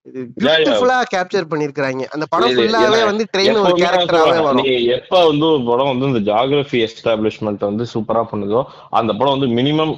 [0.06, 4.62] பியூட்டிஃபுல்லா கேப்சர் பண்ணிருக்காங்க அந்த படம் ஃபுல்லாவே என்ன- வந்து ட்ரெயின் ஒரு எப்பவுமே கேரக்டராவே சொல்றேன், வரும்.
[4.64, 9.62] நீ எப்ப வந்து ஒரு படம் வந்து இந்த ஜியாகிரபி எஸ்டாப்ளிஷ்மெண்ட் வந்து சூப்பரா பண்ணுதோ அந்த படம் வந்து
[9.62, 9.94] மினிமம்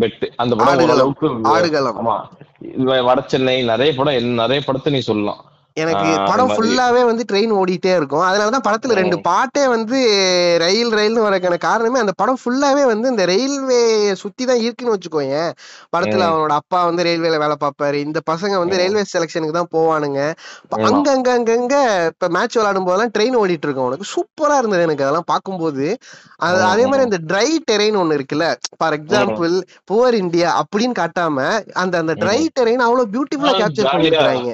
[0.00, 1.98] பெட் அந்த படம் ஆடுகளம்.
[2.02, 2.16] ஆமா.
[3.04, 5.44] வட சென்னை நிறைய படம் நிறைய படத்தை நீ சொல்லலாம்.
[5.76, 6.50] எனக்கு படம்.
[6.54, 8.24] ஃபுல்லாவே வந்து ட்ரெயின் ஓடிட்டே இருக்கும்.
[8.26, 9.98] அதனாலதான் படத்துல ரெண்டு பாட்டே வந்து
[10.62, 13.80] ரயில் ரயில்னு வரக்கான காரணமே அந்த படம் ஃபுல்லாவே வந்து இந்த ரயில்வே
[14.22, 15.38] சுத்தி தான் இருக்குன்னு வச்சுக்கோங்க
[15.94, 16.22] படத்துல.
[16.30, 17.98] அவனோட அப்பா வந்து ரயில்வேல வேலை பார்ப்பாரு.
[18.06, 18.78] இந்த பசங்க வந்து.
[18.82, 20.20] ரயில்வே செலக்ஷனுக்கு தான் போவானுங்க.
[20.88, 21.74] அங்க அங்க அங்கங்க
[22.12, 25.86] இப்ப மேட்ச் விளையாடும் போதெல்லாம் ட்ரெயின் ஓடிட்டு இருக்கும் உனக்கு சூப்பரா இருந்தது எனக்கு அதெல்லாம் பார்க்கும்போது.
[26.46, 27.08] அது அதே மாதிரி.
[27.10, 28.46] இந்த ட்ரை டெரெயின் ஒண்ணு இருக்குல்ல.
[28.78, 29.54] ஃபார் எக்ஸாம்பிள்
[29.90, 31.36] புவர் இந்தியா அப்படின்னு காட்டாம
[31.82, 34.50] அந்த அந்த ட்ரை டெரெயின் அவ்வளவு பியூட்டிஃபுல்லா கேப்சர் பண்ணிருக்காங்க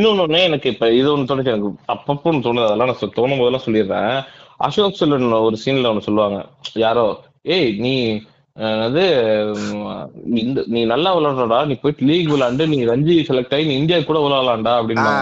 [0.00, 1.54] இன்னொன்னு எனக்கு இப்ப இது ஒண்ணு தோணுச்சு.
[1.54, 2.68] எனக்கு அப்பப்போ ஒண்ணு தோணுது.
[2.68, 4.18] அதெல்லாம் நான் தோணும் போதெல்லாம் சொல்லிடுறேன்.
[4.66, 6.40] அசோக் செல்வன் ஒரு சீன்ல ஒண்ணு சொல்லுவாங்க.
[6.84, 7.06] யாரோ
[7.54, 7.94] ஏய் நீ
[8.84, 9.02] அது
[10.40, 11.58] இந்த நீ நல்லா விளையாடுறடா.
[11.68, 15.12] நீ போயிட்டு லீக் விளையாண்டு நீ ரஞ்சி செலக்ட் ஆகி நீ இந்தியா கூட விளையாடலாம்டா அப்படின்னு.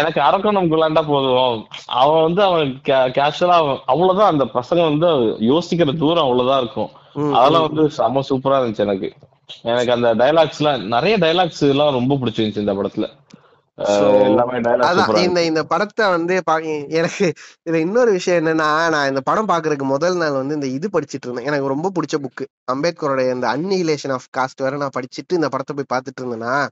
[0.00, 1.62] எனக்கு அரக்கணம் விளையாண்டா போதும்.
[2.02, 2.70] அவன் வந்து அவன்
[3.18, 3.58] கேஷுவலா
[3.92, 4.32] அவ்வளவுதான்.
[4.32, 5.10] அந்த பசங்க வந்து
[5.52, 6.92] யோசிக்கிற தூரம் அவ்வளவுதான் இருக்கும்.
[7.38, 9.10] அதெல்லாம் வந்து செம்ம சூப்பரா இருந்துச்சு எனக்கு.
[9.62, 13.08] எனக்கு அந்த டைலாக்ஸ் எல்லாம் நிறைய டைலாக்ஸ் எல்லாம் ரொம்ப பிடிச்சிருந்துச்சு இந்த படத்துல.
[15.22, 17.32] இந்த இந்த படத்தை வந்து பா- எனக்கு
[17.70, 21.44] இதுல இன்னொரு விஷயம் என்னன்னா நான் இந்த படம் பாக்குறதுக்கு முதல் நாள் வந்து இந்த இது படிச்சிட்டு இருந்தேன்.
[21.44, 25.98] எனக்கு ரொம்ப பிடிச்ச புக் அம்பேத்கரோட இந்த அன்னிகிலேஷன் ஆஃப் காஸ்ட் வேற நான் படிச்சுட்டு இந்த படத்தை போய்
[25.98, 26.68] பார்த்துட்டு இருந்தேன்னா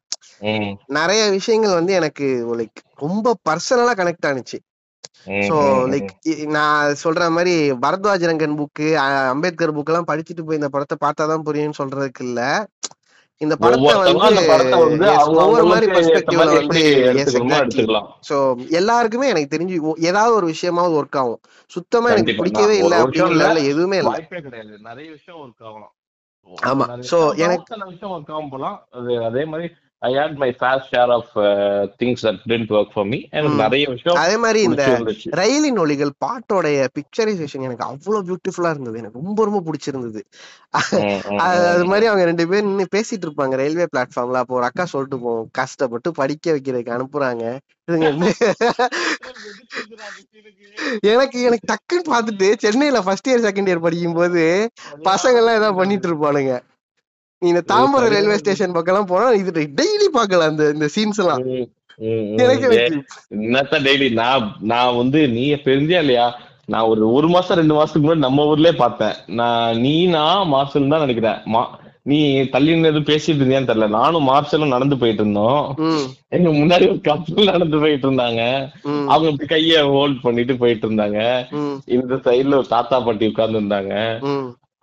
[0.87, 4.59] நிறைய விஷயங்கள் வந்து எனக்கு லைக் ரொம்ப பர்சனலா கனெக்ட் ஆனிச்சு.
[5.27, 5.55] சோ
[5.91, 8.95] லைக் நான் சொல்ற மாதிரி பரத்வாஜ் ரங்கன் புக்கு
[9.29, 12.67] அம்பேத்கர் புக் எல்லாம் படிச்சுட்டு போய் இந்த படத்தை பார்த்தாதான் புரியும்னு சொல்றதுக்கு இல்ல.
[13.37, 13.95] இந்த படத்தை
[14.81, 16.81] வந்து ஒவ்வொரு மாதிரி பெர்ஸ்பெக்டிவ்ல வந்து
[18.29, 21.41] சோ எல்லாருக்குமே எனக்கு தெரிஞ்சு ஏதாவது ஒரு விஷயமாவது ஒர்க் ஆகும்.
[21.67, 22.35] சுத்தமா எனக்கு.
[22.37, 24.11] பிடிக்கவே இல்ல level எதுவுமே இல்ல.
[24.83, 25.95] நிறைய விஷயம் ஒர்க் ஆகலாம்.
[26.65, 26.97] ஆமா.
[26.97, 27.37] விஷயம்.
[27.37, 28.87] எனக்கு- விஷயம் ஒர்க் ஆகும் போலாம்.
[29.25, 29.73] அதே மாதிரி
[30.03, 31.33] I had my faced share of
[32.01, 33.59] things that tend work for me எனக்கு.
[33.63, 34.85] நிறைய விஷயம் அதே மாதிரி இந்த.
[35.41, 40.23] ரயிலின் ஒளிகள் பாட்டோடைய பிக்சரைசேஷன் எனக்கு அவ்வளவு பியூட்டிஃபுல்லா இருந்தது எனக்கு ரொம்ப ரொம்ப பிடிச்சிருந்தது
[41.47, 41.85] அது.
[41.91, 46.11] மாதிரி அவங்க ரெண்டு பேரும் நின்னு பேசிட்டு இருப்பாங்க ரயில்வே பிளாட்ஃபார்ம்ல அப்போ ஒரு அக்கா சொல்லிட்டு போவோம் கஷ்டப்பட்டு
[46.21, 47.45] படிக்க வைக்கிறதுக்கு அனுப்புறாங்க
[51.13, 54.43] எனக்கு எனக்கு டக்குன்னு பார்த்துட்டு சென்னையில ஃபர்ஸ்ட் இயர் செகண்ட் இயர் படிக்கும் போது
[55.05, 56.53] பசங்க எல்லாம் ஏதாவது பண்ணிட்டு இருப்பானுங்க
[57.43, 61.45] நீ இந்த தாம்பரம் ரயில்வே ஸ்டேஷன் பக்கம் எல்லாம் போனா இது டெய்லி பார்க்கலாம் அந்த இந்த சீன்ஸ் எல்லாம்.
[62.45, 62.69] எனக்கு
[63.87, 66.27] டெய்லி நான் நான் வந்து நீ இருந்தியா இல்லையா?
[66.73, 69.17] நான் ஒரு ஒரு மாசம் ரெண்டு மாசத்துக்கு முன்னாடி நம்ம ஊர்லயே பார்த்தேன்.
[69.41, 71.41] நான் நீ நான் மார்ஷல் தான் நினைக்கிறேன்.
[71.55, 71.63] மா
[72.11, 72.19] நீ
[72.55, 73.89] தள்ளி எதுவும் பேசிட்டு இருந்தியான்னு தெரியல.
[73.99, 75.67] நானும் மார்ஷலும் நடந்து போயிட்டு இருந்தோம்.
[76.37, 78.43] எங்க முன்னாடி ஒரு கப்பல் நடந்து போயிட்டு இருந்தாங்க.
[79.13, 81.21] அவங்க இப்படி கைய ஹோல்ட் பண்ணிட்டு போயிட்டு இருந்தாங்க.
[81.97, 83.95] இந்த சைடுல ஒரு தாத்தா பாட்டி உட்கார்ந்து இருந்தாங்க.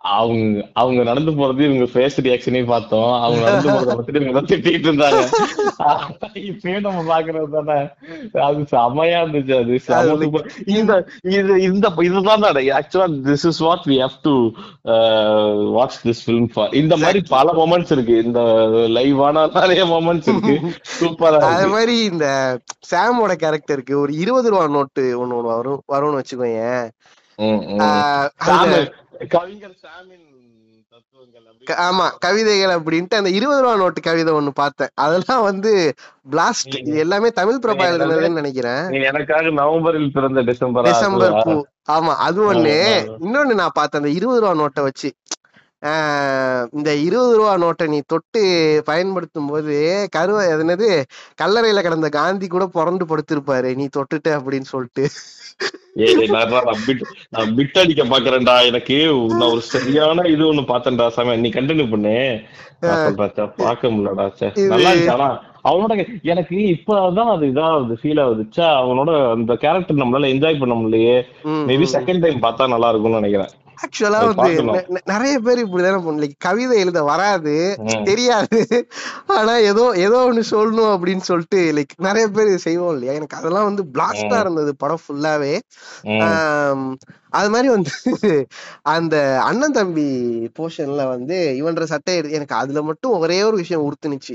[0.04, 3.10] அவங்க அவங்க நடந்து போறது இவங்க ஃபேஸ் ரியாக்ஷனையும் பார்த்தோம்.
[3.22, 5.18] அவங்க நடந்து போறத பார்த்துட்டு இவங்க திட்டிட்டு இருந்தாங்க.
[6.50, 7.76] இப்பயே நம்ம பாக்குறது தானே.
[8.46, 9.92] அது செமையா இருந்துச்சு.
[9.98, 10.28] அது.
[10.76, 10.94] இந்த
[11.36, 12.46] இது இந்த இதுதான்
[12.78, 14.34] ஆக்சுவலா this is what we have to
[15.76, 18.16] watch this film for இந்த மாதிரி பல மொமெண்ட்ஸ் இருக்கு.
[18.26, 18.40] இந்த
[18.96, 20.56] லைவான நிறைய மொமெண்ட்ஸ் இருக்கு.
[20.94, 22.26] சூப்பரா அது மாதிரி இந்த
[22.90, 26.64] சாமோட கேரக்டருக்கு ஒரு இருபது ரூபா நோட்டு ஒண்ணு ஒண்ணு வரும் வரும்னு வச்சுக்கோங்க
[29.28, 30.26] கவிஞர் சாமின்
[31.78, 34.90] ஆமா கவிதைகள் அப்படின்ட்டு அந்த இருபது ரூபா நோட்டு கவிதை ஒண்ணு பார்த்தேன்.
[34.94, 35.94] அதெல்லாம் வந்து
[36.30, 38.90] பிளாஸ்ட் இது எல்லாமே தமிழ் பிரபா எழுதுனதுன்னு நினைக்கிறேன்.
[38.92, 41.64] எனக்காக நவம்பரில் பிறந்த டிசம்பரா டிசம்பர் பூ.
[41.92, 42.74] ஆமா அது ஒண்ணு.
[43.20, 45.10] இன்னொன்னு நான் பார்த்தேன் அந்த இருபது ரூபா நோட்டை வச்சு.
[46.76, 48.40] இந்த இருபது ரூபா நோட்டை நீ தொட்டு
[48.84, 49.74] பயன்படுத்தும் போது
[50.16, 50.90] கருவ அது என்னது?
[51.42, 53.70] கல்லறையில கிடந்த காந்தி கூட புரண்டு படுத்திருப்பாரு.
[53.80, 55.04] நீ தொட்டுட்ட அப்படின்னு சொல்லிட்டு.
[57.36, 58.54] நான் பிட் அடிக்க பாக்குறேன்டா.
[58.70, 58.96] எனக்கு
[59.38, 61.36] நான் ஒரு சரியான இது ஒண்ணு பார்த்தேன்டா சாமி.
[61.44, 62.16] நீ கண்டினியூ பண்ணு.
[63.62, 64.26] பார்க்க முடியலடா
[64.72, 65.28] நல்லா ஆனா
[65.70, 65.94] அவனோட
[66.32, 68.42] எனக்கு இப்பதான் அது இதாகுது ஃபீல் ஆகுது.
[68.54, 71.16] ச்சே அவனோட அந்த கேரக்டர் நம்மளால என்ஜாய் பண்ண முடியலையே.
[71.70, 71.86] மேபி.
[71.96, 73.52] செகண்ட் டைம் பார்த்தா நல்லா இருக்கும்னு நினைக்கிறேன்.
[73.80, 74.52] ஆக்சுவலா வந்து
[75.06, 77.54] நிறைய பேர் இப்படிதானே பண்ணல கவிதை எழுத வராது.
[78.04, 78.58] தெரியாது.
[79.34, 83.12] ஆனா ஏதோ ஏதோ ஒண்ணு சொல்லணும் அப்படின்னு சொல்லிட்டு லைக் நிறைய பேர் செய்வோம் இல்லையா?
[83.12, 85.54] எனக்கு அதெல்லாம் வந்து பிளாஸ்டா இருந்தது படம் ஃபுல்லாவே
[87.32, 87.92] அது மாதிரி வந்து
[88.94, 90.06] அந்த அண்ணன் தம்பி
[90.58, 94.34] போர்ஷன்ல வந்து இவன்ற சட்டை எடு- எனக்கு அதுல மட்டும் ஒரே ஒரு விஷயம் உறுத்துனுச்சு.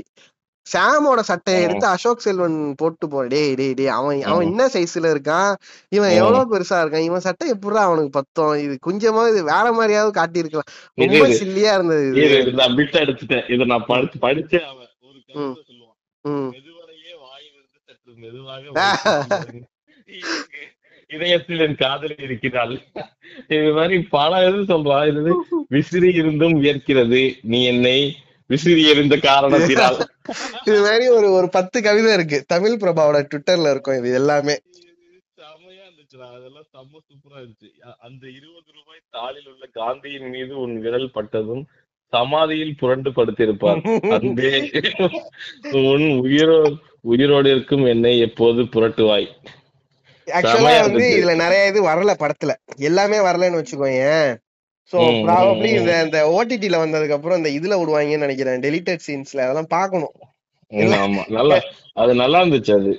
[0.72, 5.52] சாமோட சட்டையை எடுத்து அசோக் செல்வன் போட்டு போ டேய் டேய் டேய் அவன் அவன் என்ன சைஸ்ல இருக்கான்?
[5.96, 7.06] இவன் எவ்வளவு பெருசா இருக்கான்?
[7.08, 8.56] இவன் சட்டை எப்படிடா அவனுக்கு பத்தும்.
[8.64, 10.70] இது கொஞ்சமா இது வேற மாதிரியாவது காட்டியிருக்கலாம்.
[11.04, 12.58] ரொம்ப சில்லியா இருந்தது இது.
[12.60, 13.46] நான் பிட் அடிச்சுட்டேன்.
[13.54, 15.18] இதை நான் படிச்சு படிச்சே அவன் ஒரு
[15.68, 15.96] சொல்லுவான்.
[16.56, 19.64] மெதுவரையே வாயிலிருந்து சற்று மெதுவாக வரும்
[21.10, 22.72] இதயத்தில் என் காதலி இருக்கிறாள்.
[23.54, 25.32] இது மாதிரி பல இது சொல்றான் இது
[25.74, 27.20] விசிறி இருந்தும் வியர்க்கிறது.
[27.52, 27.98] நீ என்னை
[28.50, 29.98] விசிறி எறிந்த காரணத்தினால்.
[30.68, 32.44] இது மாதிரி ஒரு ஒரு பத்து கவிதை இருக்கு.
[32.46, 34.56] தமிழ் பிரபாவோட ட்விட்டர்ல இருக்கும் இது எல்லாமே.
[36.28, 37.68] அதெல்லாம் செம்ம சூப்பரா இருந்துச்சு.
[37.98, 41.64] அந்த இருபது ரூபாய் தாளில் உள்ள காந்தியின் மீது உன் விரல் பட்டதும்
[42.12, 43.80] சமாதியில் புரண்டு படுத்திருப்பார்.
[44.10, 44.50] அன்பே.
[45.84, 46.58] உன் உயிரோ
[47.04, 49.28] உயிரோடு இருக்கும் என்னை எப்போது புரட்டுவாய்?
[50.28, 52.52] ஆக்சுவலா வந்து இதுல நிறைய இது வரல படத்துல.
[52.80, 54.30] எல்லாமே வரலன்னு வச்சுக்கோயேன்.
[54.92, 58.60] சோ ப்ராபப்ளி இந்த இந்த ஓடிடில வந்ததுக்கு அப்புறம் இந்த இதுல விடுவாங்கன்னு நினைக்கிறேன்.
[58.60, 60.14] டெலிட்டட் சீன்ஸ்ல அதெல்லாம் பார்க்கணும்.
[60.72, 61.22] ம், இல்ல ஆமா.
[61.30, 61.56] நல்லா
[61.96, 62.92] அது நல்லா இருந்துச்சு அது.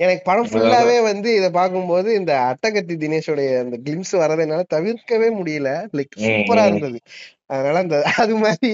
[0.00, 5.70] எனக்கு படம் ஃபுல்லாவே வந்து இத பார்க்கும்போது இந்த அட்டகத்தி தினேஷோடைய அந்த கிளிம்ஸ் வரதை என்னால தவிர்க்கவே முடியல.
[5.96, 6.98] லைக் சூப்பரா இருந்தது.
[7.46, 8.70] அதனால அந்த அது மாதிரி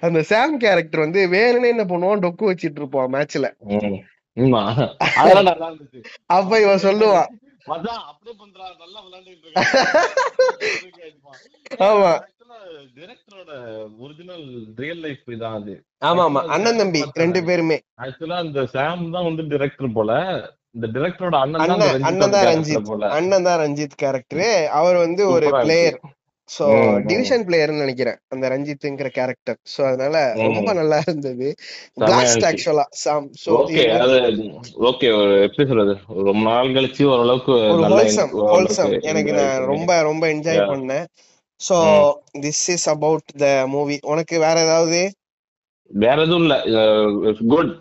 [0.00, 2.22] அந்த சாம் கேரக்டர் வந்து வேணும்னே என்ன பண்ணுவான்?
[2.24, 3.98] டொக்கு வச்சிட்டு இருப்பான் மேட்ச்ல ம்
[4.36, 4.62] ஆமா.
[5.18, 6.00] அதெல்லாம் நல்லா இருந்துச்சு.
[6.36, 7.30] அப்ப இவன் சொல்லுவான்
[7.66, 9.70] மச்சான் அப்படியே பண்றா நல்லா விளையாண்டுட்டு இருக்கான்
[11.86, 12.10] ஆமா.
[12.96, 13.52] டிரெக்டரோட
[13.98, 14.44] ஒரிஜினல்
[14.80, 15.74] ரியல் லைஃப் இதான் அது.
[16.02, 16.40] ஆமா ஆமா.
[16.54, 17.78] அண்ணன் தம்பி ரெண்டு பேருமே.
[18.04, 20.10] ஆக்சுவலா இந்த சாம் தான் வந்து டிரெக்டர் போல.
[20.76, 22.86] இந்த டிரெக்டரோட அண்ணன் அண்ணன் அந்த தான் ரஞ்சித்.
[22.90, 23.02] போல.
[23.18, 24.44] அண்ணன் தான் ரஞ்சித் கேரக்டர்
[24.78, 25.98] அவர் வந்து ஒரு பிளேயர்
[26.50, 26.64] சோ
[27.08, 30.16] டிவிஷன் பிளேயர்னு நினைக்கிறேன் அந்த ரஞ்சித்ங்கிற கேரக்டர் சோ அதனால
[30.46, 31.48] ரொம்ப நல்லா இருந்தது.
[32.00, 33.52] பிளாஸ்ட் ஆக்சுவலா சாம் சோ
[34.90, 35.08] ஓகே
[35.46, 35.94] எப்படி சொல்றது?
[36.28, 37.54] ரொம்ப நாள் கழிச்சு ஓரளவுக்கு
[37.94, 40.62] ஹோல்சம் ஹோல்சம் எனக்கு நான் ரொம்ப ரொம்ப என்ஜாய்.
[40.72, 41.06] பண்ணேன்.
[41.60, 41.76] So
[42.46, 45.02] this is about the movie உனக்கு வேற ஏதாவது?
[45.90, 46.56] வேற எதுவும் இல்ல.
[47.52, 47.72] குட்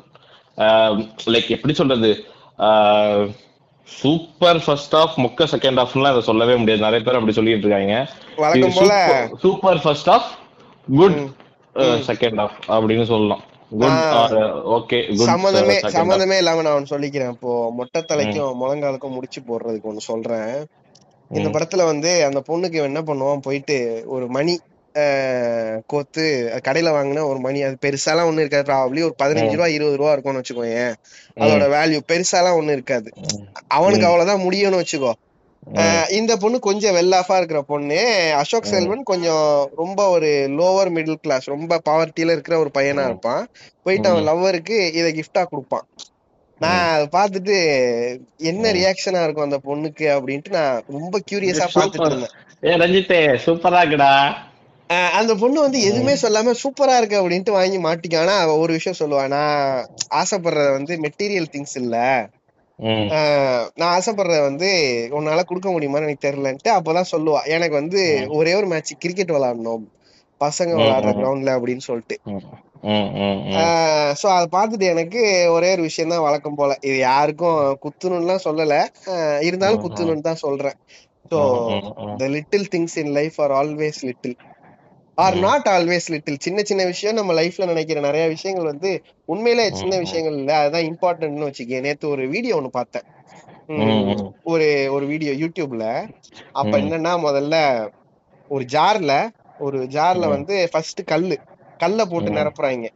[1.34, 2.12] லைக் எப்படி சொல்றது?
[3.86, 6.84] சூப்பர் ஃபர்ஸ்ட் ஆஃப் மொக்க செகண்ட் ஹாஃப்லாம் அதை சொல்லவே முடியாது.
[6.86, 7.96] நிறைய பேர் அப்படி சொல்லிட்டு இருக்காங்க.
[9.44, 10.30] Super first half
[10.98, 11.20] good.
[12.10, 13.44] Second half அப்படின்னு சொல்லலாம்.
[13.82, 14.02] குட்
[15.98, 17.34] சம்மந்தமே இல்லாம நான் சொல்லிக்கிறேன்.
[17.36, 20.54] இப்போ மொட்டை தலைக்கும் முழங்காலுக்கும் முடிச்சு போடுறதுக்கு ஒண்ணு சொல்றேன்.
[21.32, 23.46] இந்த படத்துல வந்து அந்த பொண்ணுக்கு என்ன பண்ணுவான்?
[23.48, 23.78] போயிட்டு
[24.16, 24.54] ஒரு மணி
[25.92, 26.24] கோத்து
[26.68, 28.66] கடையில வாங்கின ஒரு மணி அது பெருசாலாம் ஒண்ணு இருக்காது.
[28.70, 30.94] ப்ராபப்ளி ஒரு பதினஞ்சு ரூபா இருபது ரூபா இருக்கும்னு வச்சுக்கோயேன்.
[31.44, 33.12] அதோட வேல்யூ பெருசாலாம் ஒண்ணு இருக்காது.
[33.68, 35.14] அவனுக்கு அவ்வளவுதான் முடியும்னு வச்சுக்கோ.
[36.18, 38.00] இந்த பொண்ணு கொஞ்சம் வெல் ஆஃபா இருக்கிற பொண்ணு
[38.40, 43.44] அசோக் செல்வன் கொஞ்சம் ரொம்ப ஒரு லோவர் மிடில் கிளாஸ் ரொம்ப பாவர்ட்டியில இருக்கிற ஒரு பையனா இருப்பான்.
[43.84, 45.86] போயிட்டு அவன் லவ்வருக்கு இதை கிஃப்டா கொடுப்பான்.
[46.60, 47.56] நான் அதை பார்த்துட்டு
[48.38, 50.06] என்ன ரியாக்ஷனா இருக்கும் அந்த பொண்ணுக்கு?
[50.16, 52.12] அப்படின்ட்டு நான் ரொம்ப கியூரியஸா பார்த்துட்டு சூப்பர்.
[52.12, 53.22] இருந்தேன்.
[53.22, 54.12] ஏ சூப்பரா இருக்குடா.
[55.20, 58.16] அந்த பொண்ணு வந்து எதுவுமே சொல்லாம சூப்பரா இருக்கு அப்படின்ட்டு வாங்கி மாட்டிக்க.
[58.20, 59.24] ஆனா அவ ஒரு விஷயம் சொல்லுவா.
[59.28, 59.56] நான்
[60.22, 61.96] ஆசைப்படுறது வந்து மெட்டீரியல் திங்ஸ் இல்ல.
[63.80, 64.70] நான் ஆசைப்படுறது வந்து
[65.18, 67.42] உன்னால கொடுக்க முடியுமான்னு எனக்கு தெரியலன்ட்டு அப்பதான் சொல்லுவா.
[67.56, 68.02] எனக்கு வந்து
[68.40, 69.84] ஒரே ஒரு மேட்ச் கிரிக்கெட் விளையாடணும்.
[70.42, 72.16] பசங்க ம் கிரவுண்ட்ல அப்படின்னு சொல்லிட்டு.
[74.22, 75.22] சோ அதை பார்த்துட்டு எனக்கு
[75.56, 76.72] ஒரே ஒரு விஷயம் தான் வழக்கம் போல.
[76.88, 78.76] இது யாருக்கும் குத்துணும்லாம் சொல்லல.
[79.48, 80.78] இருந்தாலும் குத்துணும்னு தான் சொல்றேன்.
[81.32, 81.40] So
[82.06, 84.36] hmm the little things in life are always little
[85.18, 88.92] are not always little சின்ன சின்ன விஷயம் நம்ம லைஃப்ல நினைக்கிற நிறைய விஷயங்கள் வந்து
[89.28, 90.52] உண்மையிலே சின்ன ம் விஷயங்கள் இல்ல.
[90.58, 91.82] அதுதான் இம்பார்ட்டன்ட்னு வச்சுக்கே.
[91.82, 93.06] நேத்து ஒரு வீடியோ ஒண்ணு பார்த்தேன்.
[93.76, 94.24] ம்.
[94.44, 95.86] ஒரு ஒரு வீடியோ யூடியூப்ல
[96.54, 97.56] அப்ப ம் என்னன்னா முதல்ல
[98.50, 99.14] ஒரு ஜார்ல
[99.60, 101.38] ஒரு ஜார்ல வந்து ஃபர்ஸ்ட் கல்லு.
[101.80, 102.88] கல்ல போட்டு நிரப்புறாங்க.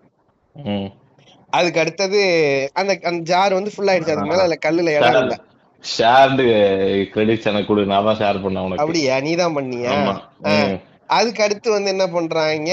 [1.53, 2.19] அதுக்கு அடுத்தது
[2.73, 4.13] அந்த அந்த ஜார் வந்து ஃபுல் ஆயிடுச்சு.
[4.13, 5.35] அதுக்கு மேல அதுல கல்லுல இடம் இல்ல.
[5.83, 6.43] ஷேர்டு
[7.13, 7.85] கிரெடிட்ஸ் எனக்கு கொடு.
[7.85, 8.81] நான் தான் ஷேர் பண்ணேன் உனக்கு.
[8.83, 9.15] அப்படியா?
[9.19, 9.91] நீதான் பண்ணியா?
[9.95, 10.13] ஆமா.
[10.47, 10.77] ஆஹ் ம்
[11.07, 12.71] அதுக்கு அடுத்து வந்து என்ன பண்றாங்க?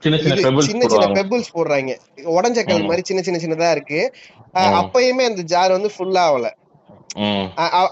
[0.00, 1.92] சின்ன சின்ன பெபிள்ஸ் போடுறாங்க.
[2.38, 4.00] உடஞ்ச கல் மாதிரி சின்ன சின்ன சின்னதா இருக்கு.
[4.80, 6.48] அப்பயுமே அந்த ஜார் வந்து ஃபுல் ஆகல.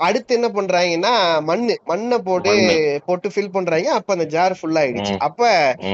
[0.09, 1.75] அடுத்து என்ன பண்றாங்கன்னா மண்ணு.
[1.85, 2.53] மண்ணை போட்டு
[3.07, 3.89] போட்டு ஃபில் பண்றாங்க.
[3.93, 5.15] அப்ப அந்த ஜார் ஃபுல் ஆயிடுச்சு.
[5.29, 5.51] அப்ப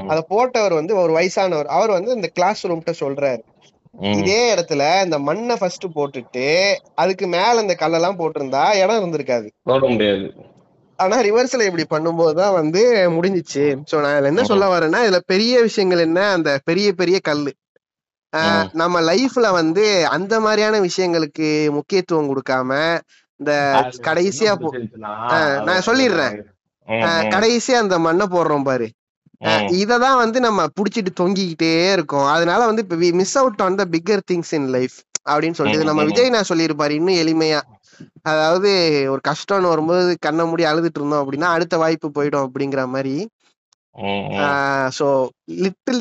[0.08, 1.70] அத போட்டவர் வந்து ஒரு வயசானவர்.
[1.78, 3.42] அவர் வந்து இந்த கிளாஸ் ரூம்கிட்ட சொல்றாரு.
[4.18, 6.46] இதே இடத்துல இந்த மண்ணை ஃபர்ஸ்ட் போட்டுட்டு
[6.94, 9.48] அதுக்கு மேல இந்த கல்லெல்லாம் போட்டிருந்தா இடம் இருந்திருக்காது.
[9.62, 10.26] போட முடியாது.
[10.98, 12.80] ஆனா ரிவர்ஸ்ல இப்படி பண்ணும்போதுதான் வந்து
[13.16, 13.64] முடிஞ்சிச்சு.
[13.90, 16.20] சோ நான் இதுல என்ன சொல்ல வரேன்னா இதுல பெரிய விஷயங்கள் என்ன?
[16.36, 17.52] அந்த பெரிய பெரிய கல்லு.
[18.72, 22.70] நம்ம லைஃப்ல வந்து அந்த மாதிரியான விஷயங்களுக்கு முக்கியத்துவம் கொடுக்காம
[23.40, 23.52] இந்த
[24.08, 24.52] கடைசியா
[25.68, 26.34] நான் சொல்லிடுறேன்.
[27.34, 28.88] கடைசியா அந்த மண்ணை போடுறோம் பாரு.
[29.80, 32.28] இததான் வந்து நம்ம புடிச்சிட்டு தொங்கிக்கிட்டே இருக்கோம்.
[32.34, 32.82] அதனால வந்து
[33.20, 34.96] miss out on the bigger things in life
[35.30, 37.60] அப்படின்னு சொல்லிட்டு நம்ம விஜய் நான் சொல்லியிருப்பாரு இன்னும் எளிமையா.
[38.22, 38.70] அதாவது
[39.12, 43.14] ஒரு கஷ்டம்னு வரும்போது கண்ணை மூடி அழுதுட்டு இருந்தோம் அப்படின்னா அடுத்த வாய்ப்பு போயிடும் அப்படிங்கிற மாதிரி.
[44.96, 45.06] சோ
[45.62, 46.00] லிட்டில்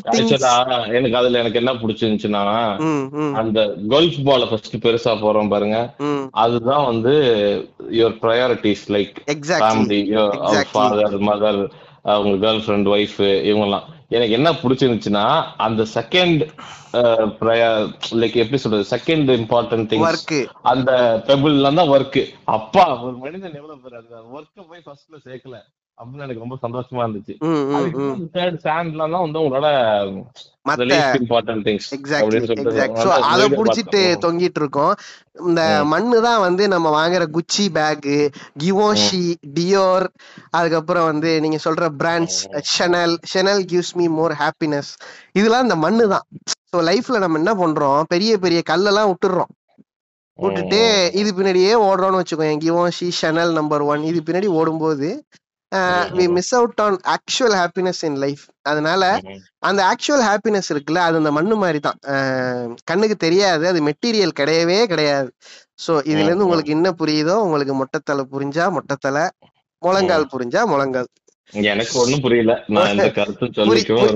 [0.98, 2.44] எனக்கு அதுல எனக்கு என்ன பிடிச்சிருந்துச்சுன்னா
[3.42, 3.60] அந்த
[3.94, 5.78] கோல்ஃப் பால ஃபர்ஸ்ட் பெருசா போறோம் பாருங்க.
[6.44, 7.14] அதுதான் வந்து
[8.00, 9.18] your priorities like
[9.52, 10.02] family
[10.74, 11.62] father mother
[12.16, 13.18] அவங்க கேர்ள் ஃப்ரெண்ட் ஒய்ஃப்
[13.50, 13.88] இவங்கெல்லாம்.
[14.12, 15.24] எனக்கு என்ன பிடிச்சிருந்துச்சுன்னா
[15.58, 16.42] அந்த செகண்ட்
[18.14, 20.92] லைக் எப்படி சொல்றது செகண்ட் இம்பார்ட்டன்ட் ஒர்க்கு அந்த
[21.28, 22.22] பெபிள்லாம் தான் ஒர்க்
[22.58, 23.98] அப்பா ஒரு மனிதன் எவ்வளவு பேர்
[24.38, 25.58] ஒர்க்க போய் ஃபர்ஸ்ட்ல சேர்க்கல.
[25.98, 27.34] அப்படின்னு எனக்கு ரொம்ப சந்தோஷமா இருந்துச்சு.
[28.36, 29.68] தேர்ட் ஸ்டாண்ட்லாம் தான் வந்து உங்களோட
[33.28, 34.94] அதை புடிச்சிட்டு தொங்கிட்டு இருக்கோம்
[35.44, 38.32] இந்த மண்ணு தான் வந்து நம்ம வாங்குற குச்சி பேக்கு ம்,
[38.62, 39.24] கிவோஷி
[39.56, 40.06] டியோர்
[40.58, 42.40] அதுக்கப்புறம் வந்து நீங்க சொல்ற brands
[42.74, 44.92] Chanel Chanel gives me more happiness
[45.36, 46.26] இதெல்லாம் இந்த மண்ணு தான்.
[46.70, 48.00] ஸோ லைஃப்ல நம்ம என்ன பண்றோம்?
[48.14, 49.52] பெரிய பெரிய கல்லெல்லாம் விட்டுடுறோம்.
[49.52, 49.86] ம்,
[50.40, 50.82] விட்டுட்டு
[51.20, 55.10] இது பின்னாடியே ஓடுறோம்னு வச்சுக்கோங்க கிவோஷி ஷெனல் நம்பர் ஒன் இது பின்னாடி ஓடும்போது
[56.18, 59.04] we miss out on actual happiness in life அதனால
[59.62, 62.00] அந்த ஆக்சுவல் ஹாப்பினஸ் இருக்குல்ல அது அந்த மண்ணு மாதிரி தான்.
[62.84, 65.30] கண்ணுக்கு தெரியாது அது மெட்டீரியல் கிடையவே கிடையாது.
[65.78, 69.26] ஸோ இதுல இருந்து உங்களுக்கு என்ன புரியுதோ உங்களுக்கு மொட்டைத்தலை புரிஞ்சா மொட்டைத்தலை.
[69.82, 71.10] முழங்கால் புரிஞ்சா முழங்கால்.
[71.54, 72.54] எனக்கு ஒண்ணும் புரியல.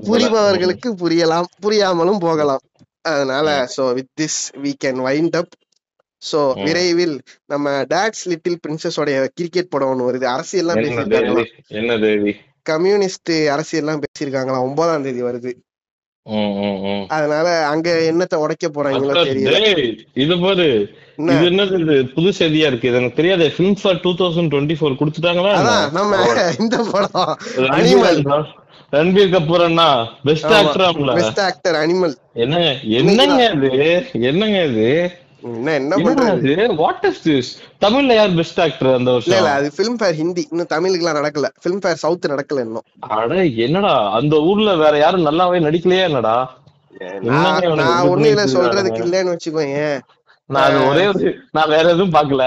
[0.09, 2.63] புரிபவர்களுக்கு புரியலாம் புரியாமலும் போகலாம்.
[3.11, 5.53] அதனால so with this we can wind up
[6.51, 6.63] hmm.
[6.65, 7.15] விரைவில்
[7.45, 10.27] நம்ம டேட்ஸ் லிட்டில் பிரின்சஸோடைய கிரிக்கெட் படம் ஒன்று வருது.
[10.31, 11.43] பேசியிருக்காங்களாம்
[11.79, 12.33] என்ன தேவி
[12.65, 15.51] கம்யூனிஸ்ட் அரசியல்லாம் பேசியிருக்காங்களாம் ஒன்பதாம் தேதி வருது.
[17.09, 19.55] அதனால அங்க என்னத்தை உடைக்க போறாங்களோ தெரியல.
[20.15, 20.67] இது பாரு.
[21.27, 21.77] இது என்னது
[22.13, 22.89] புது செய்தியா இருக்கு.
[22.89, 23.47] இது எனக்கு தெரியாத.
[23.55, 25.53] Film for two thousand twenty four கொடுத்துட்டாங்களா
[25.97, 26.19] நம்ம
[26.57, 27.31] இந்த படம்.
[27.77, 28.21] அனிமல்
[28.93, 29.87] ரன்பீர் கபூர் அண்ணா.
[30.23, 30.59] பெஸ்ட் ஆமா.
[30.61, 32.69] ஆக்டராம்ல பெஸ்ட் ஆக்டர் அனிமல் என்னங்க
[32.99, 33.41] என்னங்க
[33.71, 33.91] இது?
[34.29, 34.87] என்னங்க இது?
[35.75, 36.51] என்ன பண்றது?
[36.75, 39.37] வாட் இஸ் திஸ் தமிழ்ல யார் பெஸ்ட் ஆக்டர் அந்த வருஷம்?
[39.37, 41.47] இல்ல அது பிலிம் ஃபேர் ஹிந்தி இன்னும் தமிழுக்குலாம் நடக்கல.
[41.63, 42.85] பிலிம் ஃபேர் சவுத் நடக்கல இன்னும்.
[43.15, 43.31] அட
[43.65, 43.93] என்னடா?
[44.11, 46.35] அந்த ஊர்ல வேற யாரும் நல்லாவே நடிக்கலையா என்னடா?
[47.27, 49.79] நான் ஒண்ணு சொல்றதுக்கு இல்லைன்னு வச்சுக்கோங்க
[50.51, 52.43] நான் அது ஒரே ஒரு நான் வேற எதுவும் பாக்கல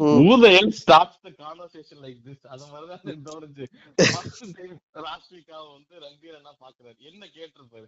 [0.00, 0.18] ம்.
[0.18, 2.40] who the hell starts the conversation like this?
[2.52, 3.64] அது மாதிரிதான் எனக்கு தோணுச்சு.
[5.06, 6.96] ராஷ்மிகா வந்து ரன்பீர் அண்ணா பாக்குறாரு.
[7.10, 7.86] என்ன கேட்டிருப்பாரு?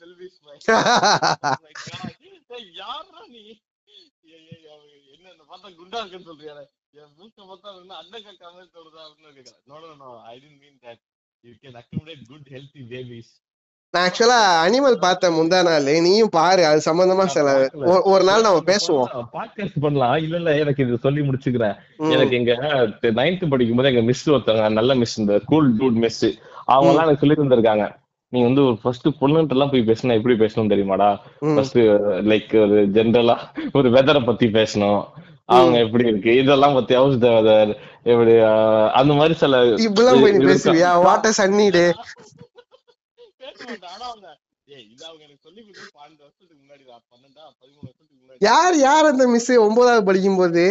[0.00, 0.58] Pelvis man
[1.46, 2.12] oh my god
[2.50, 3.42] ஏய், யார்ரா நீ?
[5.14, 6.54] என்ன என்ன பார்த்தா குண்டா இருக்குன்னு சொல்றியா
[6.94, 10.78] என் மூக்க பார்த்தா என்ன அண்ணன் கேட்காம தோணுதா அப்படின்னு கேட்கறேன் no no no I didn't mean
[10.86, 11.00] that.
[11.44, 13.28] You can accumulate good healthy babies.
[13.94, 15.86] நான் ஆக்சுவலா அனிமல் பார்த்தேன் முந்தா நாள்.
[16.06, 17.46] நீயும் பாரு அது சம்பந்தமா சில
[18.12, 19.08] ஒரு நாள் நம்ம பேசுவோம்.
[19.36, 20.16] பாட்காஸ்ட் பண்ணலாம்.
[20.16, 21.76] இல்ல இல்ல எனக்கு இது சொல்லி முடிச்சுக்கிறேன்.
[22.14, 22.52] எனக்கு எங்க
[23.20, 26.20] நைன்த் படிக்கும் போது எங்க மிஸ் ஒருத்தவங்க நல்ல மிஸ் இந்த கூல் டூட் மிஸ்
[26.66, 27.86] அவங்க எல்லாம் எனக்கு சொல்லி தந்திருக்காங்க
[28.32, 31.08] நீ வந்து ஒரு ஃபர்ஸ்ட் பொண்ணுகிட்ட எல்லாம் போய் பேசினா எப்படி பேசணும் தெரியுமாடா?
[31.54, 31.78] ஃபர்ஸ்ட்
[32.32, 33.36] லைக் ஒரு ஜென்ரலா
[33.72, 35.00] ஒரு வெதரை பத்தி பேசணும்.
[35.48, 36.30] அவங்க எப்படி இருக்கு?
[36.36, 37.70] இதெல்லாம் பத்தி ஹவுஸ் த வெதர்
[38.12, 38.32] எப்படி
[39.00, 40.90] அந்த மாதிரி சில இப்படிலாம் போய் பேசுவியா?
[41.06, 41.34] வாட் அ
[43.48, 43.90] பேச மாட்டேன்.
[43.90, 44.28] ஆனா அவங்க
[48.40, 50.64] யார் யார் அந்த மிஸ் ஒன்பதாவது படிக்கும் போது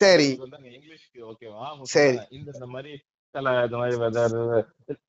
[0.00, 0.28] சரி.
[0.72, 2.18] இங்கிலீஷ்க்கு ஓகேவா சரி.
[2.30, 2.92] இந்த மாதிரி
[3.34, 4.36] சில இந்த மாதிரி வெதர்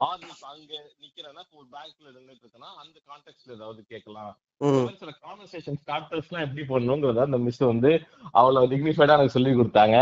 [0.02, 0.72] ஆர் அங்க
[1.02, 4.32] நிக்கிறேன்னா ஒரு பேங்க்ல நின்னுட்டு இருக்கேன்னா அந்த கான்டெக்ட்ல ஏதாவது கேட்கலாம்.
[5.02, 7.92] சில கான்வர்சேஷன் ஸ்டார்டர்ஸ் எல்லாம் எப்படி பண்ணணுங்கிறத அந்த மிஸ் வந்து
[8.32, 9.98] அவ்வளவு டிக்னிஃபைடா எனக்கு சொல்லி கொடுத்தாங்க.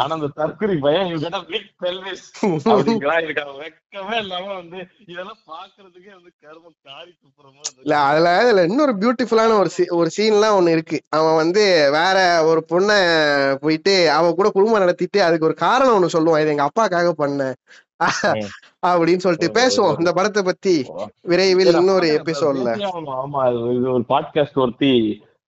[0.00, 2.24] ஆனா அந்த தற்குறி பையன் யூ கெட் பிக் பெல்விஸ்
[2.70, 8.64] அப்படிங்கிறான் எனக்கு அவன் வெக்கமே இல்லாம வந்து இதெல்லாம் பாக்குறதுக்கே வந்து கரும காரி துப்புறமா இல்ல அதுல இதுல
[8.70, 11.00] இன்னொரு பியூட்டிஃபுல்லான ஒரு ஒரு சீன்லாம் ஒண்ணு இருக்கு.
[11.18, 11.64] அவன் வந்து
[11.98, 12.90] வேற ஒரு பொண்ண
[13.62, 16.42] போயிட்டு அவ கூட குடும்பம் நடத்திட்டு அதுக்கு ஒரு காரணம் ஒண்ணு சொல்லுவான்.
[16.42, 17.54] இது எங்க அப்பாக்காக பண்ணேன்.
[17.54, 17.89] ம்.
[18.90, 19.96] அப்படின்னு சொல்லிட்டு பேசுவோம்.
[19.98, 20.74] இந்த படத்தை பத்தி.
[21.30, 22.70] விரைவில் இன்னொரு எபிசோட்ல.
[23.22, 23.42] ஆமா
[23.76, 24.92] இது ஒரு பாட்காஸ்ட் ஒருத்தி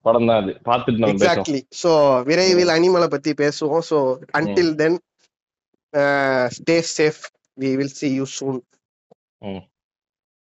[0.05, 0.53] படம் தான் அது.
[0.69, 1.93] பார்த்துட்டு எக்ஸாக்ட்லி சோ
[2.29, 3.85] விரைவில் அனிமலை பத்தி பேசுவோம்.
[3.91, 4.01] So
[4.39, 4.99] until then
[6.59, 7.23] stay safe
[7.63, 8.61] we will see you soon